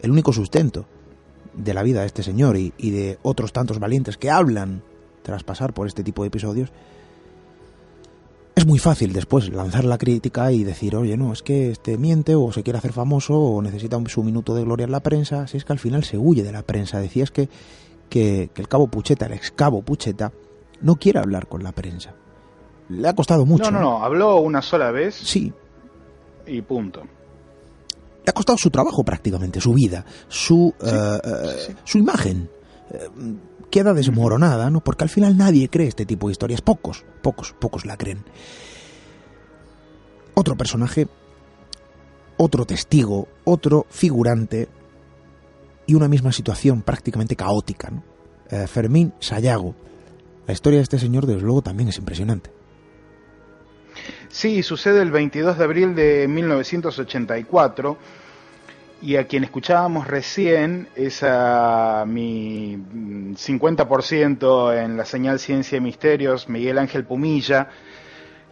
el 0.00 0.10
único 0.10 0.32
sustento 0.32 0.86
de 1.58 1.74
la 1.74 1.82
vida 1.82 2.00
de 2.00 2.06
este 2.06 2.22
señor 2.22 2.56
y, 2.56 2.72
y 2.78 2.90
de 2.90 3.18
otros 3.22 3.52
tantos 3.52 3.78
valientes 3.78 4.16
que 4.16 4.30
hablan 4.30 4.82
tras 5.22 5.44
pasar 5.44 5.74
por 5.74 5.86
este 5.86 6.02
tipo 6.02 6.22
de 6.22 6.28
episodios, 6.28 6.72
es 8.58 8.66
muy 8.66 8.80
fácil 8.80 9.12
después 9.12 9.48
lanzar 9.50 9.84
la 9.84 9.98
crítica 9.98 10.50
y 10.50 10.64
decir, 10.64 10.96
oye, 10.96 11.16
no, 11.16 11.32
es 11.32 11.44
que 11.44 11.70
este 11.70 11.96
miente 11.96 12.34
o 12.34 12.50
se 12.50 12.64
quiere 12.64 12.78
hacer 12.78 12.92
famoso 12.92 13.38
o 13.38 13.62
necesita 13.62 13.96
su 14.08 14.24
minuto 14.24 14.52
de 14.52 14.64
gloria 14.64 14.82
en 14.82 14.90
la 14.90 14.98
prensa, 14.98 15.46
si 15.46 15.58
es 15.58 15.64
que 15.64 15.72
al 15.72 15.78
final 15.78 16.02
se 16.02 16.18
huye 16.18 16.42
de 16.42 16.50
la 16.50 16.62
prensa. 16.62 16.98
Decías 16.98 17.30
que, 17.30 17.48
que, 18.10 18.50
el 18.56 18.66
cabo 18.66 18.88
Pucheta, 18.88 19.26
el 19.26 19.34
ex 19.34 19.52
cabo 19.52 19.82
Pucheta, 19.82 20.32
no 20.80 20.96
quiere 20.96 21.20
hablar 21.20 21.46
con 21.46 21.62
la 21.62 21.70
prensa. 21.70 22.14
Le 22.88 23.06
ha 23.06 23.14
costado 23.14 23.46
mucho. 23.46 23.70
No, 23.70 23.78
no, 23.78 23.80
no, 23.80 24.04
habló 24.04 24.40
una 24.40 24.60
sola 24.60 24.90
vez. 24.90 25.14
Sí. 25.14 25.52
Y 26.44 26.60
punto. 26.62 27.04
Le 28.28 28.30
ha 28.30 28.34
costado 28.34 28.58
su 28.58 28.68
trabajo 28.68 29.04
prácticamente, 29.04 29.58
su 29.58 29.72
vida, 29.72 30.04
su, 30.28 30.74
eh, 30.82 31.18
eh, 31.24 31.74
su 31.82 31.96
imagen. 31.96 32.50
Eh, 32.90 33.08
queda 33.70 33.94
desmoronada, 33.94 34.68
¿no? 34.68 34.84
Porque 34.84 35.04
al 35.04 35.08
final 35.08 35.34
nadie 35.38 35.70
cree 35.70 35.88
este 35.88 36.04
tipo 36.04 36.28
de 36.28 36.32
historias, 36.32 36.60
pocos, 36.60 37.06
pocos, 37.22 37.54
pocos 37.58 37.86
la 37.86 37.96
creen. 37.96 38.22
Otro 40.34 40.58
personaje, 40.58 41.08
otro 42.36 42.66
testigo, 42.66 43.28
otro 43.44 43.86
figurante 43.88 44.68
y 45.86 45.94
una 45.94 46.06
misma 46.06 46.30
situación 46.30 46.82
prácticamente 46.82 47.34
caótica, 47.34 47.90
¿no? 47.90 48.02
Fermín 48.66 49.14
Sayago. 49.20 49.74
La 50.46 50.52
historia 50.52 50.80
de 50.80 50.82
este 50.82 50.98
señor, 50.98 51.24
desde 51.24 51.40
luego, 51.40 51.62
también 51.62 51.88
es 51.88 51.96
impresionante. 51.96 52.57
Sí, 54.30 54.62
sucede 54.62 55.00
el 55.00 55.10
22 55.10 55.56
de 55.56 55.64
abril 55.64 55.94
de 55.94 56.28
1984 56.28 57.96
y 59.00 59.16
a 59.16 59.26
quien 59.26 59.44
escuchábamos 59.44 60.06
recién 60.06 60.88
es 60.96 61.22
a 61.22 62.04
mi 62.06 62.76
50% 62.76 64.84
en 64.84 64.98
la 64.98 65.06
señal 65.06 65.38
Ciencia 65.38 65.78
y 65.78 65.80
Misterios, 65.80 66.48
Miguel 66.48 66.78
Ángel 66.78 67.04
Pumilla, 67.04 67.68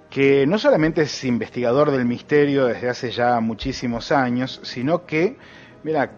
que 0.08 0.46
no 0.46 0.58
solamente 0.58 1.02
es 1.02 1.24
investigador 1.24 1.90
del 1.90 2.06
misterio 2.06 2.66
desde 2.66 2.88
hace 2.88 3.10
ya 3.10 3.38
muchísimos 3.40 4.12
años, 4.12 4.60
sino 4.62 5.04
que, 5.04 5.36
mira, 5.82 6.10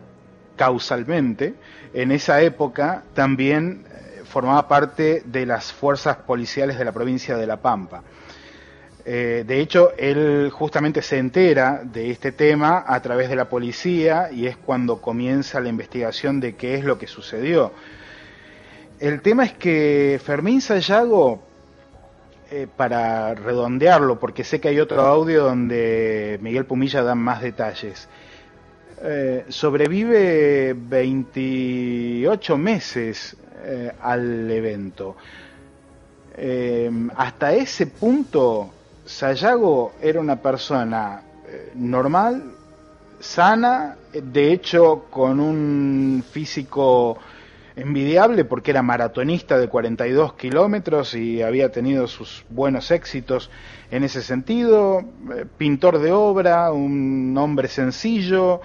causalmente, 0.55 1.55
en 1.95 2.13
esa 2.13 2.41
época 2.43 3.03
también 3.13 3.87
eh, 3.91 4.23
formaba 4.25 4.69
parte 4.69 5.23
de 5.25 5.47
las 5.47 5.73
fuerzas 5.73 6.19
policiales 6.19 6.79
de 6.79 6.85
la 6.85 6.93
provincia 6.93 7.37
de 7.37 7.47
La 7.47 7.57
Pampa. 7.57 8.05
Eh, 9.05 9.45
de 9.47 9.61
hecho, 9.61 9.93
él 9.97 10.51
justamente 10.51 11.03
se 11.03 11.19
entera 11.19 11.83
de 11.85 12.11
este 12.11 12.33
tema 12.33 12.85
a 12.87 13.01
través 13.01 13.29
de 13.29 13.37
la 13.37 13.49
policía 13.49 14.31
y 14.31 14.47
es 14.47 14.57
cuando 14.57 15.01
comienza 15.01 15.61
la 15.61 15.69
investigación 15.69 16.41
de 16.41 16.57
qué 16.57 16.75
es 16.75 16.85
lo 16.85 16.99
que 16.99 17.07
sucedió. 17.07 17.73
El 18.99 19.23
tema 19.23 19.45
es 19.45 19.53
que 19.53 20.21
Fermín 20.23 20.61
Sayago, 20.61 21.41
eh, 22.51 22.67
para 22.77 23.35
redondearlo, 23.35 24.19
porque 24.19 24.45
sé 24.45 24.61
que 24.61 24.69
hay 24.69 24.81
otro 24.81 25.01
audio 25.03 25.45
donde 25.45 26.39
Miguel 26.43 26.67
Pumilla 26.67 27.03
da 27.03 27.15
más 27.15 27.41
detalles, 27.41 28.09
eh, 29.03 29.45
sobrevive 29.49 30.75
28 30.77 32.59
meses 32.59 33.37
al 34.01 34.51
evento. 34.51 35.17
hasta 37.17 37.53
ese 37.53 37.87
punto 37.89 38.73
Sayago 39.09 39.95
era 40.03 40.21
una 40.21 40.37
persona 40.37 41.23
eh, 41.47 41.73
normal, 41.77 42.45
sana, 43.19 43.97
de 44.13 44.53
hecho 44.53 45.07
con 45.09 45.41
un 45.41 46.23
físico 46.31 47.17
envidiable 47.75 48.45
porque 48.45 48.71
era 48.71 48.83
maratonista 48.83 49.59
de 49.59 49.69
42 49.69 50.35
kilómetros 50.35 51.15
y 51.15 51.41
había 51.41 51.73
tenido 51.73 52.07
sus 52.07 52.45
buenos 52.51 52.91
éxitos 52.91 53.51
en 53.91 54.05
ese 54.05 54.21
sentido, 54.21 55.03
eh, 55.35 55.47
pintor 55.57 56.01
de 56.01 56.13
obra, 56.13 56.71
un 56.71 57.35
hombre 57.39 57.69
sencillo, 57.69 58.61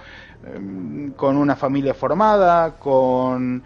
eh, 0.45 1.11
con 1.15 1.37
una 1.37 1.55
familia 1.55 1.93
formada, 1.93 2.75
con 2.77 3.63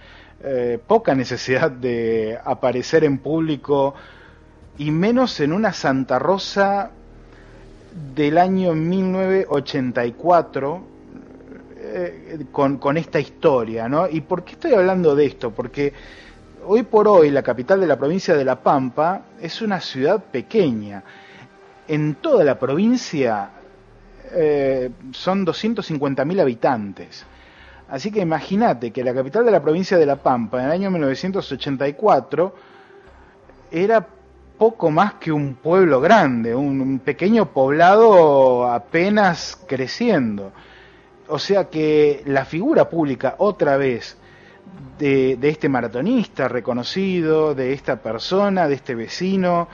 poca 0.85 1.15
necesidad 1.15 1.71
de 1.71 2.37
aparecer 2.45 3.03
en 3.03 3.17
público 3.17 3.95
y 4.77 4.91
menos 4.91 5.39
en 5.39 5.53
una 5.53 5.73
Santa 5.73 6.19
Rosa 6.19 6.91
del 8.15 8.37
año 8.37 8.75
1984 8.75 10.81
eh, 11.79 12.45
con, 12.51 12.77
con, 12.77 12.97
esta 12.97 13.19
historia, 13.19 13.89
¿no? 13.89 14.07
¿Y 14.07 14.21
por 14.21 14.43
qué 14.43 14.53
estoy 14.53 14.73
hablando 14.73 15.15
de 15.15 15.25
esto? 15.25 15.49
Porque 15.51 15.93
hoy 16.65 16.83
por 16.83 17.07
hoy 17.07 17.31
la 17.31 17.41
capital 17.41 17.79
de 17.79 17.87
la 17.87 17.97
provincia 17.97 18.35
de 18.35 18.45
La 18.45 18.61
Pampa 18.61 19.23
es 19.41 19.59
una 19.61 19.81
ciudad 19.81 20.23
pequeña. 20.23 21.03
En 21.87 22.13
toda 22.15 22.43
la 22.43 22.59
provincia 22.59 23.49
eh, 24.31 24.91
son 25.11 25.45
250.000 25.45 26.41
habitantes. 26.41 27.25
Así 27.89 28.11
que 28.11 28.19
imagínate 28.19 28.91
que 28.91 29.03
la 29.03 29.13
capital 29.13 29.45
de 29.45 29.51
la 29.51 29.61
provincia 29.61 29.97
de 29.97 30.05
La 30.05 30.17
Pampa 30.17 30.59
en 30.59 30.65
el 30.65 30.71
año 30.71 30.91
1984 30.91 32.53
era 33.71 34.05
poco 34.57 34.89
más 34.91 35.15
que 35.15 35.31
un 35.31 35.55
pueblo 35.55 36.01
grande, 36.01 36.55
un, 36.55 36.99
pequeño 36.99 37.51
poblado 37.53 38.69
apenas 38.71 39.57
creciendo. 39.67 40.51
O 41.27 41.39
sea 41.39 41.65
que 41.65 42.23
la 42.25 42.45
figura 42.45 42.89
pública, 42.89 43.35
otra 43.37 43.77
vez, 43.77 44.17
de, 44.97 45.37
este 45.41 45.69
maratonista 45.69 46.47
reconocido, 46.47 47.53
de 47.53 47.73
esta 47.73 47.97
persona, 47.97 48.67
de 48.67 48.75
este 48.75 48.95
vecino, 48.95 49.67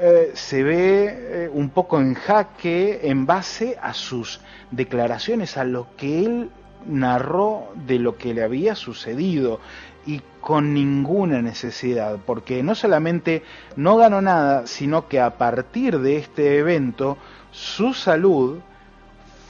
eh, 0.00 0.32
se 0.34 0.62
ve 0.62 1.06
eh, 1.08 1.50
un 1.50 1.70
poco 1.70 1.98
en 2.00 2.14
jaque 2.14 3.00
en 3.04 3.24
base 3.24 3.78
a 3.80 3.94
sus 3.94 4.40
declaraciones, 4.70 5.56
a 5.56 5.64
lo 5.64 5.88
que 5.96 6.24
él 6.24 6.50
narró 6.86 7.72
de 7.86 7.98
lo 7.98 8.16
que 8.16 8.34
le 8.34 8.42
había 8.42 8.74
sucedido 8.74 9.60
y 10.06 10.22
con 10.40 10.72
ninguna 10.72 11.42
necesidad, 11.42 12.18
porque 12.24 12.62
no 12.62 12.74
solamente 12.74 13.42
no 13.74 13.96
ganó 13.96 14.22
nada, 14.22 14.66
sino 14.66 15.08
que 15.08 15.20
a 15.20 15.36
partir 15.36 15.98
de 15.98 16.16
este 16.18 16.58
evento 16.58 17.18
su 17.50 17.92
salud 17.92 18.60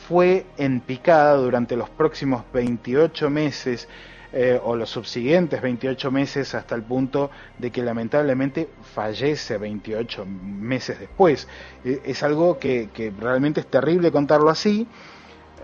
fue 0.09 0.47
en 0.57 0.81
picada 0.81 1.35
durante 1.35 1.77
los 1.77 1.91
próximos 1.91 2.45
28 2.53 3.29
meses 3.29 3.89
eh, 4.33 4.61
o 4.63 4.77
los 4.77 4.91
subsiguientes 4.91 5.63
28 5.63 6.11
meses 6.11 6.55
hasta 6.55 6.75
el 6.75 6.83
punto 6.83 7.31
de 7.59 7.71
que 7.71 7.83
lamentablemente 7.83 8.69
fallece 8.95 9.57
28 9.57 10.27
meses 10.27 11.01
después. 11.01 11.49
E, 11.85 12.03
es 12.05 12.23
algo 12.23 12.59
que, 12.59 12.89
realmente 13.19 13.61
es 13.61 13.67
terrible 13.67 14.13
contarlo 14.13 14.51
así, 14.51 14.87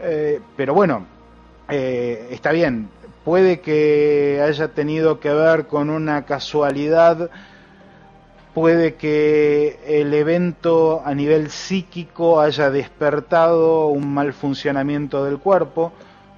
eh, 0.01 0.41
pero 0.57 0.75
bueno, 0.75 1.07
eh, 1.69 2.29
está 2.31 2.53
bien, 2.53 2.89
puede 3.25 3.61
que 3.61 4.43
haya 4.47 4.69
tenido 4.69 5.21
que 5.21 5.33
ver 5.33 5.67
con 5.67 5.91
una 5.91 6.25
casualidad, 6.25 7.31
puede 8.55 8.95
que 8.95 9.81
el 9.87 10.13
evento 10.13 11.03
a 11.05 11.15
nivel 11.15 11.51
psíquico 11.51 12.41
haya 12.41 12.71
despertado 12.71 13.87
un 13.89 14.13
mal 14.13 14.33
funcionamiento 14.33 15.25
del 15.25 15.39
cuerpo, 15.39 15.93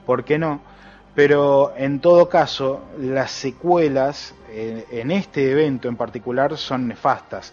¿por 0.07 0.25
qué 0.25 0.39
no? 0.39 0.61
Pero 1.15 1.73
en 1.77 2.01
todo 2.01 2.29
caso, 2.29 2.83
las 2.99 3.31
secuelas 3.31 4.35
en, 4.53 5.11
este 5.11 5.51
evento 5.51 5.89
en 5.89 5.97
particular 5.97 6.57
son 6.57 6.89
nefastas. 6.89 7.53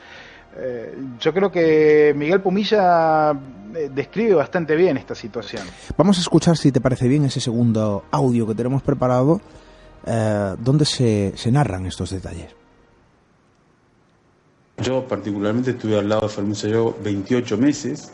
Eh, 0.57 0.97
yo 1.19 1.33
creo 1.33 1.51
que 1.51 2.13
Miguel 2.15 2.41
Pumilla 2.41 3.31
eh, 3.31 3.89
describe 3.93 4.35
bastante 4.35 4.75
bien 4.75 4.97
esta 4.97 5.15
situación. 5.15 5.63
Vamos 5.97 6.17
a 6.17 6.21
escuchar, 6.21 6.57
si 6.57 6.71
te 6.71 6.81
parece 6.81 7.07
bien, 7.07 7.25
ese 7.25 7.39
segundo 7.39 8.05
audio 8.11 8.45
que 8.47 8.55
tenemos 8.55 8.81
preparado, 8.81 9.39
eh, 10.05 10.55
donde 10.59 10.85
se, 10.85 11.33
se 11.35 11.51
narran 11.51 11.85
estos 11.85 12.09
detalles. 12.09 12.55
Yo 14.81 15.07
particularmente 15.07 15.71
estuve 15.71 15.99
al 15.99 16.09
lado 16.09 16.21
de 16.23 16.29
Fermín 16.29 16.55
yo 16.55 16.95
28 17.03 17.57
meses, 17.57 18.11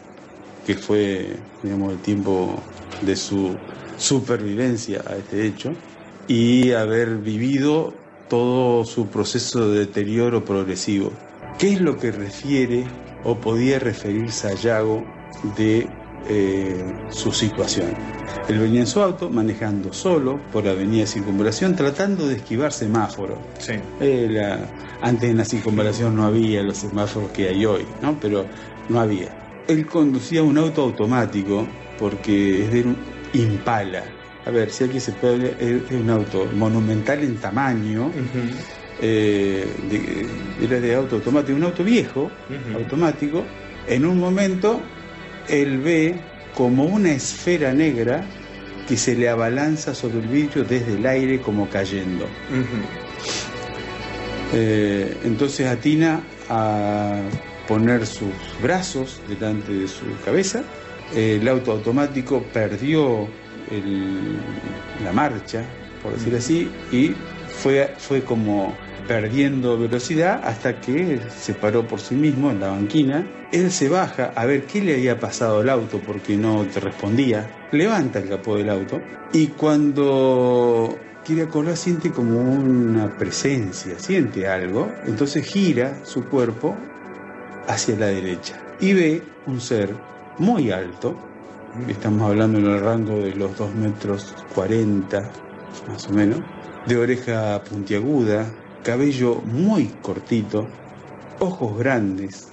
que 0.65 0.75
fue 0.75 1.38
digamos, 1.63 1.93
el 1.93 1.99
tiempo 1.99 2.61
de 3.01 3.15
su 3.15 3.55
supervivencia 3.97 5.01
a 5.07 5.15
este 5.15 5.47
hecho, 5.47 5.71
y 6.27 6.73
haber 6.73 7.17
vivido 7.17 7.93
todo 8.27 8.83
su 8.83 9.07
proceso 9.07 9.69
de 9.69 9.79
deterioro 9.79 10.43
progresivo. 10.43 11.11
¿Qué 11.57 11.73
es 11.73 11.81
lo 11.81 11.97
que 11.97 12.11
refiere 12.11 12.85
o 13.23 13.35
podía 13.35 13.79
referirse 13.79 14.47
a 14.47 14.53
Yago 14.53 15.03
de 15.57 15.89
eh, 16.29 16.93
su 17.09 17.31
situación? 17.31 17.95
Él 18.47 18.59
venía 18.59 18.81
en 18.81 18.87
su 18.87 19.01
auto 19.01 19.29
manejando 19.29 19.91
solo 19.91 20.39
por 20.51 20.65
la 20.65 20.71
avenida 20.71 21.01
de 21.01 21.07
Circunvalación 21.07 21.75
tratando 21.75 22.27
de 22.27 22.35
esquivar 22.35 22.71
semáforos. 22.71 23.39
Sí. 23.57 23.73
Eh, 23.99 24.57
antes 25.01 25.29
en 25.29 25.37
la 25.37 25.45
Circunvalación 25.45 26.15
no 26.15 26.25
había 26.25 26.61
los 26.61 26.77
semáforos 26.77 27.31
que 27.31 27.49
hay 27.49 27.65
hoy, 27.65 27.85
¿no? 28.01 28.19
pero 28.19 28.45
no 28.89 28.99
había. 28.99 29.63
Él 29.67 29.85
conducía 29.87 30.43
un 30.43 30.59
auto 30.59 30.83
automático 30.83 31.67
porque 31.97 32.65
es 32.65 32.71
de 32.71 32.83
un 32.83 33.17
Impala, 33.33 34.03
a 34.47 34.49
ver, 34.49 34.71
si 34.71 34.85
aquí 34.85 35.01
se 35.01 35.11
puede, 35.11 35.57
es 35.59 35.91
un 35.91 36.09
auto 36.09 36.45
monumental 36.55 37.21
en 37.21 37.35
tamaño, 37.35 38.09
eh, 39.01 39.67
era 40.61 40.79
de 40.79 40.95
auto 40.95 41.17
automático, 41.17 41.55
un 41.55 41.63
auto 41.63 41.83
viejo, 41.83 42.31
automático, 42.75 43.43
en 43.87 44.05
un 44.05 44.17
momento 44.19 44.81
él 45.47 45.79
ve 45.79 46.15
como 46.55 46.85
una 46.85 47.11
esfera 47.11 47.73
negra 47.73 48.25
que 48.87 48.97
se 48.97 49.15
le 49.15 49.29
abalanza 49.29 49.93
sobre 49.93 50.19
el 50.19 50.27
vidrio 50.27 50.63
desde 50.63 50.95
el 50.95 51.05
aire 51.05 51.39
como 51.39 51.69
cayendo. 51.69 52.25
Eh, 54.53 55.17
entonces 55.25 55.67
atina 55.67 56.21
a 56.49 57.19
poner 57.67 58.05
sus 58.05 58.29
brazos 58.61 59.19
delante 59.27 59.73
de 59.73 59.87
su 59.87 60.05
cabeza, 60.23 60.63
el 61.15 61.47
auto 61.47 61.71
automático 61.73 62.43
perdió 62.53 63.27
la 65.03 65.11
marcha, 65.11 65.63
por 66.01 66.13
decir 66.13 66.35
así, 66.35 66.69
y 66.91 67.13
fue, 67.61 67.93
fue 67.97 68.21
como 68.23 68.73
perdiendo 69.07 69.77
velocidad 69.77 70.41
hasta 70.43 70.79
que 70.81 71.19
se 71.35 71.53
paró 71.53 71.87
por 71.87 71.99
sí 71.99 72.15
mismo 72.15 72.51
en 72.51 72.59
la 72.59 72.69
banquina. 72.69 73.25
Él 73.51 73.71
se 73.71 73.89
baja 73.89 74.33
a 74.35 74.45
ver 74.45 74.65
qué 74.65 74.81
le 74.81 74.95
había 74.95 75.19
pasado 75.19 75.61
al 75.61 75.69
auto 75.69 75.99
porque 76.05 76.35
no 76.35 76.65
te 76.65 76.79
respondía. 76.79 77.67
Levanta 77.71 78.19
el 78.19 78.29
capó 78.29 78.57
del 78.57 78.69
auto 78.69 79.01
y 79.31 79.47
cuando 79.47 80.97
quiere 81.25 81.43
acordar 81.43 81.77
siente 81.77 82.11
como 82.11 82.39
una 82.39 83.17
presencia, 83.17 83.97
siente 83.97 84.47
algo. 84.47 84.91
Entonces 85.05 85.45
gira 85.45 86.03
su 86.03 86.25
cuerpo 86.25 86.75
hacia 87.67 87.95
la 87.95 88.07
derecha 88.07 88.61
y 88.79 88.93
ve 88.93 89.23
un 89.45 89.61
ser 89.61 89.95
muy 90.37 90.71
alto, 90.71 91.17
estamos 91.87 92.29
hablando 92.29 92.59
en 92.59 92.65
el 92.67 92.79
rango 92.79 93.17
de 93.19 93.33
los 93.33 93.57
2 93.57 93.73
metros 93.75 94.35
40 94.53 95.31
más 95.87 96.07
o 96.07 96.11
menos, 96.11 96.39
de 96.85 96.97
oreja 96.97 97.61
puntiaguda, 97.63 98.45
cabello 98.88 99.41
muy 99.41 99.88
cortito, 100.01 100.65
ojos 101.39 101.77
grandes, 101.77 102.47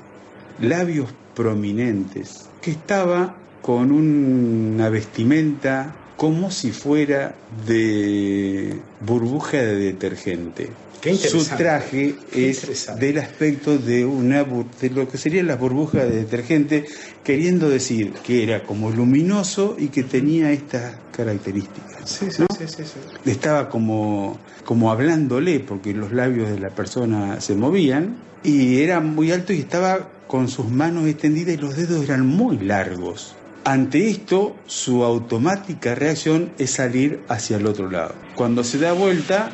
labios 0.61 1.11
prominentes, 1.33 2.49
que 2.61 2.73
estaba 2.73 3.37
con 3.63 3.93
una 3.93 4.89
vestimenta 4.89 5.95
como 6.17 6.51
si 6.51 6.73
fuera 6.73 7.37
de 7.69 8.81
burbuja 9.07 9.59
de 9.59 9.77
detergente. 9.77 10.71
Su 11.17 11.45
traje 11.45 12.17
es 12.33 12.89
del 12.99 13.19
aspecto 13.19 13.79
de 13.79 14.05
una 14.05 14.43
de 14.81 14.91
lo 14.91 15.07
que 15.09 15.19
serían 15.19 15.47
las 15.47 15.61
burbujas 15.61 16.09
de 16.09 16.17
detergente, 16.17 16.85
queriendo 17.23 17.69
decir 17.69 18.13
que 18.25 18.43
era 18.43 18.65
como 18.65 18.91
luminoso 18.91 19.77
y 19.79 19.87
que 19.87 20.03
tenía 20.03 20.51
estas 20.51 20.97
características. 21.13 21.94
Sí, 22.05 22.31
sí, 22.31 22.45
sí, 22.59 22.67
sí, 22.67 22.85
Estaba 23.25 23.69
como, 23.69 24.39
como 24.65 24.91
hablándole, 24.91 25.61
porque 25.61 25.93
los 25.95 26.13
labios 26.13 26.51
de 26.51 26.59
la 26.59 26.71
persona 26.71 27.41
se 27.41 27.55
movían, 27.55 28.17
y 28.43 28.83
era 28.83 29.01
muy 29.01 29.33
alto 29.33 29.53
y 29.53 29.61
estaba 29.61 30.09
con 30.27 30.49
sus 30.49 30.69
manos 30.71 31.07
extendidas 31.07 31.55
y 31.55 31.59
los 31.59 31.77
dedos 31.77 32.05
eran 32.05 32.27
muy 32.27 32.59
largos. 32.59 33.35
Ante 33.65 34.09
esto, 34.09 34.57
su 34.67 35.05
automática 35.05 35.95
reacción 35.95 36.53
es 36.59 36.73
salir 36.73 37.25
hacia 37.29 37.57
el 37.57 37.67
otro 37.67 37.91
lado. 37.91 38.15
Cuando 38.35 38.63
se 38.63 38.79
da 38.79 38.93
vuelta, 38.93 39.53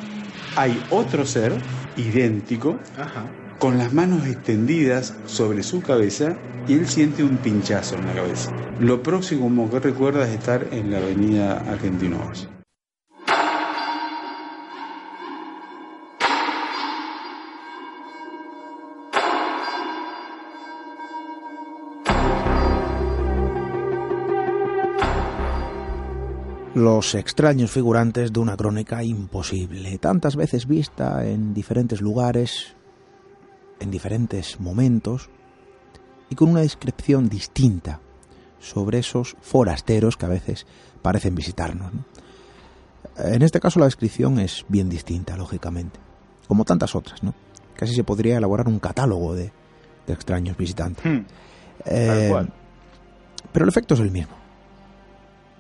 hay 0.57 0.85
otro 0.91 1.25
ser 1.25 1.53
idéntico 1.97 2.79
con 3.61 3.77
las 3.77 3.93
manos 3.93 4.27
extendidas 4.27 5.15
sobre 5.27 5.63
su 5.63 5.83
cabeza 5.83 6.37
y 6.67 6.73
él 6.73 6.89
siente 6.89 7.23
un 7.23 7.37
pinchazo 7.37 7.95
en 7.95 8.07
la 8.07 8.15
cabeza. 8.15 8.51
Lo 8.81 9.03
próximo 9.03 9.71
que 9.71 9.79
recuerda 9.79 10.27
es 10.27 10.35
estar 10.35 10.67
en 10.73 10.91
la 10.91 10.99
avenida 10.99 11.59
Argentinos. 11.71 12.49
los 26.73 27.15
extraños 27.15 27.71
figurantes 27.71 28.33
de 28.33 28.41
una 28.41 28.57
crónica 28.57 29.03
imposible, 29.05 29.99
tantas 29.99 30.35
veces 30.35 30.67
vista 30.67 31.27
en 31.27 31.53
diferentes 31.53 32.01
lugares, 32.01 32.75
en 33.81 33.91
diferentes 33.91 34.61
momentos, 34.61 35.29
y 36.29 36.35
con 36.35 36.51
una 36.51 36.61
descripción 36.61 37.29
distinta 37.29 38.01
sobre 38.61 38.99
esos 38.99 39.37
forasteros 39.41 40.17
que 40.17 40.27
a 40.27 40.29
veces 40.29 40.67
parecen 41.03 41.35
visitarnos. 41.35 41.93
En 43.17 43.43
este 43.43 43.59
caso 43.59 43.81
la 43.81 43.87
descripción 43.87 44.39
es 44.39 44.65
bien 44.69 44.89
distinta, 44.89 45.37
lógicamente, 45.37 45.99
como 46.47 46.65
tantas 46.65 46.95
otras, 46.95 47.23
¿no? 47.23 47.35
Casi 47.75 47.95
se 47.95 48.05
podría 48.05 48.37
elaborar 48.37 48.69
un 48.69 48.79
catálogo 48.79 49.35
de, 49.35 49.53
extraños 50.07 50.57
visitantes. 50.57 51.05
Hmm. 51.05 51.25
Eh, 51.87 52.33
pero 53.53 53.65
el 53.65 53.69
efecto 53.69 53.95
es 53.95 54.01
el 54.01 54.11
mismo 54.11 54.41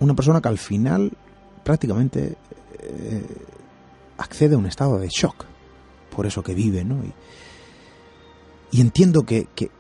una 0.01 0.15
persona 0.15 0.41
que 0.41 0.49
al 0.49 0.59
final 0.59 1.13
prácticamente 1.63 2.37
eh, 2.79 3.25
accede 4.19 4.55
a 4.55 4.59
un 4.59 4.67
estado 4.67 4.99
de 4.99 5.09
shock 5.09 5.45
por 6.15 6.27
eso 6.27 6.43
que 6.43 6.55
vive, 6.55 6.85
¿no? 6.85 6.97
Y, 7.05 7.13
entiendo 8.73 9.23
que, 9.23 9.49
que, 9.55 9.71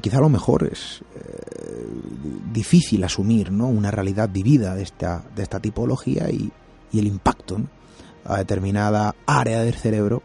quizá 0.00 0.18
a 0.18 0.22
lo 0.22 0.28
mejor 0.28 0.68
es 0.70 1.02
eh, 1.14 1.86
difícil 2.52 3.04
asumir, 3.04 3.52
¿no? 3.52 3.68
Una 3.68 3.90
realidad 3.90 4.28
vivida 4.28 4.74
de 4.74 4.82
esta, 4.82 5.22
de 5.34 5.42
esta 5.42 5.60
tipología 5.60 6.30
y, 6.30 6.52
el 6.92 7.08
impacto 7.08 7.60
a 8.24 8.38
determinada 8.38 9.16
área 9.26 9.62
del 9.62 9.74
cerebro, 9.74 10.22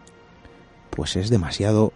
pues 0.92 1.16
es 1.16 1.32
demasiado, 1.32 1.94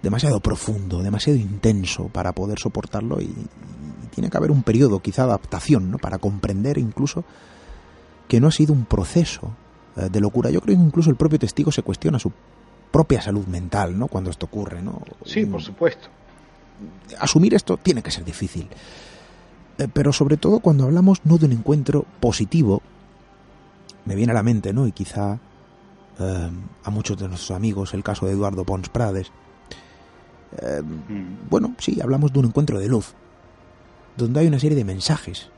demasiado 0.00 0.38
profundo, 0.38 1.02
demasiado 1.02 1.40
intenso 1.40 2.06
para 2.06 2.32
poder 2.32 2.60
soportarlo 2.60 3.20
y, 3.20 3.34
tiene 4.10 4.28
que 4.28 4.36
haber 4.36 4.50
un 4.50 4.62
periodo 4.62 5.00
quizá 5.00 5.22
de 5.22 5.30
adaptación, 5.30 5.90
¿no? 5.90 5.98
Para 5.98 6.18
comprender 6.18 6.76
incluso 6.78 7.24
que 8.28 8.40
no 8.40 8.48
ha 8.48 8.52
sido 8.52 8.72
un 8.72 8.84
proceso 8.84 9.50
eh, 9.96 10.08
de 10.10 10.20
locura. 10.20 10.50
Yo 10.50 10.60
creo 10.60 10.76
que 10.76 10.82
incluso 10.82 11.10
el 11.10 11.16
propio 11.16 11.38
testigo 11.38 11.72
se 11.72 11.82
cuestiona 11.82 12.18
su 12.18 12.30
propia 12.92 13.20
salud 13.20 13.46
mental, 13.46 13.98
¿no? 13.98 14.06
Cuando 14.06 14.30
esto 14.30 14.46
ocurre, 14.46 14.82
¿no? 14.82 15.02
Sí, 15.24 15.46
por 15.46 15.62
supuesto. 15.62 16.08
Asumir 17.18 17.54
esto 17.54 17.76
tiene 17.76 18.02
que 18.02 18.10
ser 18.10 18.24
difícil. 18.24 18.68
Eh, 19.78 19.88
pero 19.92 20.12
sobre 20.12 20.36
todo 20.36 20.60
cuando 20.60 20.84
hablamos 20.84 21.22
no 21.24 21.38
de 21.38 21.46
un 21.46 21.52
encuentro 21.52 22.04
positivo, 22.20 22.82
me 24.04 24.14
viene 24.14 24.32
a 24.32 24.34
la 24.34 24.42
mente, 24.42 24.72
¿no? 24.72 24.86
Y 24.86 24.92
quizá 24.92 25.38
eh, 26.18 26.50
a 26.84 26.90
muchos 26.90 27.18
de 27.18 27.28
nuestros 27.28 27.56
amigos 27.56 27.94
el 27.94 28.04
caso 28.04 28.26
de 28.26 28.32
Eduardo 28.32 28.64
Pons 28.64 28.88
Prades. 28.88 29.32
Mm. 30.52 31.48
Bueno, 31.48 31.74
sí, 31.78 31.98
hablamos 32.02 32.32
de 32.32 32.38
un 32.40 32.44
encuentro 32.46 32.78
de 32.78 32.86
luz, 32.86 33.14
donde 34.16 34.40
hay 34.40 34.46
una 34.46 34.58
serie 34.58 34.76
de 34.76 34.84
mensajes. 34.84 35.48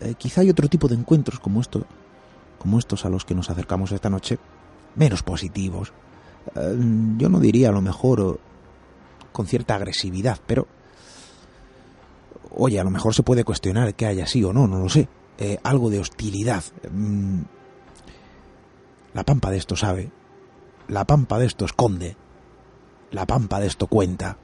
Eh, 0.00 0.14
quizá 0.18 0.40
hay 0.40 0.50
otro 0.50 0.68
tipo 0.68 0.88
de 0.88 0.94
encuentros 0.94 1.38
como 1.40 1.60
esto, 1.60 1.86
como 2.58 2.78
estos 2.78 3.04
a 3.04 3.08
los 3.08 3.24
que 3.24 3.34
nos 3.34 3.50
acercamos 3.50 3.92
esta 3.92 4.10
noche, 4.10 4.38
menos 4.96 5.22
positivos. 5.22 5.92
Eh, 6.54 6.76
yo 7.18 7.28
no 7.28 7.40
diría 7.40 7.68
a 7.68 7.72
lo 7.72 7.80
mejor 7.80 8.40
con 9.32 9.46
cierta 9.46 9.74
agresividad, 9.74 10.38
pero 10.46 10.66
oye, 12.54 12.78
a 12.78 12.84
lo 12.84 12.90
mejor 12.90 13.14
se 13.14 13.22
puede 13.22 13.44
cuestionar 13.44 13.94
que 13.94 14.06
haya 14.06 14.26
sí 14.26 14.44
o 14.44 14.52
no, 14.52 14.66
no 14.66 14.78
lo 14.78 14.88
sé, 14.88 15.08
eh, 15.38 15.58
algo 15.62 15.90
de 15.90 16.00
hostilidad. 16.00 16.62
Mm, 16.90 17.40
la 19.14 19.24
pampa 19.24 19.50
de 19.50 19.58
esto 19.58 19.76
sabe, 19.76 20.10
la 20.88 21.04
pampa 21.04 21.38
de 21.38 21.46
esto 21.46 21.64
esconde, 21.64 22.16
la 23.10 23.26
pampa 23.26 23.60
de 23.60 23.66
esto 23.66 23.86
cuenta. 23.86 24.38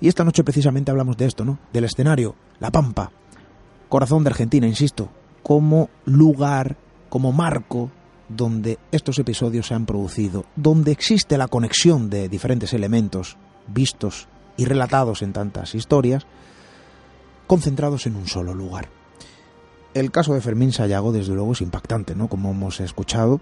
Y 0.00 0.08
esta 0.08 0.24
noche 0.24 0.44
precisamente 0.44 0.90
hablamos 0.90 1.16
de 1.16 1.26
esto, 1.26 1.44
¿no? 1.44 1.58
Del 1.72 1.84
escenario, 1.84 2.34
la 2.58 2.70
pampa, 2.70 3.12
corazón 3.88 4.24
de 4.24 4.30
Argentina, 4.30 4.66
insisto, 4.66 5.10
como 5.42 5.90
lugar, 6.04 6.76
como 7.08 7.32
marco 7.32 7.90
donde 8.36 8.78
estos 8.90 9.18
episodios 9.18 9.66
se 9.66 9.74
han 9.74 9.86
producido, 9.86 10.44
donde 10.56 10.92
existe 10.92 11.38
la 11.38 11.48
conexión 11.48 12.10
de 12.10 12.28
diferentes 12.28 12.72
elementos 12.72 13.36
vistos 13.66 14.28
y 14.56 14.64
relatados 14.64 15.22
en 15.22 15.32
tantas 15.32 15.74
historias, 15.74 16.26
concentrados 17.46 18.06
en 18.06 18.16
un 18.16 18.26
solo 18.26 18.54
lugar. 18.54 18.88
El 19.94 20.10
caso 20.10 20.34
de 20.34 20.40
Fermín 20.40 20.72
Sayago, 20.72 21.12
desde 21.12 21.34
luego, 21.34 21.52
es 21.52 21.60
impactante, 21.60 22.14
¿no? 22.14 22.28
Como 22.28 22.50
hemos 22.50 22.80
escuchado, 22.80 23.40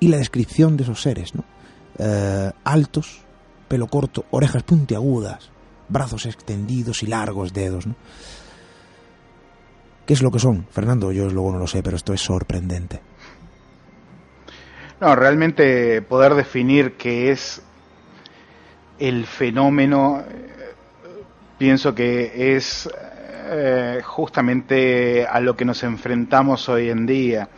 y 0.00 0.08
la 0.08 0.18
descripción 0.18 0.76
de 0.76 0.84
esos 0.84 1.02
seres, 1.02 1.34
¿no? 1.34 1.44
Eh, 1.98 2.52
altos, 2.64 3.22
pelo 3.66 3.88
corto, 3.88 4.24
orejas 4.30 4.62
puntiagudas, 4.62 5.50
brazos 5.88 6.26
extendidos 6.26 7.02
y 7.02 7.06
largos 7.06 7.52
dedos, 7.52 7.86
¿no? 7.86 7.96
¿Qué 10.06 10.14
es 10.14 10.22
lo 10.22 10.30
que 10.30 10.38
son? 10.38 10.66
Fernando, 10.70 11.12
yo 11.12 11.28
luego 11.28 11.52
no 11.52 11.58
lo 11.58 11.66
sé, 11.66 11.82
pero 11.82 11.96
esto 11.96 12.14
es 12.14 12.20
sorprendente. 12.22 13.02
No, 15.00 15.14
realmente 15.14 16.02
poder 16.02 16.34
definir 16.34 16.94
qué 16.94 17.30
es 17.30 17.62
el 18.98 19.26
fenómeno, 19.26 20.24
eh, 20.28 20.74
pienso 21.56 21.94
que 21.94 22.56
es 22.56 22.90
eh, 23.50 24.00
justamente 24.02 25.24
a 25.24 25.38
lo 25.38 25.56
que 25.56 25.64
nos 25.64 25.84
enfrentamos 25.84 26.68
hoy 26.68 26.90
en 26.90 27.06
día. 27.06 27.48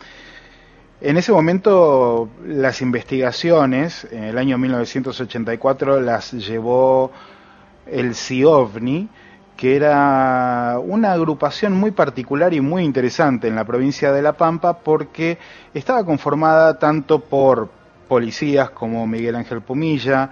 En 1.01 1.17
ese 1.17 1.31
momento 1.31 2.29
las 2.45 2.79
investigaciones, 2.83 4.07
en 4.11 4.25
el 4.25 4.37
año 4.37 4.59
1984, 4.59 5.99
las 5.99 6.33
llevó 6.33 7.11
el 7.87 8.13
CIOVNI, 8.13 9.09
que 9.61 9.75
era 9.75 10.79
una 10.83 11.11
agrupación 11.11 11.73
muy 11.73 11.91
particular 11.91 12.51
y 12.51 12.61
muy 12.61 12.83
interesante 12.83 13.47
en 13.47 13.53
la 13.53 13.63
provincia 13.63 14.11
de 14.11 14.23
La 14.23 14.33
Pampa 14.33 14.79
porque 14.79 15.37
estaba 15.71 16.03
conformada 16.03 16.79
tanto 16.79 17.19
por 17.19 17.69
policías 18.07 18.71
como 18.71 19.05
Miguel 19.05 19.35
Ángel 19.35 19.61
Pumilla, 19.61 20.31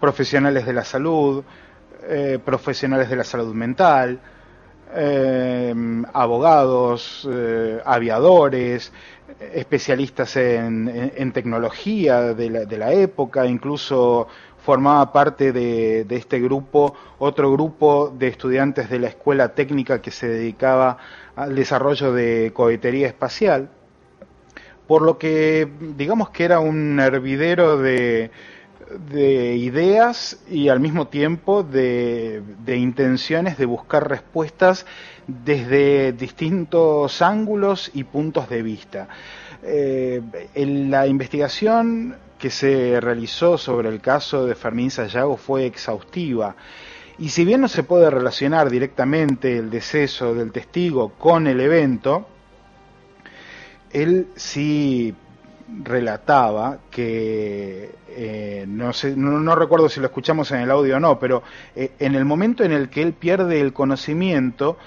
profesionales 0.00 0.64
de 0.64 0.72
la 0.72 0.84
salud, 0.84 1.44
eh, 2.08 2.38
profesionales 2.42 3.10
de 3.10 3.16
la 3.16 3.24
salud 3.24 3.52
mental, 3.52 4.18
eh, 4.94 5.74
abogados, 6.14 7.28
eh, 7.30 7.82
aviadores, 7.84 8.94
especialistas 9.52 10.36
en, 10.36 11.32
tecnología 11.34 12.32
de 12.32 12.48
la, 12.48 12.64
de 12.64 12.78
la, 12.78 12.92
época, 12.92 13.44
incluso 13.44 14.26
formaba 14.64 15.12
parte 15.12 15.52
de, 15.52 16.06
este 16.10 16.40
grupo 16.40 16.94
otro 17.18 17.52
grupo 17.52 18.12
de 18.16 18.28
estudiantes 18.28 18.90
de 18.90 18.98
la 18.98 19.08
escuela 19.08 19.54
técnica 19.54 20.00
que 20.00 20.10
se 20.10 20.28
dedicaba 20.28 20.98
al 21.36 21.54
desarrollo 21.54 22.12
de 22.12 22.52
cohetería 22.54 23.06
espacial, 23.06 23.70
por 24.86 25.02
lo 25.02 25.18
que 25.18 25.68
digamos 25.96 26.30
que 26.30 26.44
era 26.44 26.60
un 26.60 26.98
hervidero 27.00 27.78
de, 27.78 28.30
de 28.98 29.56
ideas 29.56 30.42
y 30.48 30.68
al 30.68 30.80
mismo 30.80 31.08
tiempo 31.08 31.62
de, 31.62 32.42
intenciones 32.66 33.56
de 33.56 33.66
buscar 33.66 34.08
respuestas 34.08 34.86
desde 35.26 36.12
distintos 36.12 37.22
ángulos 37.22 37.90
y 37.94 38.04
puntos 38.04 38.48
de 38.48 38.62
vista. 38.62 39.08
Eh, 39.62 40.20
en 40.54 40.90
la 40.90 41.06
investigación 41.06 42.16
que 42.40 42.50
se 42.50 43.00
realizó 43.00 43.58
sobre 43.58 43.90
el 43.90 44.00
caso 44.00 44.46
de 44.46 44.54
Fermín 44.54 44.90
Sayago 44.90 45.36
fue 45.36 45.66
exhaustiva 45.66 46.56
y 47.20 47.28
si 47.28 47.44
bien 47.44 47.60
no 47.60 47.68
se 47.68 47.82
puede 47.82 48.08
relacionar 48.08 48.70
directamente 48.70 49.58
el 49.58 49.68
deceso 49.68 50.34
del 50.34 50.52
testigo 50.52 51.10
con 51.10 51.46
el 51.46 51.60
evento, 51.60 52.26
él 53.92 54.28
sí 54.36 55.14
relataba 55.84 56.78
que 56.90 57.94
eh, 58.08 58.64
no, 58.66 58.94
sé, 58.94 59.14
no, 59.16 59.54
recuerdo 59.54 59.90
si 59.90 60.00
lo 60.00 60.06
escuchamos 60.06 60.50
en 60.52 60.60
el 60.60 60.70
audio 60.70 60.96
o 60.96 61.00
no, 61.00 61.18
pero 61.18 61.42
eh, 61.76 61.92
en 61.98 62.14
el 62.14 62.24
momento 62.24 62.64
en 62.64 62.72
el 62.72 62.88
que 62.88 63.02
él 63.02 63.12
pierde 63.12 63.60
el 63.60 63.74
conocimiento 63.74 64.78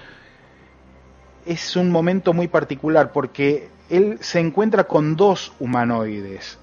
es 1.45 1.75
un 1.75 1.91
momento 1.91 2.33
muy 2.33 2.47
particular 2.47 3.11
porque 3.11 3.69
él 3.91 4.17
se 4.21 4.39
encuentra 4.39 4.85
con 4.85 5.15
dos 5.15 5.53
humanoides. 5.59 6.57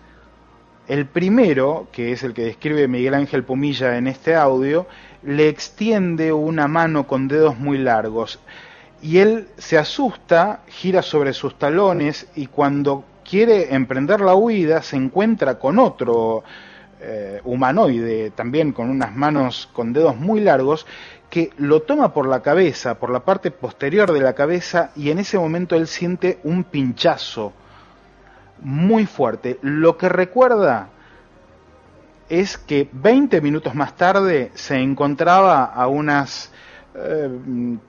El 0.90 1.06
primero, 1.06 1.86
que 1.92 2.10
es 2.10 2.24
el 2.24 2.34
que 2.34 2.42
describe 2.42 2.88
Miguel 2.88 3.14
Ángel 3.14 3.44
Pumilla 3.44 3.96
en 3.96 4.08
este 4.08 4.34
audio, 4.34 4.88
le 5.22 5.48
extiende 5.48 6.32
una 6.32 6.66
mano 6.66 7.06
con 7.06 7.28
dedos 7.28 7.56
muy 7.56 7.78
largos. 7.78 8.40
Y 9.00 9.18
él 9.18 9.46
se 9.56 9.78
asusta, 9.78 10.62
gira 10.66 11.02
sobre 11.02 11.32
sus 11.32 11.56
talones 11.56 12.26
y 12.34 12.48
cuando 12.48 13.04
quiere 13.24 13.72
emprender 13.72 14.20
la 14.20 14.34
huida, 14.34 14.82
se 14.82 14.96
encuentra 14.96 15.60
con 15.60 15.78
otro 15.78 16.42
eh, 17.00 17.40
humanoide, 17.44 18.30
también 18.30 18.72
con 18.72 18.90
unas 18.90 19.14
manos 19.14 19.70
con 19.72 19.92
dedos 19.92 20.16
muy 20.16 20.40
largos, 20.40 20.88
que 21.30 21.50
lo 21.56 21.82
toma 21.82 22.12
por 22.12 22.26
la 22.26 22.42
cabeza, 22.42 22.96
por 22.96 23.10
la 23.10 23.20
parte 23.20 23.52
posterior 23.52 24.12
de 24.12 24.22
la 24.22 24.32
cabeza, 24.32 24.90
y 24.96 25.10
en 25.10 25.20
ese 25.20 25.38
momento 25.38 25.76
él 25.76 25.86
siente 25.86 26.40
un 26.42 26.64
pinchazo 26.64 27.52
muy 28.60 29.06
fuerte. 29.06 29.58
Lo 29.62 29.96
que 29.96 30.08
recuerda 30.08 30.88
es 32.28 32.56
que 32.56 32.88
20 32.92 33.40
minutos 33.40 33.74
más 33.74 33.96
tarde 33.96 34.52
se 34.54 34.76
encontraba 34.76 35.64
a 35.64 35.88
unas 35.88 36.52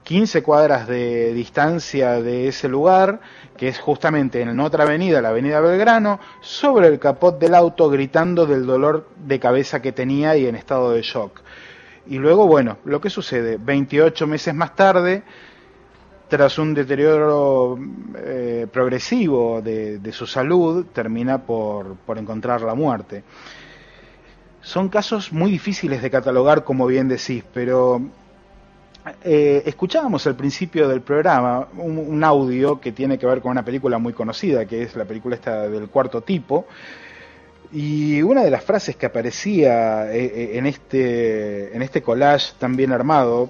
15 0.04 0.38
eh, 0.38 0.44
cuadras 0.44 0.88
de 0.88 1.34
distancia 1.34 2.22
de 2.22 2.48
ese 2.48 2.68
lugar, 2.68 3.20
que 3.58 3.68
es 3.68 3.80
justamente 3.80 4.42
en 4.42 4.60
otra 4.60 4.84
avenida, 4.84 5.22
la 5.22 5.30
avenida 5.30 5.60
Belgrano, 5.60 6.20
sobre 6.42 6.88
el 6.88 7.00
capot 7.00 7.40
del 7.40 7.56
auto 7.56 7.90
gritando 7.90 8.46
del 8.46 8.66
dolor 8.66 9.10
de 9.18 9.40
cabeza 9.40 9.82
que 9.82 9.92
tenía 9.92 10.36
y 10.38 10.46
en 10.46 10.56
estado 10.56 10.92
de 10.92 11.02
shock. 11.02 11.42
Y 12.08 12.18
luego, 12.18 12.48
bueno, 12.48 12.78
lo 12.84 13.02
que 13.02 13.10
sucede, 13.10 13.58
28 13.60 14.28
meses 14.28 14.54
más 14.54 14.76
tarde, 14.76 15.24
tras 16.32 16.58
un 16.58 16.74
deterioro 16.74 17.78
eh, 18.16 18.66
progresivo 18.72 19.62
de, 19.62 20.12
su 20.14 20.26
salud, 20.26 20.86
termina 20.94 21.40
por, 21.40 21.98
por 22.06 22.18
encontrar 22.18 22.62
la 22.62 22.74
muerte. 22.74 23.22
Son 24.62 24.88
casos 24.88 25.34
muy 25.34 25.52
difíciles 25.52 26.02
de 26.02 26.10
catalogar, 26.10 26.64
como 26.64 26.88
bien 26.88 27.10
decís, 27.10 27.44
pero 27.54 28.02
eh, 29.26 29.64
escuchábamos 29.66 30.26
al 30.26 30.38
principio 30.38 30.88
del 30.88 31.02
programa 31.02 31.68
un, 31.76 32.24
audio 32.24 32.80
que 32.80 32.94
tiene 32.94 33.18
que 33.18 33.26
ver 33.26 33.42
con 33.42 33.52
una 33.52 33.66
película 33.66 33.98
muy 33.98 34.14
conocida, 34.14 34.66
que 34.66 34.84
es 34.84 34.96
la 34.96 35.04
película 35.04 35.36
esta 35.36 35.68
del 35.68 35.90
cuarto 35.90 36.22
tipo, 36.22 36.66
y 37.74 38.22
una 38.22 38.42
de 38.42 38.52
las 38.52 38.64
frases 38.64 38.96
que 38.96 39.06
aparecía 39.06 40.10
eh, 40.14 40.58
en 40.58 40.66
este, 40.66 41.76
en 41.76 41.82
este 41.82 42.02
collage 42.02 42.54
tan 42.58 42.78
bien 42.78 42.94
armado, 42.94 43.50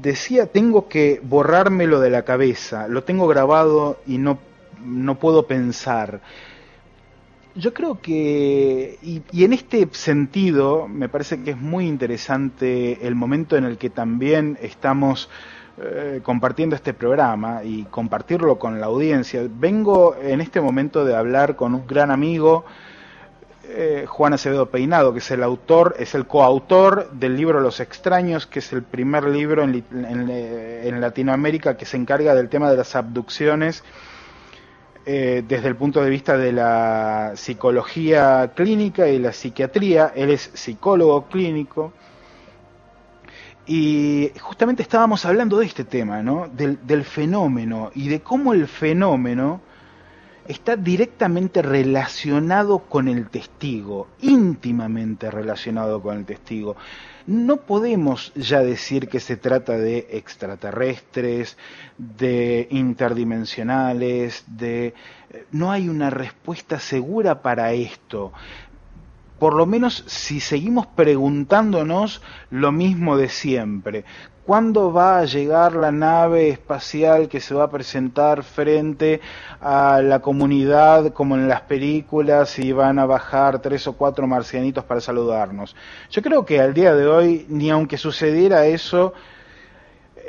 decía, 0.00 0.46
tengo 0.46 0.88
que 0.88 1.20
borrármelo 1.22 2.00
de 2.00 2.10
la 2.10 2.22
cabeza, 2.22 2.88
lo 2.88 3.04
tengo 3.04 3.26
grabado 3.28 3.98
y 4.06 4.18
no, 4.18 4.38
no 4.84 5.18
puedo 5.18 5.46
pensar 5.46 6.20
yo 7.54 7.74
creo 7.74 8.00
que, 8.00 8.98
y, 9.02 9.44
en 9.44 9.52
este 9.52 9.88
sentido, 9.92 10.88
me 10.88 11.08
parece 11.08 11.42
que 11.42 11.52
es 11.52 11.56
muy 11.56 11.86
interesante 11.86 13.06
el 13.06 13.14
momento 13.14 13.56
en 13.56 13.64
el 13.64 13.76
que 13.76 13.90
también 13.90 14.58
estamos 14.60 15.28
eh, 15.78 16.20
compartiendo 16.22 16.76
este 16.76 16.94
programa 16.94 17.64
y 17.64 17.84
compartirlo 17.84 18.58
con 18.58 18.80
la 18.80 18.86
audiencia. 18.86 19.42
Vengo 19.48 20.14
en 20.16 20.40
este 20.40 20.60
momento 20.60 21.04
de 21.04 21.16
hablar 21.16 21.56
con 21.56 21.74
un 21.74 21.86
gran 21.86 22.10
amigo, 22.10 22.64
eh, 23.72 24.04
Juan 24.06 24.32
Acevedo 24.34 24.70
Peinado, 24.70 25.12
que 25.12 25.20
es 25.20 25.30
el 25.30 25.42
autor, 25.42 25.94
es 25.98 26.14
el 26.14 26.26
coautor 26.26 27.10
del 27.12 27.36
libro 27.36 27.60
Los 27.60 27.80
extraños, 27.80 28.46
que 28.46 28.58
es 28.58 28.72
el 28.72 28.82
primer 28.82 29.24
libro 29.24 29.62
en, 29.62 29.84
en 29.92 31.00
Latinoamérica 31.00 31.76
que 31.76 31.86
se 31.86 31.96
encarga 31.96 32.34
del 32.34 32.48
tema 32.48 32.70
de 32.70 32.76
las 32.76 32.96
abducciones 32.96 33.82
eh, 35.06 35.42
desde 35.48 35.66
el 35.66 35.76
punto 35.76 36.02
de 36.02 36.10
vista 36.10 36.36
de 36.36 36.52
la 36.52 37.32
psicología 37.34 38.52
clínica 38.54 39.08
y 39.08 39.18
la 39.18 39.32
psiquiatría. 39.32 40.12
Él 40.14 40.30
es 40.30 40.50
psicólogo 40.52 41.26
clínico. 41.26 41.92
Y 43.66 44.30
justamente 44.40 44.82
estábamos 44.82 45.24
hablando 45.24 45.58
de 45.58 45.66
este 45.66 45.84
tema, 45.84 46.22
¿no? 46.22 46.48
Del, 46.48 47.04
fenómeno 47.04 47.90
y 47.94 48.08
de 48.08 48.20
cómo 48.20 48.52
el 48.52 48.68
fenómeno 48.68 49.62
está 50.50 50.74
directamente 50.76 51.62
relacionado 51.62 52.80
con 52.80 53.06
el 53.06 53.28
testigo, 53.28 54.08
íntimamente 54.20 55.30
relacionado 55.30 56.02
con 56.02 56.18
el 56.18 56.24
testigo. 56.24 56.76
No 57.26 57.58
podemos 57.58 58.32
ya 58.34 58.60
decir 58.60 59.08
que 59.08 59.20
se 59.20 59.36
trata 59.36 59.78
de 59.78 60.08
extraterrestres, 60.10 61.56
de 61.98 62.66
interdimensionales, 62.70 64.44
de... 64.48 64.94
No 65.52 65.70
hay 65.70 65.88
una 65.88 66.10
respuesta 66.10 66.80
segura 66.80 67.42
para 67.42 67.72
esto 67.72 68.32
por 69.38 69.54
lo 69.54 69.64
menos 69.64 70.04
si 70.06 70.38
seguimos 70.38 70.86
preguntándonos 70.86 72.20
lo 72.50 72.72
mismo 72.72 73.16
de 73.16 73.30
siempre. 73.30 74.04
¿Cuándo 74.50 74.92
va 74.92 75.20
a 75.20 75.26
llegar 75.26 75.76
la 75.76 75.92
nave 75.92 76.48
espacial 76.48 77.28
que 77.28 77.38
se 77.38 77.54
va 77.54 77.66
a 77.66 77.70
presentar 77.70 78.42
frente 78.42 79.20
a 79.60 80.02
la 80.02 80.18
comunidad 80.18 81.12
como 81.12 81.36
en 81.36 81.46
las 81.46 81.60
películas 81.60 82.58
y 82.58 82.72
van 82.72 82.98
a 82.98 83.06
bajar 83.06 83.62
tres 83.62 83.86
o 83.86 83.92
cuatro 83.92 84.26
marcianitos 84.26 84.82
para 84.82 85.00
saludarnos? 85.00 85.76
Yo 86.10 86.20
creo 86.20 86.44
que 86.44 86.60
al 86.60 86.74
día 86.74 86.96
de 86.96 87.06
hoy, 87.06 87.46
ni 87.48 87.70
aunque 87.70 87.96
sucediera 87.96 88.66
eso, 88.66 89.14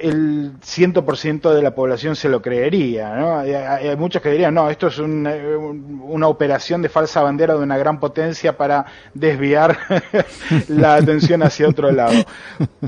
el 0.02 0.54
100% 0.60 1.54
de 1.54 1.62
la 1.62 1.76
población 1.76 2.16
se 2.16 2.30
lo 2.30 2.42
creería. 2.42 3.16
¿no? 3.16 3.40
Hay, 3.40 3.96
muchos 3.96 4.22
que 4.22 4.32
dirían, 4.32 4.54
no, 4.54 4.70
esto 4.70 4.88
es 4.88 4.98
una 5.00 6.28
operación 6.28 6.82
de 6.82 6.90
falsa 6.90 7.22
bandera 7.22 7.54
de 7.54 7.62
una 7.62 7.78
gran 7.78 8.00
potencia 8.00 8.58
para 8.58 8.86
desviar 9.14 9.78
la 10.68 10.96
atención 10.96 11.44
hacia 11.44 11.68
otro 11.68 11.92
lado. 11.92 12.24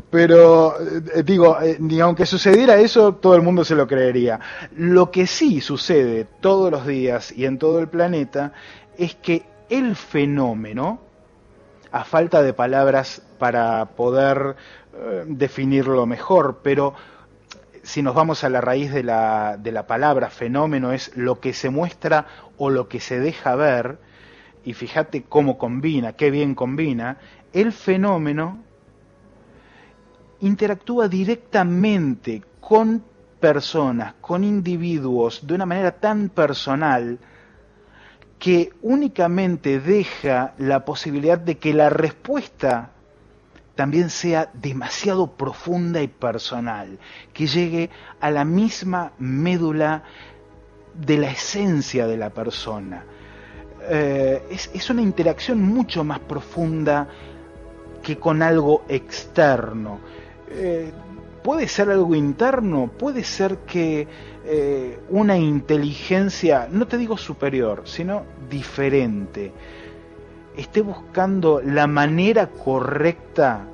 Pero 0.10 0.76
eh, 0.80 1.24
digo, 1.24 1.60
eh, 1.62 1.78
ni 1.80 2.00
aunque 2.00 2.26
sucediera 2.26 2.76
eso, 2.78 3.16
todo 3.16 3.36
el 3.36 3.42
mundo 3.42 3.64
se 3.64 3.76
lo 3.76 3.88
creería. 3.88 4.40
Lo 4.76 5.12
que 5.12 5.28
sí 5.28 5.62
sucede 5.62 6.28
todos 6.42 6.72
los 6.72 6.88
días 6.88 7.32
y 7.32 7.46
en 7.46 7.58
todo 7.58 7.80
el 7.80 7.88
planeta 7.88 8.54
es 8.98 9.16
que 9.16 9.44
el 9.70 9.96
fenómeno, 9.96 11.00
a 11.92 12.04
falta 12.04 12.42
de 12.42 12.54
palabras 12.54 13.22
para 13.38 13.86
poder 13.86 14.56
eh, 14.94 15.24
definirlo 15.28 16.06
mejor, 16.06 16.60
pero 16.64 16.94
si 17.82 18.02
nos 18.02 18.16
vamos 18.16 18.44
a 18.44 18.50
la 18.50 18.62
raíz 18.62 18.94
de 18.94 19.04
la, 19.04 19.58
de 19.58 19.72
la 19.72 19.88
palabra 19.88 20.30
fenómeno 20.30 20.94
es 20.94 21.16
lo 21.18 21.40
que 21.40 21.54
se 21.54 21.70
muestra 21.70 22.28
o 22.58 22.70
lo 22.70 22.88
que 22.88 23.00
se 23.00 23.20
deja 23.20 23.56
ver, 23.56 23.98
y 24.64 24.74
fíjate 24.74 25.24
cómo 25.24 25.58
combina, 25.58 26.14
qué 26.14 26.32
bien 26.32 26.56
combina, 26.56 27.18
el 27.52 27.72
fenómeno 27.72 28.60
interactúa 30.42 31.08
directamente 31.08 32.44
con 32.60 33.04
personas, 33.40 34.14
con 34.22 34.44
individuos, 34.44 35.46
de 35.46 35.56
una 35.56 35.66
manera 35.66 35.92
tan 35.92 36.30
personal, 36.30 37.20
que 38.40 38.72
únicamente 38.82 39.80
deja 39.80 40.54
la 40.58 40.86
posibilidad 40.86 41.38
de 41.38 41.58
que 41.58 41.74
la 41.74 41.90
respuesta 41.90 42.92
también 43.76 44.10
sea 44.10 44.52
demasiado 44.54 45.36
profunda 45.36 46.02
y 46.02 46.08
personal, 46.08 47.00
que 47.34 47.48
llegue 47.48 47.90
a 48.20 48.30
la 48.30 48.46
misma 48.46 49.14
médula 49.18 50.04
de 50.94 51.18
la 51.18 51.32
esencia 51.32 52.06
de 52.06 52.18
la 52.18 52.30
persona. 52.30 53.04
Eh, 53.90 54.44
es, 54.74 54.90
una 54.90 55.02
interacción 55.02 55.62
mucho 55.62 56.04
más 56.04 56.20
profunda 56.20 57.08
que 58.02 58.18
con 58.18 58.42
algo 58.42 58.86
externo. 58.88 60.00
Eh, 60.50 60.92
puede 61.44 61.68
ser 61.68 61.90
algo 61.90 62.16
interno, 62.16 62.90
puede 62.98 63.24
ser 63.24 63.58
que 63.60 64.08
eh, 64.46 65.00
una 65.10 65.38
inteligencia, 65.38 66.68
no 66.72 66.88
te 66.88 66.98
digo 66.98 67.18
superior, 67.18 67.84
sino 67.86 68.24
diferente, 68.50 69.52
esté 70.58 70.82
buscando 70.82 71.62
la 71.62 71.88
manera 71.88 72.48
correcta 72.48 73.66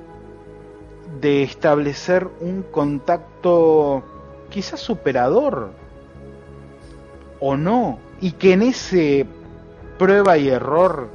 de 1.20 1.42
establecer 1.42 2.28
un 2.40 2.62
contacto 2.62 4.02
quizás 4.48 4.80
superador 4.80 5.70
o 7.40 7.56
no, 7.56 7.98
y 8.20 8.32
que 8.32 8.52
en 8.52 8.62
ese 8.62 9.26
prueba 9.98 10.36
y 10.36 10.48
error 10.48 11.08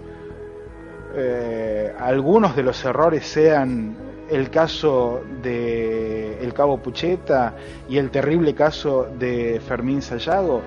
eh, 1.16 1.93
algunos 1.99 2.55
de 2.55 2.63
los 2.63 2.84
errores 2.84 3.26
sean 3.26 3.95
el 4.30 4.49
caso 4.49 5.22
de 5.43 6.43
el 6.43 6.53
cabo 6.53 6.78
Pucheta 6.78 7.55
y 7.88 7.97
el 7.97 8.09
terrible 8.09 8.55
caso 8.55 9.07
de 9.20 9.61
Fermín 9.68 10.01
Sayago, 10.01 10.61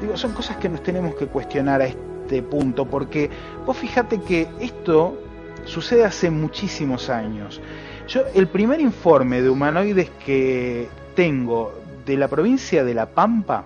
digo, 0.00 0.16
son 0.16 0.32
cosas 0.32 0.58
que 0.58 0.68
nos 0.68 0.82
tenemos 0.82 1.14
que 1.14 1.26
cuestionar 1.26 1.80
a 1.80 1.86
este 1.86 2.13
punto, 2.42 2.86
porque 2.86 3.28
vos 3.66 3.76
fíjate 3.76 4.20
que 4.20 4.48
esto 4.60 5.18
sucede 5.64 6.04
hace 6.04 6.30
muchísimos 6.30 7.10
años. 7.10 7.60
Yo, 8.08 8.22
el 8.34 8.48
primer 8.48 8.80
informe 8.80 9.42
de 9.42 9.50
humanoides 9.50 10.10
que 10.24 10.88
tengo 11.14 11.74
de 12.04 12.16
la 12.16 12.26
provincia 12.28 12.84
de 12.84 12.94
La 12.94 13.06
Pampa, 13.06 13.64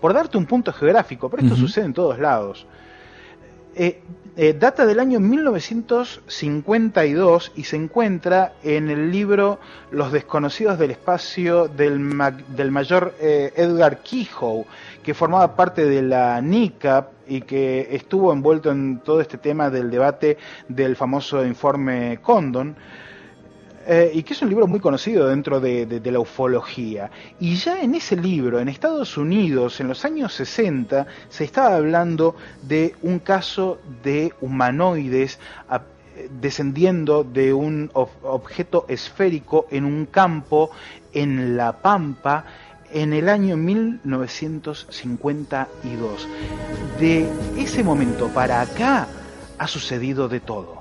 por 0.00 0.14
darte 0.14 0.38
un 0.38 0.46
punto 0.46 0.72
geográfico, 0.72 1.28
pero 1.28 1.42
esto 1.42 1.56
sucede 1.56 1.84
en 1.84 1.92
todos 1.92 2.18
lados, 2.18 2.66
eh, 3.74 4.00
eh, 4.36 4.56
data 4.58 4.86
del 4.86 4.98
año 5.00 5.20
1952 5.20 7.52
y 7.56 7.64
se 7.64 7.76
encuentra 7.76 8.54
en 8.62 8.88
el 8.88 9.12
libro 9.12 9.60
Los 9.90 10.12
desconocidos 10.12 10.78
del 10.78 10.92
espacio 10.92 11.68
del, 11.68 12.00
del 12.48 12.70
mayor 12.70 13.14
eh, 13.20 13.52
Edgar 13.56 14.02
Kehoe, 14.02 14.64
que 15.02 15.12
formaba 15.14 15.56
parte 15.56 15.84
de 15.84 16.00
la 16.02 16.40
NICAP 16.40 17.19
y 17.30 17.42
que 17.42 17.88
estuvo 17.92 18.32
envuelto 18.32 18.72
en 18.72 18.98
todo 18.98 19.20
este 19.20 19.38
tema 19.38 19.70
del 19.70 19.88
debate 19.88 20.36
del 20.68 20.96
famoso 20.96 21.46
informe 21.46 22.18
Condon. 22.20 22.76
Eh, 23.86 24.10
y 24.12 24.22
que 24.24 24.34
es 24.34 24.42
un 24.42 24.50
libro 24.50 24.66
muy 24.66 24.78
conocido 24.78 25.26
dentro 25.28 25.58
de, 25.58 26.00
la 26.04 26.20
ufología. 26.20 27.10
Y 27.38 27.54
ya 27.54 27.80
en 27.80 27.94
ese 27.94 28.14
libro, 28.16 28.60
en 28.60 28.68
Estados 28.68 29.16
Unidos, 29.16 29.80
en 29.80 29.88
los 29.88 30.04
años 30.04 30.34
60, 30.34 31.06
se 31.28 31.44
estaba 31.44 31.76
hablando 31.76 32.34
de 32.62 32.94
un 33.02 33.20
caso 33.20 33.80
de 34.02 34.34
humanoides 34.40 35.38
descendiendo 36.40 37.24
de 37.24 37.54
un 37.54 37.90
objeto 37.94 38.84
esférico 38.88 39.66
en 39.70 39.84
un 39.84 40.04
campo 40.06 40.70
en 41.12 41.56
La 41.56 41.72
Pampa 41.72 42.44
en 42.92 43.12
el 43.12 43.28
año 43.28 43.56
1952. 43.56 46.26
De 46.98 47.28
ese 47.56 47.84
momento 47.84 48.26
para 48.28 48.60
acá 48.60 49.06
ha 49.58 49.68
sucedido 49.68 50.28
de 50.28 50.40
todo. 50.40 50.80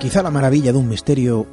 Quizá 0.00 0.22
la 0.22 0.30
maravilla 0.32 0.72
de 0.72 0.78
un 0.78 0.88
misterio 0.88 1.46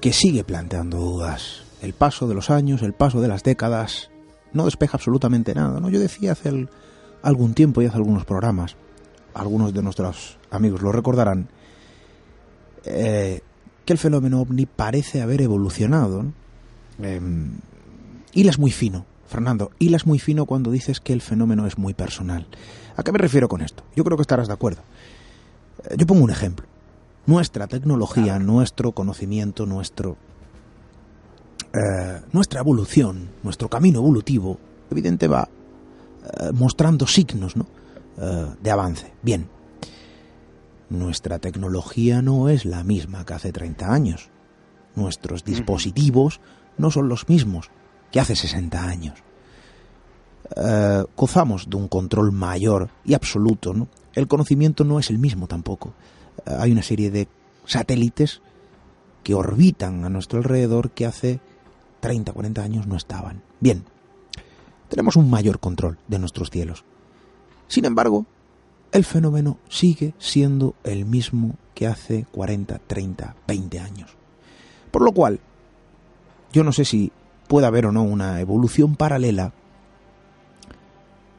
que 0.00 0.14
sigue 0.14 0.42
planteando 0.42 0.96
dudas. 0.98 1.64
El 1.82 1.92
paso 1.92 2.26
de 2.26 2.34
los 2.34 2.48
años, 2.48 2.80
el 2.82 2.94
paso 2.94 3.20
de 3.20 3.28
las 3.28 3.42
décadas, 3.42 4.10
no 4.54 4.64
despeja 4.64 4.96
absolutamente 4.96 5.54
nada. 5.54 5.78
¿no? 5.78 5.90
Yo 5.90 6.00
decía 6.00 6.32
hace 6.32 6.66
algún 7.22 7.52
tiempo 7.52 7.82
y 7.82 7.86
hace 7.86 7.98
algunos 7.98 8.24
programas, 8.24 8.76
algunos 9.34 9.72
de 9.72 9.82
nuestros 9.82 10.38
amigos 10.50 10.82
lo 10.82 10.92
recordarán, 10.92 11.48
eh, 12.84 13.40
que 13.84 13.92
el 13.92 13.98
fenómeno 13.98 14.40
ovni 14.40 14.66
parece 14.66 15.22
haber 15.22 15.42
evolucionado. 15.42 16.24
Eh, 17.00 17.20
hilas 18.32 18.58
muy 18.58 18.70
fino, 18.70 19.06
Fernando, 19.26 19.70
hilas 19.78 20.06
muy 20.06 20.18
fino 20.18 20.46
cuando 20.46 20.70
dices 20.70 21.00
que 21.00 21.12
el 21.12 21.20
fenómeno 21.20 21.66
es 21.66 21.78
muy 21.78 21.94
personal. 21.94 22.46
¿A 22.96 23.02
qué 23.02 23.12
me 23.12 23.18
refiero 23.18 23.48
con 23.48 23.60
esto? 23.60 23.84
Yo 23.96 24.04
creo 24.04 24.16
que 24.16 24.22
estarás 24.22 24.48
de 24.48 24.54
acuerdo. 24.54 24.82
Eh, 25.84 25.96
yo 25.98 26.06
pongo 26.06 26.24
un 26.24 26.30
ejemplo 26.30 26.66
nuestra 27.24 27.68
tecnología, 27.68 28.40
nuestro 28.40 28.90
conocimiento, 28.90 29.64
nuestro, 29.64 30.16
eh, 31.72 32.20
nuestra 32.32 32.58
evolución, 32.58 33.30
nuestro 33.44 33.68
camino 33.68 34.00
evolutivo, 34.00 34.58
evidente 34.90 35.28
va 35.28 35.48
mostrando 36.52 37.06
signos 37.06 37.54
eh, 38.22 38.46
de 38.62 38.70
avance. 38.70 39.12
Bien, 39.20 39.48
nuestra 40.88 41.38
tecnología 41.38 42.22
no 42.22 42.48
es 42.48 42.64
la 42.64 42.84
misma 42.84 43.26
que 43.26 43.34
hace 43.34 43.52
30 43.52 43.92
años. 43.92 44.30
Nuestros 44.94 45.44
dispositivos 45.44 46.40
no 46.78 46.90
son 46.90 47.08
los 47.08 47.28
mismos 47.28 47.70
que 48.10 48.20
hace 48.20 48.36
60 48.36 48.82
años. 48.82 49.22
gozamos 51.16 51.68
de 51.70 51.76
un 51.76 51.88
control 51.88 52.32
mayor 52.32 52.90
y 53.04 53.14
absoluto. 53.14 53.72
¿no? 53.72 53.88
El 54.14 54.28
conocimiento 54.28 54.84
no 54.84 54.98
es 54.98 55.10
el 55.10 55.18
mismo 55.18 55.46
tampoco 55.46 55.94
hay 56.46 56.72
una 56.72 56.82
serie 56.82 57.10
de 57.10 57.28
satélites 57.64 58.42
que 59.22 59.34
orbitan 59.34 60.04
a 60.04 60.08
nuestro 60.08 60.38
alrededor 60.38 60.90
que 60.90 61.06
hace 61.06 61.40
30, 62.00 62.32
40 62.32 62.62
años 62.62 62.86
no 62.86 62.96
estaban. 62.96 63.42
Bien, 63.60 63.84
tenemos 64.88 65.16
un 65.16 65.30
mayor 65.30 65.60
control 65.60 65.98
de 66.08 66.18
nuestros 66.18 66.50
cielos. 66.50 66.84
Sin 67.72 67.86
embargo, 67.86 68.26
el 68.92 69.02
fenómeno 69.02 69.56
sigue 69.70 70.12
siendo 70.18 70.74
el 70.84 71.06
mismo 71.06 71.56
que 71.72 71.86
hace 71.86 72.26
40, 72.30 72.78
30, 72.86 73.34
20 73.48 73.80
años. 73.80 74.10
Por 74.90 75.00
lo 75.00 75.12
cual, 75.12 75.40
yo 76.52 76.64
no 76.64 76.72
sé 76.72 76.84
si 76.84 77.12
puede 77.48 77.66
haber 77.66 77.86
o 77.86 77.92
no 77.92 78.02
una 78.02 78.38
evolución 78.40 78.94
paralela 78.94 79.54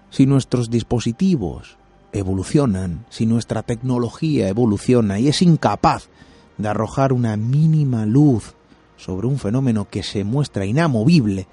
si 0.10 0.26
nuestros 0.26 0.72
dispositivos 0.72 1.78
evolucionan, 2.14 3.06
si 3.12 3.28
nuestra 3.28 3.62
tecnología 3.62 4.48
evoluciona 4.50 5.20
y 5.20 5.28
es 5.28 5.44
incapaz 5.44 6.10
de 6.58 6.68
arrojar 6.68 7.14
una 7.14 7.38
mínima 7.38 8.08
luz 8.08 8.56
sobre 8.98 9.28
un 9.28 9.38
fenómeno 9.38 9.88
que 9.88 10.02
se 10.02 10.24
muestra 10.24 10.66
inamovible, 10.66 11.46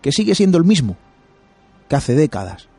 que 0.00 0.12
sigue 0.12 0.36
siendo 0.36 0.56
el 0.56 0.64
mismo 0.64 0.96
que 1.88 1.96
hace 1.96 2.14
décadas, 2.14 2.69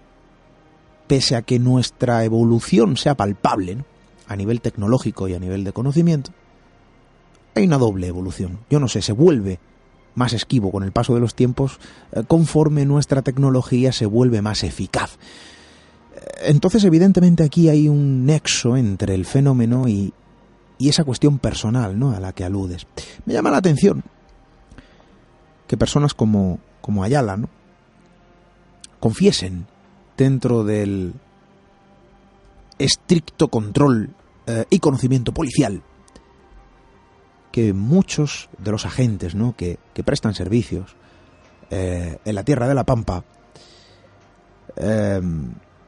pese 1.12 1.36
a 1.36 1.42
que 1.42 1.60
nuestra 1.60 2.24
evolución 2.24 2.96
sea 2.96 3.16
palpable 3.16 3.84
a 4.30 4.38
nivel 4.38 4.62
tecnológico 4.62 5.28
y 5.28 5.34
a 5.34 5.40
nivel 5.40 5.66
de 5.66 5.74
conocimiento, 5.74 6.32
hay 7.54 7.66
una 7.66 7.78
doble 7.78 8.08
evolución. 8.08 8.60
Yo 8.70 8.80
no 8.80 8.88
sé, 8.88 9.02
se 9.02 9.12
vuelve 9.12 9.60
más 10.16 10.32
esquivo 10.32 10.72
con 10.72 10.84
el 10.84 10.94
paso 10.94 11.14
de 11.14 11.20
los 11.20 11.36
tiempos 11.36 11.82
eh, 12.14 12.24
conforme 12.26 12.86
nuestra 12.86 13.24
tecnología 13.24 13.92
se 13.92 14.06
vuelve 14.06 14.42
más 14.42 14.64
eficaz. 14.64 15.18
Entonces, 16.44 16.86
evidentemente, 16.86 17.44
aquí 17.44 17.68
hay 17.68 17.90
un 17.90 18.26
nexo 18.26 18.78
entre 18.78 19.14
el 19.14 19.26
fenómeno 19.26 19.90
y, 19.90 20.14
y 20.78 20.88
esa 20.88 21.04
cuestión 21.04 21.40
personal 21.40 22.00
¿no? 22.00 22.12
a 22.12 22.22
la 22.22 22.32
que 22.32 22.46
aludes. 22.46 22.88
Me 23.26 23.34
llama 23.34 23.52
la 23.52 23.58
atención 23.58 24.02
que 25.68 25.76
personas 25.76 26.14
como, 26.14 26.60
como 26.80 27.04
Ayala 27.04 27.36
¿no? 27.36 27.50
confiesen 29.02 29.66
dentro 30.18 30.64
del 30.64 31.14
estricto 32.78 33.48
control 33.48 34.14
eh, 34.48 34.66
y 34.70 34.80
conocimiento 34.80 35.34
policial 35.34 35.84
que 37.52 37.74
muchos 37.74 38.50
de 38.58 38.72
los 38.72 38.86
agentes 38.86 39.36
¿no? 39.36 39.56
que, 39.56 39.78
que 39.94 40.04
prestan 40.04 40.34
servicios 40.34 40.96
eh, 41.70 42.18
en 42.26 42.36
la 42.36 42.44
tierra 42.44 42.68
de 42.68 42.76
la 42.76 42.86
Pampa 42.86 43.24
eh, 44.78 45.22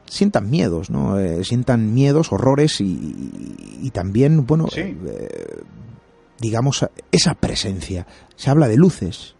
sientan 0.06 0.48
miedos, 0.48 0.90
¿no? 0.90 1.16
Sientan 1.42 1.92
miedos, 1.92 2.32
horrores 2.32 2.80
y, 2.80 3.56
y 3.82 3.90
también, 3.90 4.46
bueno, 4.46 4.68
eh, 4.76 4.94
digamos, 6.38 6.86
esa 7.10 7.34
presencia. 7.34 8.06
Se 8.36 8.50
habla 8.50 8.68
de 8.68 8.76
luces, 8.76 9.34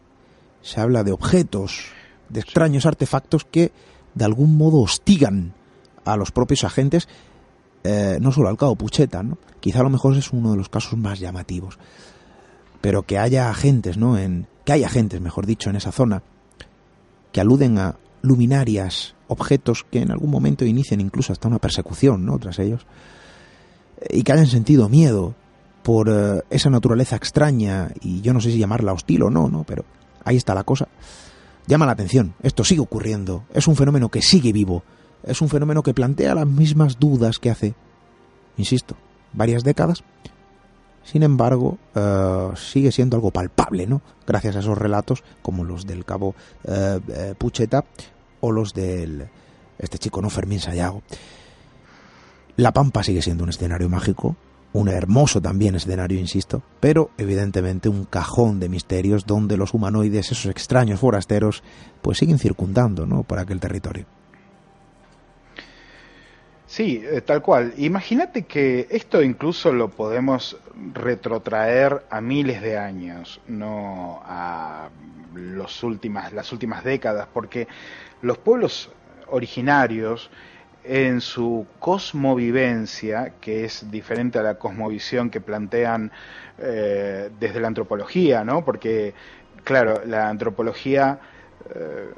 se 0.62 0.80
habla 0.80 1.04
de 1.04 1.12
objetos, 1.12 1.86
de 2.28 2.40
extraños 2.40 2.86
artefactos 2.86 3.44
que 3.44 3.72
de 4.14 4.24
algún 4.24 4.56
modo 4.56 4.80
hostigan 4.80 5.54
a 6.04 6.16
los 6.16 6.30
propios 6.30 6.64
agentes, 6.64 7.08
eh, 7.82 8.18
no 8.20 8.32
solo 8.32 8.48
al 8.48 8.56
cabo 8.56 8.76
Pucheta, 8.76 9.22
¿no? 9.22 9.38
quizá 9.60 9.80
a 9.80 9.84
lo 9.84 9.90
mejor 9.90 10.16
es 10.16 10.30
uno 10.32 10.50
de 10.50 10.58
los 10.58 10.68
casos 10.68 10.98
más 10.98 11.18
llamativos, 11.20 11.78
pero 12.80 13.04
que 13.04 13.18
haya 13.18 13.48
agentes, 13.48 13.96
¿no? 13.96 14.18
En, 14.18 14.46
que 14.64 14.72
haya 14.72 14.86
agentes, 14.86 15.20
mejor 15.20 15.46
dicho, 15.46 15.70
en 15.70 15.76
esa 15.76 15.90
zona, 15.90 16.22
que 17.32 17.40
aluden 17.40 17.78
a 17.78 17.96
luminarias, 18.20 19.14
objetos 19.26 19.86
que 19.90 20.00
en 20.00 20.10
algún 20.10 20.30
momento 20.30 20.66
inician 20.66 21.00
incluso 21.00 21.32
hasta 21.32 21.48
una 21.48 21.58
persecución, 21.58 22.26
¿no? 22.26 22.38
Tras 22.38 22.58
ellos, 22.58 22.86
y 24.10 24.22
que 24.22 24.32
hayan 24.32 24.46
sentido 24.46 24.90
miedo 24.90 25.34
por 25.82 26.10
eh, 26.10 26.42
esa 26.50 26.68
naturaleza 26.68 27.16
extraña, 27.16 27.90
y 28.02 28.20
yo 28.20 28.34
no 28.34 28.40
sé 28.40 28.50
si 28.50 28.58
llamarla 28.58 28.92
hostil 28.92 29.22
o 29.22 29.30
no, 29.30 29.48
¿no? 29.48 29.64
Pero 29.64 29.86
ahí 30.24 30.36
está 30.36 30.54
la 30.54 30.64
cosa. 30.64 30.88
Llama 31.66 31.86
la 31.86 31.92
atención, 31.92 32.34
esto 32.42 32.62
sigue 32.62 32.82
ocurriendo, 32.82 33.44
es 33.54 33.66
un 33.68 33.76
fenómeno 33.76 34.10
que 34.10 34.20
sigue 34.20 34.52
vivo, 34.52 34.82
es 35.22 35.40
un 35.40 35.48
fenómeno 35.48 35.82
que 35.82 35.94
plantea 35.94 36.34
las 36.34 36.46
mismas 36.46 36.98
dudas 36.98 37.38
que 37.38 37.50
hace, 37.50 37.74
insisto, 38.58 38.96
varias 39.32 39.64
décadas. 39.64 40.04
Sin 41.04 41.22
embargo, 41.22 41.78
eh, 41.94 42.50
sigue 42.56 42.92
siendo 42.92 43.16
algo 43.16 43.30
palpable, 43.30 43.86
¿no? 43.86 44.02
Gracias 44.26 44.56
a 44.56 44.60
esos 44.60 44.76
relatos, 44.76 45.22
como 45.42 45.64
los 45.64 45.86
del 45.86 46.04
cabo 46.04 46.34
eh, 46.64 47.00
eh, 47.08 47.34
Pucheta 47.36 47.84
o 48.40 48.52
los 48.52 48.74
del 48.74 49.28
este 49.78 49.98
chico, 49.98 50.20
¿no? 50.20 50.30
Fermín 50.30 50.60
Sayago. 50.60 51.02
La 52.56 52.72
Pampa 52.72 53.02
sigue 53.02 53.22
siendo 53.22 53.44
un 53.44 53.50
escenario 53.50 53.88
mágico, 53.88 54.36
un 54.74 54.88
hermoso 54.88 55.40
también 55.40 55.76
escenario, 55.76 56.18
insisto, 56.18 56.62
pero 56.80 57.10
evidentemente 57.16 57.88
un 57.88 58.04
cajón 58.04 58.58
de 58.58 58.68
misterios 58.68 59.24
donde 59.24 59.56
los 59.56 59.72
humanoides, 59.72 60.32
esos 60.32 60.50
extraños 60.50 60.98
forasteros, 60.98 61.62
pues 62.02 62.18
siguen 62.18 62.40
circundando, 62.40 63.06
¿no? 63.06 63.22
Por 63.22 63.38
aquel 63.38 63.60
territorio. 63.60 64.04
Sí, 66.66 67.00
eh, 67.04 67.20
tal 67.20 67.40
cual. 67.40 67.72
Imagínate 67.76 68.46
que 68.46 68.88
esto 68.90 69.22
incluso 69.22 69.72
lo 69.72 69.90
podemos 69.90 70.56
retrotraer 70.92 72.04
a 72.10 72.20
miles 72.20 72.60
de 72.60 72.76
años, 72.76 73.40
no 73.46 74.22
a 74.24 74.88
los 75.34 75.84
últimas, 75.84 76.32
las 76.32 76.52
últimas 76.52 76.82
décadas, 76.82 77.28
porque 77.32 77.68
los 78.22 78.38
pueblos 78.38 78.90
originarios 79.28 80.30
en 80.84 81.20
su 81.20 81.66
cosmovivencia, 81.78 83.34
que 83.40 83.64
es 83.64 83.90
diferente 83.90 84.38
a 84.38 84.42
la 84.42 84.58
cosmovisión 84.58 85.30
que 85.30 85.40
plantean 85.40 86.12
eh, 86.58 87.30
desde 87.40 87.60
la 87.60 87.68
antropología, 87.68 88.44
¿no? 88.44 88.64
Porque, 88.64 89.14
claro, 89.64 90.02
la 90.06 90.28
antropología 90.28 91.18
eh, 91.74 92.10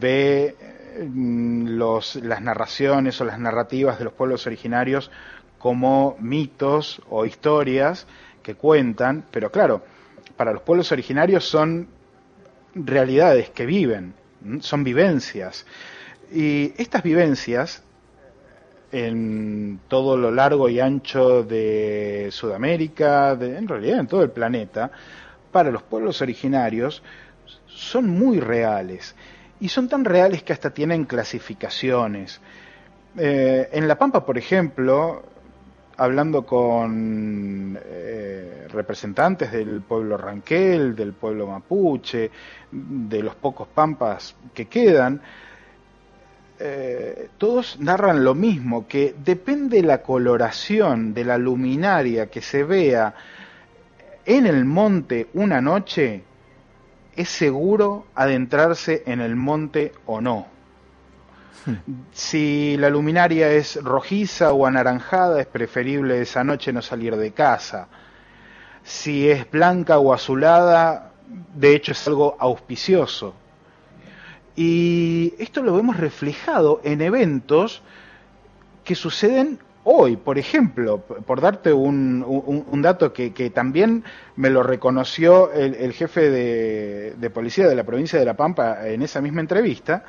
ve 0.00 0.56
los, 1.00 2.16
las 2.16 2.42
narraciones 2.42 3.20
o 3.20 3.24
las 3.24 3.38
narrativas 3.38 3.98
de 3.98 4.04
los 4.04 4.12
pueblos 4.12 4.46
originarios 4.46 5.10
como 5.58 6.16
mitos 6.20 7.00
o 7.08 7.24
historias 7.24 8.06
que 8.42 8.54
cuentan, 8.54 9.24
pero 9.30 9.50
claro, 9.50 9.82
para 10.36 10.52
los 10.52 10.62
pueblos 10.62 10.90
originarios 10.92 11.44
son 11.44 11.88
realidades 12.74 13.50
que 13.50 13.66
viven, 13.66 14.14
son 14.60 14.84
vivencias. 14.84 15.66
Y 16.32 16.72
estas 16.76 17.02
vivencias, 17.02 17.82
en 18.92 19.80
todo 19.88 20.16
lo 20.16 20.30
largo 20.30 20.68
y 20.68 20.80
ancho 20.80 21.42
de 21.42 22.28
Sudamérica, 22.30 23.34
de, 23.36 23.58
en 23.58 23.68
realidad 23.68 24.00
en 24.00 24.06
todo 24.06 24.22
el 24.22 24.30
planeta, 24.30 24.90
para 25.52 25.70
los 25.70 25.82
pueblos 25.82 26.20
originarios, 26.22 27.02
son 27.66 28.08
muy 28.10 28.40
reales 28.40 29.14
y 29.60 29.68
son 29.68 29.88
tan 29.88 30.04
reales 30.04 30.42
que 30.42 30.52
hasta 30.52 30.70
tienen 30.70 31.04
clasificaciones. 31.04 32.40
Eh, 33.16 33.68
en 33.72 33.88
La 33.88 33.98
Pampa, 33.98 34.24
por 34.24 34.38
ejemplo, 34.38 35.22
hablando 35.96 36.46
con 36.46 37.78
eh, 37.82 38.68
representantes 38.70 39.50
del 39.50 39.82
pueblo 39.82 40.16
Ranquel, 40.16 40.94
del 40.94 41.12
pueblo 41.12 41.48
Mapuche, 41.48 42.30
de 42.70 43.22
los 43.22 43.34
pocos 43.34 43.66
pampas 43.68 44.36
que 44.54 44.66
quedan, 44.66 45.20
eh, 46.60 47.28
todos 47.38 47.78
narran 47.80 48.24
lo 48.24 48.34
mismo, 48.34 48.86
que 48.88 49.14
depende 49.24 49.82
la 49.82 50.02
coloración 50.02 51.14
de 51.14 51.24
la 51.24 51.38
luminaria 51.38 52.28
que 52.28 52.42
se 52.42 52.64
vea 52.64 53.14
en 54.24 54.46
el 54.46 54.64
monte 54.64 55.28
una 55.34 55.60
noche, 55.60 56.22
es 57.16 57.28
seguro 57.28 58.06
adentrarse 58.14 59.02
en 59.06 59.20
el 59.20 59.36
monte 59.36 59.92
o 60.06 60.20
no. 60.20 60.46
Si 62.12 62.76
la 62.78 62.90
luminaria 62.90 63.50
es 63.50 63.82
rojiza 63.82 64.52
o 64.52 64.66
anaranjada, 64.66 65.40
es 65.40 65.46
preferible 65.46 66.20
esa 66.20 66.44
noche 66.44 66.72
no 66.72 66.82
salir 66.82 67.16
de 67.16 67.32
casa. 67.32 67.88
Si 68.82 69.30
es 69.30 69.50
blanca 69.50 69.98
o 69.98 70.12
azulada, 70.12 71.12
de 71.54 71.74
hecho 71.74 71.92
es 71.92 72.08
algo 72.08 72.36
auspicioso. 72.38 73.34
Y 74.60 75.34
esto 75.38 75.62
lo 75.62 75.72
vemos 75.72 75.98
reflejado 75.98 76.80
en 76.82 77.00
eventos 77.00 77.80
que 78.82 78.96
suceden 78.96 79.60
hoy, 79.84 80.16
por 80.16 80.36
ejemplo, 80.36 80.98
por 80.98 81.40
darte 81.40 81.72
un, 81.72 82.82
dato 82.82 83.12
que, 83.12 83.52
también 83.54 84.02
me 84.34 84.50
lo 84.50 84.64
reconoció 84.64 85.52
el, 85.52 85.76
el 85.76 85.92
jefe 85.92 86.28
de, 86.28 87.14
de, 87.16 87.30
policía 87.30 87.68
de 87.68 87.76
la 87.76 87.84
provincia 87.84 88.18
de 88.18 88.24
La 88.24 88.34
Pampa 88.34 88.88
en 88.88 89.02
esa 89.02 89.20
misma 89.20 89.42
entrevista, 89.42 90.04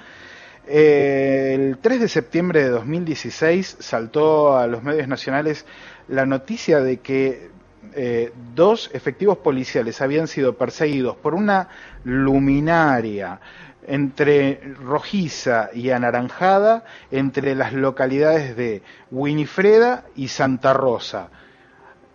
eh, 0.67 1.53
el 1.53 1.77
3 1.77 1.99
de 2.01 2.07
septiembre 2.07 2.63
de 2.63 2.69
2016 2.69 3.77
saltó 3.79 4.57
a 4.57 4.65
los 4.65 4.81
medios 4.81 5.07
nacionales 5.07 5.67
la 6.07 6.25
noticia 6.25 6.79
de 6.79 6.97
que 6.97 7.51
eh, 7.95 8.31
dos 8.55 8.89
efectivos 8.93 9.37
policiales 9.37 10.01
habían 10.01 10.27
sido 10.27 10.55
perseguidos 10.55 11.15
por 11.17 11.33
una 11.33 11.69
luminaria 12.03 13.39
entre 13.87 14.61
rojiza 14.83 15.69
y 15.73 15.89
anaranjada 15.89 16.83
entre 17.11 17.55
las 17.55 17.73
localidades 17.73 18.55
de 18.55 18.83
Winifreda 19.11 20.05
y 20.15 20.27
Santa 20.27 20.73
Rosa. 20.73 21.29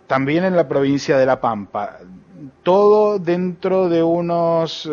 también 0.07 0.43
en 0.43 0.55
la 0.55 0.67
provincia 0.67 1.17
de 1.17 1.25
La 1.25 1.41
Pampa. 1.41 1.97
Todo 2.61 3.17
dentro 3.17 3.89
de 3.89 4.03
unos 4.03 4.87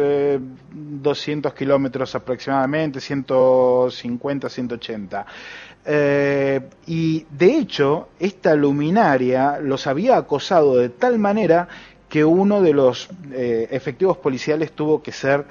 200 0.70 1.52
kilómetros 1.52 2.14
aproximadamente, 2.14 2.98
150, 2.98 4.48
180. 4.48 5.26
Eh, 5.84 6.60
y 6.86 7.26
de 7.30 7.56
hecho, 7.56 8.08
esta 8.20 8.54
luminaria 8.54 9.58
los 9.60 9.86
había 9.86 10.16
acosado 10.16 10.76
de 10.76 10.88
tal 10.88 11.18
manera 11.18 11.68
que 12.08 12.24
uno 12.24 12.60
de 12.60 12.72
los 12.72 13.08
eh, 13.32 13.68
efectivos 13.70 14.18
policiales 14.18 14.72
tuvo 14.72 15.02
que 15.02 15.12
ser 15.12 15.46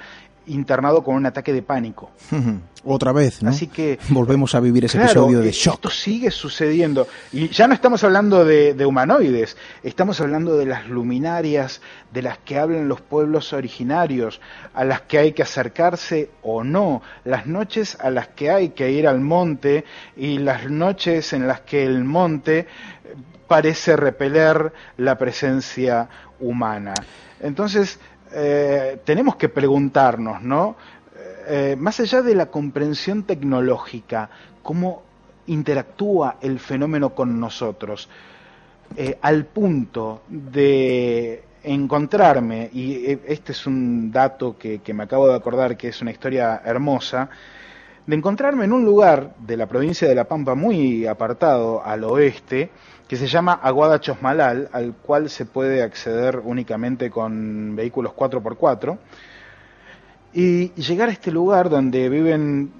internado 0.46 1.02
con 1.02 1.14
un 1.14 1.26
ataque 1.26 1.52
de 1.52 1.62
pánico. 1.62 2.10
Otra 2.84 3.12
vez, 3.12 3.42
¿no? 3.42 3.50
Así 3.50 3.68
que 3.68 3.98
volvemos 4.08 4.54
a 4.56 4.60
vivir 4.60 4.84
ese 4.84 4.98
episodio 4.98 5.40
de 5.40 5.52
shock. 5.52 5.76
Esto 5.76 5.90
sigue 5.90 6.30
sucediendo 6.32 7.06
y 7.32 7.48
ya 7.48 7.68
no 7.68 7.74
estamos 7.74 8.02
hablando 8.02 8.44
de, 8.44 8.74
de, 8.74 8.86
humanoides, 8.86 9.56
estamos 9.84 10.20
hablando 10.20 10.56
de 10.56 10.66
las 10.66 10.88
luminarias 10.88 11.80
de 12.12 12.22
las 12.22 12.38
que 12.38 12.58
hablan 12.58 12.88
los 12.88 13.00
pueblos 13.00 13.52
originarios, 13.52 14.40
a 14.74 14.84
las 14.84 15.02
que 15.02 15.18
hay 15.18 15.32
que 15.32 15.42
acercarse 15.42 16.30
o 16.42 16.64
no, 16.64 17.02
las 17.24 17.46
noches 17.46 17.96
a 18.00 18.10
las 18.10 18.28
que 18.28 18.50
hay 18.50 18.70
que 18.70 18.90
ir 18.90 19.06
al 19.06 19.20
monte 19.20 19.84
y 20.16 20.38
las 20.38 20.68
noches 20.68 21.32
en 21.32 21.46
las 21.46 21.60
que 21.60 21.84
el 21.84 22.02
monte 22.02 22.66
parece 23.46 23.96
repeler 23.96 24.72
la 24.96 25.18
presencia 25.18 26.08
humana. 26.40 26.94
Entonces, 27.40 27.98
eh, 28.34 28.98
tenemos 29.04 29.36
que 29.36 29.48
preguntarnos, 29.48 30.42
¿no? 30.42 30.76
Eh, 31.46 31.76
más 31.78 31.98
allá 32.00 32.22
de 32.22 32.34
la 32.34 32.46
comprensión 32.46 33.24
tecnológica, 33.24 34.30
cómo 34.62 35.02
interactúa 35.46 36.36
el 36.40 36.58
fenómeno 36.60 37.14
con 37.14 37.38
nosotros, 37.40 38.08
eh, 38.96 39.18
al 39.22 39.46
punto 39.46 40.22
de 40.28 41.44
encontrarme, 41.64 42.70
y 42.72 43.18
este 43.26 43.52
es 43.52 43.66
un 43.66 44.10
dato 44.10 44.56
que, 44.56 44.80
me 44.94 45.04
acabo 45.04 45.28
de 45.28 45.34
acordar 45.34 45.76
que 45.76 45.88
es 45.88 46.00
una 46.00 46.10
historia 46.10 46.62
hermosa, 46.64 47.28
de 48.06 48.16
encontrarme 48.16 48.64
en 48.64 48.72
un 48.72 48.84
lugar 48.84 49.34
de 49.38 49.56
la 49.56 49.66
provincia 49.66 50.08
de 50.08 50.14
La 50.14 50.24
Pampa 50.24 50.54
muy 50.54 51.06
apartado 51.06 51.84
al 51.84 52.04
oeste, 52.04 52.70
que 53.12 53.18
se 53.18 53.26
llama 53.26 53.60
Aguada 53.62 54.00
Chosmalal, 54.00 54.70
al 54.72 54.94
cual 54.94 55.28
se 55.28 55.44
puede 55.44 55.82
acceder 55.82 56.40
únicamente 56.42 57.10
con 57.10 57.76
vehículos 57.76 58.14
4x4, 58.14 58.96
y 60.32 60.72
llegar 60.80 61.10
a 61.10 61.12
este 61.12 61.30
lugar 61.30 61.68
donde 61.68 62.08
viven 62.08 62.72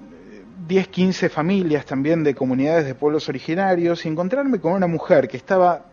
10, 0.67 0.87
15 0.87 1.29
familias 1.29 1.85
también 1.85 2.23
de 2.23 2.33
comunidades 2.33 2.87
de 2.87 2.95
pueblos 2.95 3.29
originarios 3.29 4.07
y 4.07 4.09
encontrarme 4.09 4.59
con 4.59 4.73
una 4.73 4.87
mujer 4.87 5.27
que 5.27 5.37
estaba, 5.37 5.85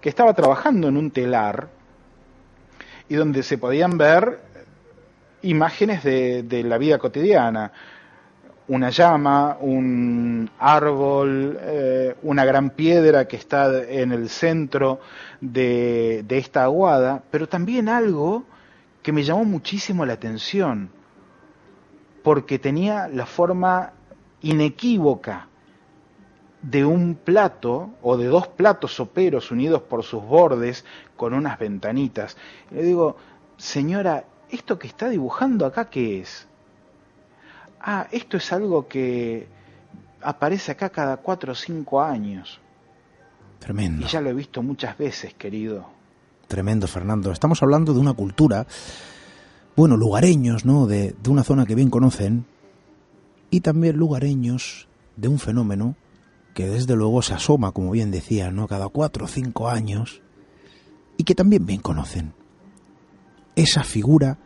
que 0.00 0.08
estaba 0.08 0.32
trabajando 0.32 0.88
en 0.88 0.96
un 0.96 1.10
telar 1.10 1.68
y 3.06 3.16
donde 3.16 3.42
se 3.42 3.58
podían 3.58 3.98
ver 3.98 4.40
imágenes 5.42 6.02
de, 6.04 6.42
de 6.42 6.62
la 6.62 6.78
vida 6.78 6.96
cotidiana 6.96 7.70
una 8.68 8.90
llama, 8.90 9.56
un 9.60 10.50
árbol, 10.58 11.58
eh, 11.60 12.16
una 12.22 12.44
gran 12.44 12.70
piedra 12.70 13.26
que 13.26 13.36
está 13.36 13.82
en 13.82 14.12
el 14.12 14.28
centro 14.28 15.00
de, 15.40 16.24
esta 16.28 16.64
aguada, 16.64 17.22
pero 17.30 17.48
también 17.48 17.88
algo 17.88 18.44
que 19.02 19.12
me 19.12 19.24
llamó 19.24 19.44
muchísimo 19.44 20.04
la 20.04 20.12
atención, 20.12 20.90
porque 22.22 22.58
tenía 22.58 23.08
la 23.08 23.24
forma 23.24 23.94
inequívoca 24.42 25.48
de 26.60 26.84
un 26.84 27.14
plato 27.14 27.90
o 28.02 28.18
de 28.18 28.26
dos 28.26 28.48
platos 28.48 28.92
soperos 28.94 29.50
unidos 29.50 29.80
por 29.82 30.02
sus 30.02 30.22
bordes 30.22 30.84
con 31.16 31.32
unas 31.32 31.58
ventanitas. 31.58 32.36
le 32.70 32.82
digo, 32.82 33.16
señora, 33.56 34.24
¿esto 34.50 34.78
que 34.78 34.88
está 34.88 35.08
dibujando 35.08 35.64
acá 35.64 35.88
qué 35.88 36.20
es? 36.20 36.48
Ah, 37.80 38.08
esto 38.10 38.36
es 38.36 38.52
algo 38.52 38.88
que 38.88 39.48
aparece 40.22 40.72
acá 40.72 40.90
cada 40.90 41.18
cuatro 41.18 41.52
o 41.52 41.54
cinco 41.54 42.00
años. 42.02 42.60
Tremendo. 43.58 44.06
Y 44.06 44.08
ya 44.08 44.20
lo 44.20 44.30
he 44.30 44.34
visto 44.34 44.62
muchas 44.62 44.96
veces, 44.96 45.34
querido. 45.34 45.88
Tremendo, 46.46 46.86
Fernando. 46.86 47.32
Estamos 47.32 47.62
hablando 47.62 47.92
de 47.92 48.00
una 48.00 48.14
cultura, 48.14 48.66
bueno, 49.76 49.96
lugareños, 49.96 50.64
¿no? 50.64 50.86
De, 50.86 51.14
de 51.20 51.30
una 51.30 51.44
zona 51.44 51.66
que 51.66 51.74
bien 51.74 51.90
conocen 51.90 52.46
y 53.50 53.60
también 53.60 53.96
lugareños 53.96 54.88
de 55.16 55.28
un 55.28 55.38
fenómeno 55.38 55.96
que 56.54 56.68
desde 56.68 56.96
luego 56.96 57.22
se 57.22 57.34
asoma, 57.34 57.72
como 57.72 57.90
bien 57.90 58.10
decía, 58.10 58.50
¿no? 58.50 58.66
Cada 58.66 58.88
cuatro 58.88 59.26
o 59.26 59.28
cinco 59.28 59.68
años 59.68 60.22
y 61.16 61.24
que 61.24 61.34
también 61.34 61.66
bien 61.66 61.80
conocen. 61.80 62.32
Esa 63.56 63.82
figura 63.82 64.38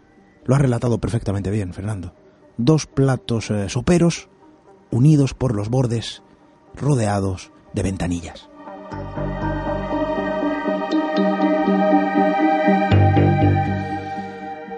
lo 0.45 0.55
ha 0.55 0.59
relatado 0.59 0.99
perfectamente 0.99 1.51
bien, 1.51 1.73
Fernando 1.73 2.15
dos 2.57 2.87
platos 2.87 3.51
eh, 3.51 3.69
soperos 3.69 4.29
unidos 4.91 5.35
por 5.35 5.55
los 5.55 5.69
bordes, 5.69 6.23
rodeados 6.75 7.51
de 7.73 7.83
ventanillas. 7.83 8.49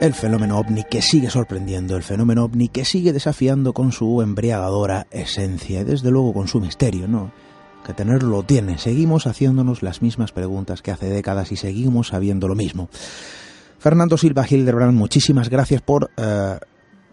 El 0.01 0.13
fenómeno 0.13 0.59
ovni 0.59 0.85
que 0.85 1.01
sigue 1.01 1.31
sorprendiendo, 1.31 1.97
el 1.97 2.03
fenómeno 2.03 2.45
ovni 2.45 2.69
que 2.69 2.85
sigue 2.85 3.13
desafiando 3.13 3.73
con 3.73 3.91
su 3.91 4.21
embriagadora 4.21 5.07
esencia 5.11 5.81
y 5.81 5.85
desde 5.85 6.11
luego 6.11 6.35
con 6.35 6.47
su 6.47 6.61
misterio, 6.61 7.09
¿no? 7.09 7.33
Que 7.87 7.95
tenerlo 7.95 8.29
lo 8.29 8.43
tiene. 8.43 8.77
Seguimos 8.77 9.27
haciéndonos 9.27 9.83
las 9.83 10.03
mismas 10.03 10.33
preguntas 10.33 10.83
que 10.83 10.91
hace 10.91 11.09
décadas 11.09 11.53
y 11.53 11.57
seguimos 11.57 12.09
sabiendo 12.09 12.49
lo 12.49 12.55
mismo. 12.55 12.89
Fernando 13.79 14.19
Silva 14.19 14.47
Hildebrand, 14.49 14.97
muchísimas 14.97 15.49
gracias 15.49 15.81
por 15.81 16.11
eh, 16.17 16.59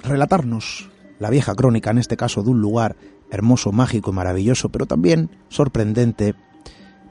relatarnos 0.03 0.89
la 1.19 1.29
vieja 1.29 1.53
crónica, 1.55 1.91
en 1.91 1.99
este 1.99 2.17
caso 2.17 2.41
de 2.43 2.49
un 2.49 2.61
lugar 2.61 2.95
hermoso, 3.29 3.71
mágico 3.71 4.11
y 4.11 4.13
maravilloso, 4.15 4.69
pero 4.69 4.85
también 4.85 5.29
sorprendente, 5.49 6.35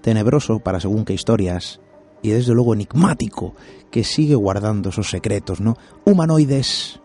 tenebroso 0.02 0.58
para 0.58 0.80
según 0.80 1.04
qué 1.04 1.14
historias, 1.14 1.80
y 2.22 2.30
desde 2.30 2.52
luego 2.52 2.74
enigmático, 2.74 3.54
que 3.90 4.04
sigue 4.04 4.34
guardando 4.34 4.90
esos 4.90 5.10
secretos, 5.10 5.60
¿no? 5.60 5.76
Humanoides, 6.04 7.00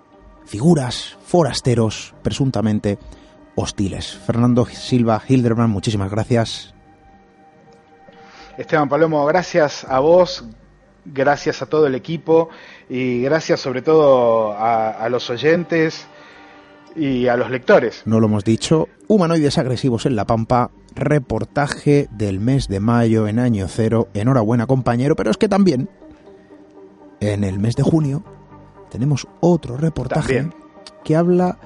figuras, 0.45 1.17
forasteros, 1.25 2.13
presuntamente 2.21 2.97
hostiles. 3.55 4.17
Fernando 4.25 4.65
Silva 4.65 5.21
Hilderman, 5.27 5.69
muchísimas 5.69 6.11
gracias. 6.11 6.73
Esteban 8.57 8.89
Palomo, 8.89 9.25
gracias 9.25 9.85
a 9.87 9.99
vos, 9.99 10.45
gracias 11.05 11.61
a 11.61 11.67
todo 11.67 11.87
el 11.87 11.95
equipo 11.95 12.49
y 12.89 13.21
gracias 13.21 13.59
sobre 13.59 13.81
todo 13.81 14.53
a, 14.57 15.07
los 15.09 15.29
oyentes 15.29 16.07
y 16.95 17.27
a 17.27 17.37
los 17.37 17.49
lectores. 17.49 18.03
No 18.05 18.19
lo 18.19 18.27
hemos 18.27 18.43
dicho, 18.43 18.87
humanoides 19.07 19.57
agresivos 19.57 20.05
en 20.05 20.15
La 20.15 20.25
Pampa, 20.25 20.71
reportaje 20.95 22.07
del 22.11 22.39
mes 22.39 22.67
de 22.67 22.79
mayo 22.79 23.27
en 23.27 23.39
año 23.39 23.67
cero, 23.67 24.07
enhorabuena 24.13 24.65
compañero, 24.65 25.15
pero 25.15 25.31
es 25.31 25.37
que 25.37 25.49
también 25.49 25.89
en 27.19 27.43
el 27.43 27.59
mes 27.59 27.75
de 27.75 27.83
junio 27.83 28.23
tenemos 28.89 29.27
otro 29.41 29.77
reportaje 29.77 30.49
que 31.03 31.15
habla 31.15 31.57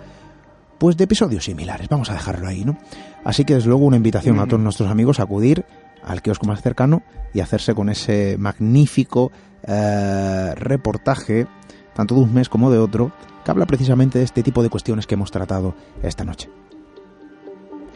pues 0.79 0.95
de 0.95 1.03
episodios 1.03 1.43
similares, 1.43 1.89
vamos 1.89 2.09
a 2.09 2.13
dejarlo 2.13 2.47
ahí, 2.47 2.63
¿no? 2.63 2.77
Así 3.23 3.43
que 3.43 3.53
desde 3.53 3.67
luego 3.67 3.85
una 3.85 3.97
invitación 3.97 4.39
a 4.39 4.45
todos 4.47 4.61
nuestros 4.61 4.89
amigos 4.89 5.19
a 5.19 5.23
acudir 5.23 5.65
al 6.03 6.21
kiosco 6.21 6.47
más 6.47 6.61
cercano 6.61 7.03
y 7.33 7.41
hacerse 7.41 7.73
con 7.73 7.89
ese 7.89 8.37
magnífico 8.37 9.31
eh, 9.63 10.53
reportaje, 10.55 11.47
tanto 11.93 12.15
de 12.15 12.21
un 12.21 12.33
mes 12.33 12.49
como 12.49 12.71
de 12.71 12.77
otro, 12.77 13.11
que 13.43 13.51
habla 13.51 13.65
precisamente 13.65 14.19
de 14.19 14.25
este 14.25 14.43
tipo 14.43 14.63
de 14.63 14.69
cuestiones 14.69 15.05
que 15.05 15.15
hemos 15.15 15.31
tratado 15.31 15.75
esta 16.01 16.23
noche. 16.23 16.49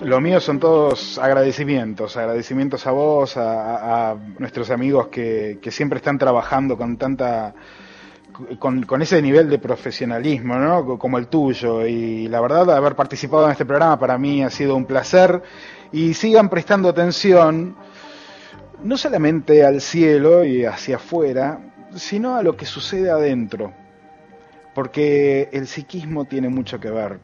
Lo 0.02 0.20
mío 0.20 0.42
son 0.42 0.60
todos 0.60 1.18
agradecimientos, 1.18 2.18
agradecimientos 2.18 2.86
a 2.88 2.92
vos, 2.92 3.38
a, 3.38 4.16
nuestros 4.40 4.70
amigos 4.70 5.08
que, 5.08 5.60
siempre 5.70 5.98
están 5.98 6.18
trabajando 6.18 6.76
con 6.76 6.98
tanta, 6.98 7.54
con, 8.60 8.84
con, 8.84 9.02
ese 9.02 9.22
nivel 9.22 9.50
de 9.50 9.60
profesionalismo, 9.60 10.56
¿no? 10.56 10.98
Como 10.98 11.18
el 11.18 11.28
tuyo. 11.28 11.86
Y 11.86 12.28
la 12.28 12.42
verdad, 12.42 12.76
haber 12.76 12.96
participado 12.96 13.46
en 13.46 13.52
este 13.52 13.66
programa 13.66 13.98
para 13.98 14.18
mí 14.18 14.44
ha 14.44 14.50
sido 14.50 14.76
un 14.76 14.86
placer. 14.86 15.42
Y 15.94 16.16
sigan 16.16 16.50
prestando 16.50 16.90
atención 16.90 17.76
no 18.84 18.98
solamente 18.98 19.66
al 19.66 19.82
cielo 19.82 20.46
y 20.46 20.66
hacia 20.66 20.98
afuera, 20.98 21.60
sino 21.96 22.36
a 22.36 22.44
lo 22.44 22.56
que 22.56 22.66
sucede 22.66 23.10
adentro, 23.10 23.74
porque 24.74 25.50
el 25.52 25.68
psiquismo 25.68 26.26
tiene 26.26 26.50
mucho 26.50 26.80
que 26.80 26.90
ver 26.90 27.20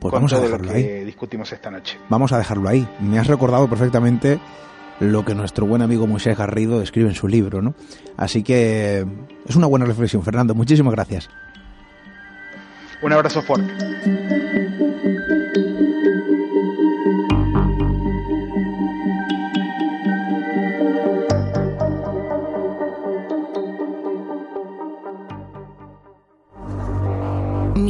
pues 0.00 0.10
con 0.12 0.18
vamos 0.18 0.32
todo 0.32 0.46
a 0.46 0.48
lo 0.48 0.58
que 0.58 0.70
ahí. 0.70 1.04
discutimos 1.04 1.52
esta 1.52 1.70
noche. 1.70 1.98
Vamos 2.08 2.32
a 2.32 2.38
dejarlo 2.38 2.68
ahí. 2.68 2.88
Me 3.00 3.18
has 3.18 3.26
recordado 3.26 3.68
perfectamente 3.68 4.40
lo 4.98 5.24
que 5.24 5.34
nuestro 5.34 5.66
buen 5.66 5.82
amigo 5.82 6.06
Moisés 6.06 6.36
Garrido 6.36 6.82
escribe 6.82 7.08
en 7.10 7.14
su 7.14 7.28
libro, 7.28 7.60
¿no? 7.62 7.74
Así 8.16 8.42
que 8.42 9.06
es 9.46 9.56
una 9.56 9.66
buena 9.66 9.84
reflexión, 9.84 10.22
Fernando. 10.22 10.54
Muchísimas 10.54 10.92
gracias. 10.94 11.28
Un 13.02 13.12
abrazo 13.12 13.42
fuerte. 13.42 14.59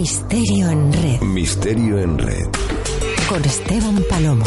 Misterio 0.01 0.71
en 0.71 0.93
red. 0.95 1.21
Misterio 1.21 1.99
en 1.99 2.17
red. 2.17 2.47
Con 3.29 3.45
Esteban 3.45 4.03
Palomo. 4.09 4.45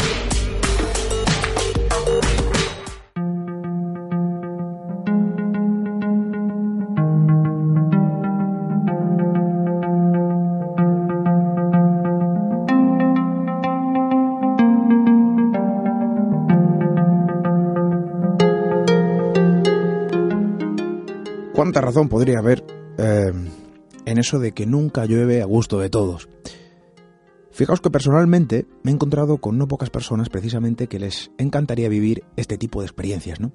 ¿Cuánta 21.54 21.80
razón 21.80 22.08
podría 22.08 22.40
haber 22.40 22.63
en 24.14 24.18
eso 24.18 24.38
de 24.38 24.52
que 24.52 24.64
nunca 24.64 25.04
llueve 25.06 25.42
a 25.42 25.44
gusto 25.44 25.78
de 25.80 25.90
todos? 25.90 26.28
Fijaos 27.50 27.80
que 27.80 27.90
personalmente 27.90 28.66
me 28.82 28.90
he 28.90 28.94
encontrado 28.94 29.38
con 29.38 29.58
no 29.58 29.68
pocas 29.68 29.90
personas 29.90 30.28
precisamente 30.28 30.86
que 30.86 30.98
les 30.98 31.30
encantaría 31.38 31.88
vivir 31.88 32.24
este 32.36 32.56
tipo 32.56 32.80
de 32.80 32.86
experiencias, 32.86 33.40
¿no? 33.40 33.52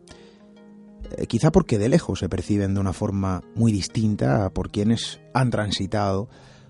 Eh, 1.18 1.27
quizá 1.27 1.52
porque 1.52 1.77
de 1.77 1.90
lejos 1.90 2.19
se 2.19 2.30
perciben 2.30 2.73
de 2.73 2.80
una 2.80 2.94
forma 2.94 3.41
muy 3.56 3.72
distinta 3.72 4.45
a 4.45 4.49
por 4.52 4.69
quienes 4.69 5.19
han 5.34 5.49
transitado 5.49 6.30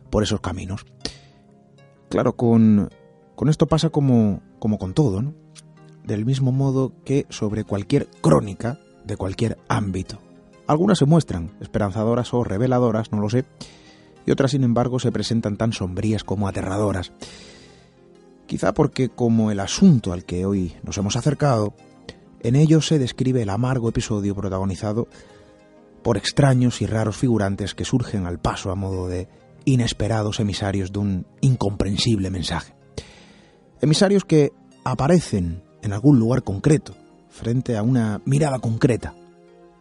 por 0.10 0.24
esos 0.24 0.40
caminos. 0.40 0.86
Claro, 2.10 2.36
con, 2.36 2.90
con 3.36 3.50
esto 3.50 3.68
pasa 3.68 3.90
como, 3.90 4.42
como 4.60 4.78
con 4.78 4.94
todo, 4.94 5.22
¿no? 5.22 5.34
Del 6.04 6.26
mismo 6.26 6.52
modo 6.52 6.94
que 7.06 7.26
sobre 7.30 7.64
cualquier 7.64 8.08
crónica 8.22 8.80
de 9.04 9.18
cualquier 9.18 9.58
ámbito. 9.68 10.20
Algunas 10.70 11.00
se 11.00 11.06
muestran 11.06 11.50
esperanzadoras 11.62 12.32
o 12.32 12.44
reveladoras, 12.44 13.12
no 13.12 13.20
lo 13.20 13.28
sé, 13.28 13.44
y 14.28 14.30
otras, 14.30 14.52
sin 14.52 14.64
embargo, 14.64 15.00
se 15.00 15.12
presentan 15.12 15.58
tan 15.58 15.74
sombrías 15.74 16.24
como 16.24 16.48
aterradoras. 16.48 17.12
Quizá 18.46 18.76
porque, 18.76 19.10
como 19.10 19.50
el 19.50 19.62
asunto 19.62 20.14
al 20.14 20.26
que 20.26 20.46
hoy 20.46 20.76
nos 20.84 20.96
hemos 21.00 21.16
acercado, 21.16 21.74
en 22.42 22.56
ello 22.56 22.82
se 22.82 23.00
describe 23.00 23.42
el 23.42 23.50
amargo 23.50 23.90
episodio 23.90 24.36
protagonizado 24.36 25.08
por 26.04 26.18
extraños 26.18 26.84
y 26.84 26.86
raros 26.86 27.18
figurantes 27.18 27.74
que 27.74 27.84
surgen 27.84 28.28
al 28.28 28.38
paso 28.38 28.70
a 28.70 28.76
modo 28.76 29.08
de 29.08 29.28
inesperados 29.66 30.40
emisarios 30.40 30.92
de 30.92 31.00
un 31.00 31.26
incomprensible 31.42 32.30
mensaje. 32.30 32.76
Emisarios 33.82 34.24
que 34.24 34.52
aparecen 34.84 35.64
en 35.82 35.94
algún 35.94 36.20
lugar 36.20 36.44
concreto, 36.44 36.94
frente 37.28 37.76
a 37.76 37.82
una 37.82 38.22
mirada 38.26 38.60
concreta, 38.60 39.16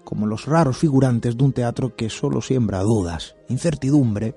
como 0.08 0.26
los 0.26 0.46
raros 0.46 0.78
figurantes 0.78 1.36
de 1.36 1.44
un 1.44 1.52
teatro 1.52 1.94
que 1.94 2.08
solo 2.08 2.40
siembra 2.40 2.80
dudas, 2.80 3.36
incertidumbre 3.50 4.34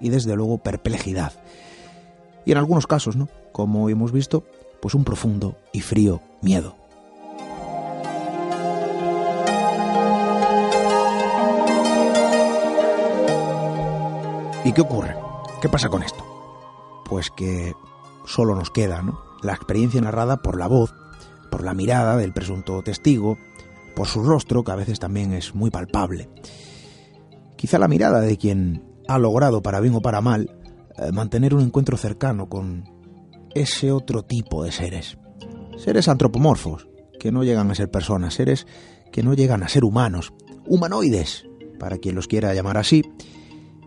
y 0.00 0.08
desde 0.08 0.34
luego 0.34 0.56
perplejidad. 0.56 1.34
Y 2.46 2.52
en 2.52 2.56
algunos 2.56 2.86
casos, 2.86 3.14
¿no? 3.14 3.28
Como 3.52 3.90
hemos 3.90 4.10
visto, 4.10 4.42
pues 4.80 4.94
un 4.94 5.04
profundo 5.04 5.58
y 5.70 5.82
frío 5.82 6.22
miedo. 6.40 6.76
¿Y 14.64 14.72
qué 14.72 14.80
ocurre? 14.80 15.14
¿Qué 15.60 15.68
pasa 15.68 15.90
con 15.90 16.02
esto? 16.02 16.24
Pues 17.04 17.28
que 17.28 17.74
solo 18.24 18.54
nos 18.54 18.70
queda, 18.70 19.02
¿no? 19.02 19.20
La 19.42 19.52
experiencia 19.52 20.00
narrada 20.00 20.38
por 20.38 20.58
la 20.58 20.68
voz, 20.68 20.94
por 21.50 21.62
la 21.62 21.74
mirada 21.74 22.16
del 22.16 22.32
presunto 22.32 22.80
testigo, 22.80 23.36
por 23.94 24.06
su 24.06 24.22
rostro, 24.22 24.64
que 24.64 24.72
a 24.72 24.76
veces 24.76 24.98
también 24.98 25.32
es 25.32 25.54
muy 25.54 25.70
palpable. 25.70 26.28
Quizá 27.56 27.78
la 27.78 27.88
mirada 27.88 28.20
de 28.20 28.36
quien 28.36 28.82
ha 29.08 29.18
logrado, 29.18 29.62
para 29.62 29.80
bien 29.80 29.94
o 29.94 30.00
para 30.00 30.20
mal, 30.20 30.50
eh, 30.98 31.12
mantener 31.12 31.54
un 31.54 31.62
encuentro 31.62 31.96
cercano 31.96 32.48
con 32.48 32.84
ese 33.54 33.92
otro 33.92 34.24
tipo 34.24 34.64
de 34.64 34.72
seres. 34.72 35.18
Seres 35.76 36.08
antropomorfos, 36.08 36.88
que 37.18 37.32
no 37.32 37.44
llegan 37.44 37.70
a 37.70 37.74
ser 37.74 37.90
personas, 37.90 38.34
seres 38.34 38.66
que 39.12 39.22
no 39.22 39.34
llegan 39.34 39.62
a 39.62 39.68
ser 39.68 39.84
humanos, 39.84 40.32
humanoides, 40.66 41.46
para 41.78 41.98
quien 41.98 42.14
los 42.14 42.26
quiera 42.26 42.54
llamar 42.54 42.78
así, 42.78 43.02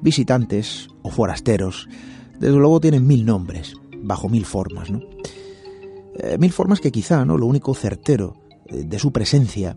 visitantes 0.01 0.87
o 1.01 1.09
forasteros, 1.09 1.87
desde 2.39 2.55
luego 2.55 2.79
tienen 2.79 3.07
mil 3.07 3.25
nombres, 3.25 3.75
bajo 4.03 4.29
mil 4.29 4.45
formas, 4.45 4.91
¿no? 4.91 4.99
Eh, 6.17 6.37
mil 6.37 6.51
formas 6.51 6.79
que 6.79 6.91
quizá, 6.91 7.25
¿no? 7.25 7.37
Lo 7.37 7.45
único 7.45 7.73
certero 7.73 8.35
eh, 8.67 8.83
de 8.85 8.99
su 8.99 9.11
presencia 9.11 9.75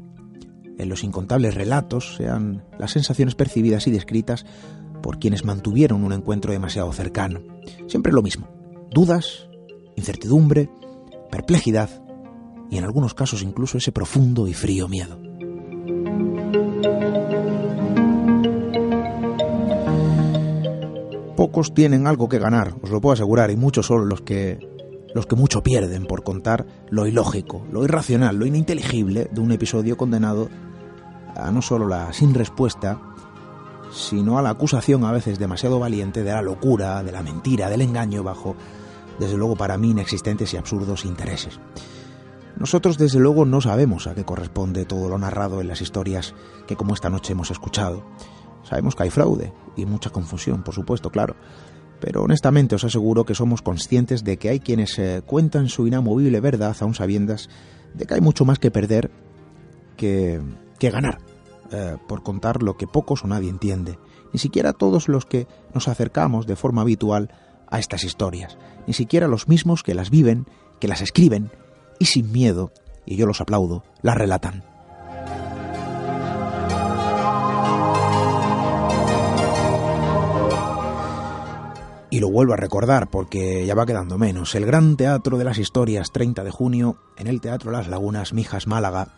en 0.78 0.88
los 0.88 1.04
incontables 1.04 1.54
relatos 1.54 2.16
sean 2.16 2.64
las 2.78 2.92
sensaciones 2.92 3.34
percibidas 3.34 3.86
y 3.86 3.90
descritas 3.90 4.46
por 5.02 5.18
quienes 5.18 5.44
mantuvieron 5.44 6.04
un 6.04 6.12
encuentro 6.12 6.52
demasiado 6.52 6.92
cercano. 6.92 7.40
Siempre 7.86 8.12
lo 8.12 8.22
mismo. 8.22 8.48
Dudas, 8.90 9.48
incertidumbre, 9.96 10.70
perplejidad 11.30 11.90
y 12.70 12.78
en 12.78 12.84
algunos 12.84 13.14
casos 13.14 13.42
incluso 13.42 13.78
ese 13.78 13.92
profundo 13.92 14.46
y 14.48 14.54
frío 14.54 14.88
miedo. 14.88 15.18
Pocos 21.36 21.72
tienen 21.72 22.06
algo 22.08 22.28
que 22.28 22.40
ganar, 22.40 22.74
os 22.82 22.90
lo 22.90 23.00
puedo 23.00 23.12
asegurar, 23.12 23.52
y 23.52 23.56
muchos 23.56 23.86
son 23.86 24.08
los 24.08 24.22
que 24.22 24.58
los 25.14 25.26
que 25.26 25.36
mucho 25.36 25.62
pierden 25.62 26.06
por 26.06 26.22
contar 26.22 26.66
lo 26.90 27.06
ilógico, 27.06 27.66
lo 27.70 27.84
irracional, 27.84 28.36
lo 28.36 28.46
ininteligible 28.46 29.28
de 29.30 29.40
un 29.40 29.52
episodio 29.52 29.96
condenado 29.96 30.48
a 31.36 31.50
no 31.50 31.62
solo 31.62 31.88
la 31.88 32.12
sin 32.12 32.34
respuesta, 32.34 33.00
sino 33.92 34.38
a 34.38 34.42
la 34.42 34.50
acusación 34.50 35.04
a 35.04 35.12
veces 35.12 35.38
demasiado 35.38 35.78
valiente 35.78 36.22
de 36.22 36.32
la 36.32 36.42
locura, 36.42 37.02
de 37.02 37.12
la 37.12 37.22
mentira, 37.22 37.70
del 37.70 37.82
engaño 37.82 38.22
bajo, 38.22 38.56
desde 39.18 39.36
luego 39.36 39.56
para 39.56 39.78
mí, 39.78 39.90
inexistentes 39.90 40.52
y 40.52 40.56
absurdos 40.56 41.04
intereses. 41.04 41.58
Nosotros 42.56 42.98
desde 42.98 43.20
luego 43.20 43.44
no 43.44 43.60
sabemos 43.60 44.06
a 44.06 44.14
qué 44.14 44.24
corresponde 44.24 44.84
todo 44.84 45.08
lo 45.08 45.18
narrado 45.18 45.60
en 45.60 45.68
las 45.68 45.80
historias 45.80 46.34
que 46.66 46.76
como 46.76 46.92
esta 46.92 47.08
noche 47.08 47.32
hemos 47.32 47.50
escuchado. 47.50 48.04
Sabemos 48.64 48.96
que 48.96 49.04
hay 49.04 49.10
fraude 49.10 49.52
y 49.76 49.86
mucha 49.86 50.10
confusión, 50.10 50.62
por 50.62 50.74
supuesto, 50.74 51.10
claro. 51.10 51.36
Pero 52.00 52.22
honestamente 52.22 52.76
os 52.76 52.84
aseguro 52.84 53.24
que 53.24 53.34
somos 53.34 53.62
conscientes 53.62 54.22
de 54.22 54.36
que 54.36 54.50
hay 54.50 54.60
quienes 54.60 54.98
eh, 54.98 55.22
cuentan 55.26 55.68
su 55.68 55.86
inamovible 55.86 56.40
verdad 56.40 56.76
aún 56.80 56.94
sabiendas 56.94 57.48
de 57.94 58.06
que 58.06 58.14
hay 58.14 58.20
mucho 58.20 58.44
más 58.44 58.58
que 58.58 58.70
perder 58.70 59.10
que, 59.96 60.40
que 60.78 60.90
ganar. 60.90 61.18
Eh, 61.70 61.98
por 62.08 62.22
contar 62.22 62.62
lo 62.62 62.78
que 62.78 62.86
pocos 62.86 63.24
o 63.24 63.26
nadie 63.26 63.50
entiende, 63.50 63.98
ni 64.32 64.38
siquiera 64.38 64.72
todos 64.72 65.06
los 65.06 65.26
que 65.26 65.46
nos 65.74 65.86
acercamos 65.86 66.46
de 66.46 66.56
forma 66.56 66.80
habitual 66.80 67.30
a 67.66 67.78
estas 67.78 68.04
historias, 68.04 68.56
ni 68.86 68.94
siquiera 68.94 69.28
los 69.28 69.48
mismos 69.48 69.82
que 69.82 69.94
las 69.94 70.08
viven, 70.08 70.46
que 70.80 70.88
las 70.88 71.02
escriben 71.02 71.50
y 71.98 72.06
sin 72.06 72.32
miedo, 72.32 72.72
y 73.04 73.16
yo 73.16 73.26
los 73.26 73.42
aplaudo, 73.42 73.84
las 74.00 74.16
relatan. 74.16 74.64
Y 82.10 82.20
lo 82.20 82.30
vuelvo 82.30 82.54
a 82.54 82.56
recordar 82.56 83.10
porque 83.10 83.66
ya 83.66 83.74
va 83.74 83.84
quedando 83.84 84.16
menos. 84.16 84.54
El 84.54 84.64
Gran 84.64 84.96
Teatro 84.96 85.36
de 85.36 85.44
las 85.44 85.58
Historias, 85.58 86.10
30 86.10 86.42
de 86.42 86.50
junio, 86.50 86.96
en 87.18 87.26
el 87.26 87.40
Teatro 87.40 87.70
Las 87.70 87.88
Lagunas, 87.88 88.32
Mijas, 88.32 88.66
Málaga 88.66 89.08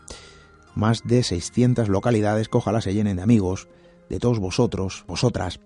más 0.74 1.02
de 1.04 1.22
600 1.22 1.88
localidades 1.88 2.48
que 2.48 2.58
ojalá 2.58 2.80
se 2.80 2.94
llenen 2.94 3.16
de 3.16 3.22
amigos, 3.22 3.68
de 4.08 4.18
todos 4.18 4.38
vosotros, 4.38 5.04
vosotras, 5.06 5.60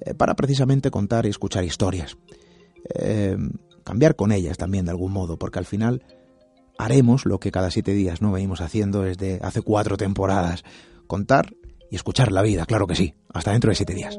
eh, 0.00 0.14
para 0.14 0.34
precisamente 0.34 0.90
contar 0.90 1.26
y 1.26 1.30
escuchar 1.30 1.64
historias. 1.64 2.16
Eh, 2.94 3.36
cambiar 3.84 4.16
con 4.16 4.32
ellas 4.32 4.56
también 4.56 4.84
de 4.84 4.90
algún 4.90 5.12
modo, 5.12 5.38
porque 5.38 5.58
al 5.58 5.66
final 5.66 6.02
haremos 6.78 7.26
lo 7.26 7.38
que 7.38 7.50
cada 7.50 7.70
siete 7.70 7.92
días 7.92 8.22
no 8.22 8.32
venimos 8.32 8.60
haciendo 8.60 9.02
desde 9.02 9.38
hace 9.42 9.62
cuatro 9.62 9.96
temporadas, 9.96 10.64
contar 11.06 11.54
y 11.90 11.96
escuchar 11.96 12.32
la 12.32 12.42
vida, 12.42 12.66
claro 12.66 12.86
que 12.86 12.94
sí, 12.94 13.14
hasta 13.32 13.52
dentro 13.52 13.70
de 13.70 13.74
siete 13.74 13.94
días. 13.94 14.18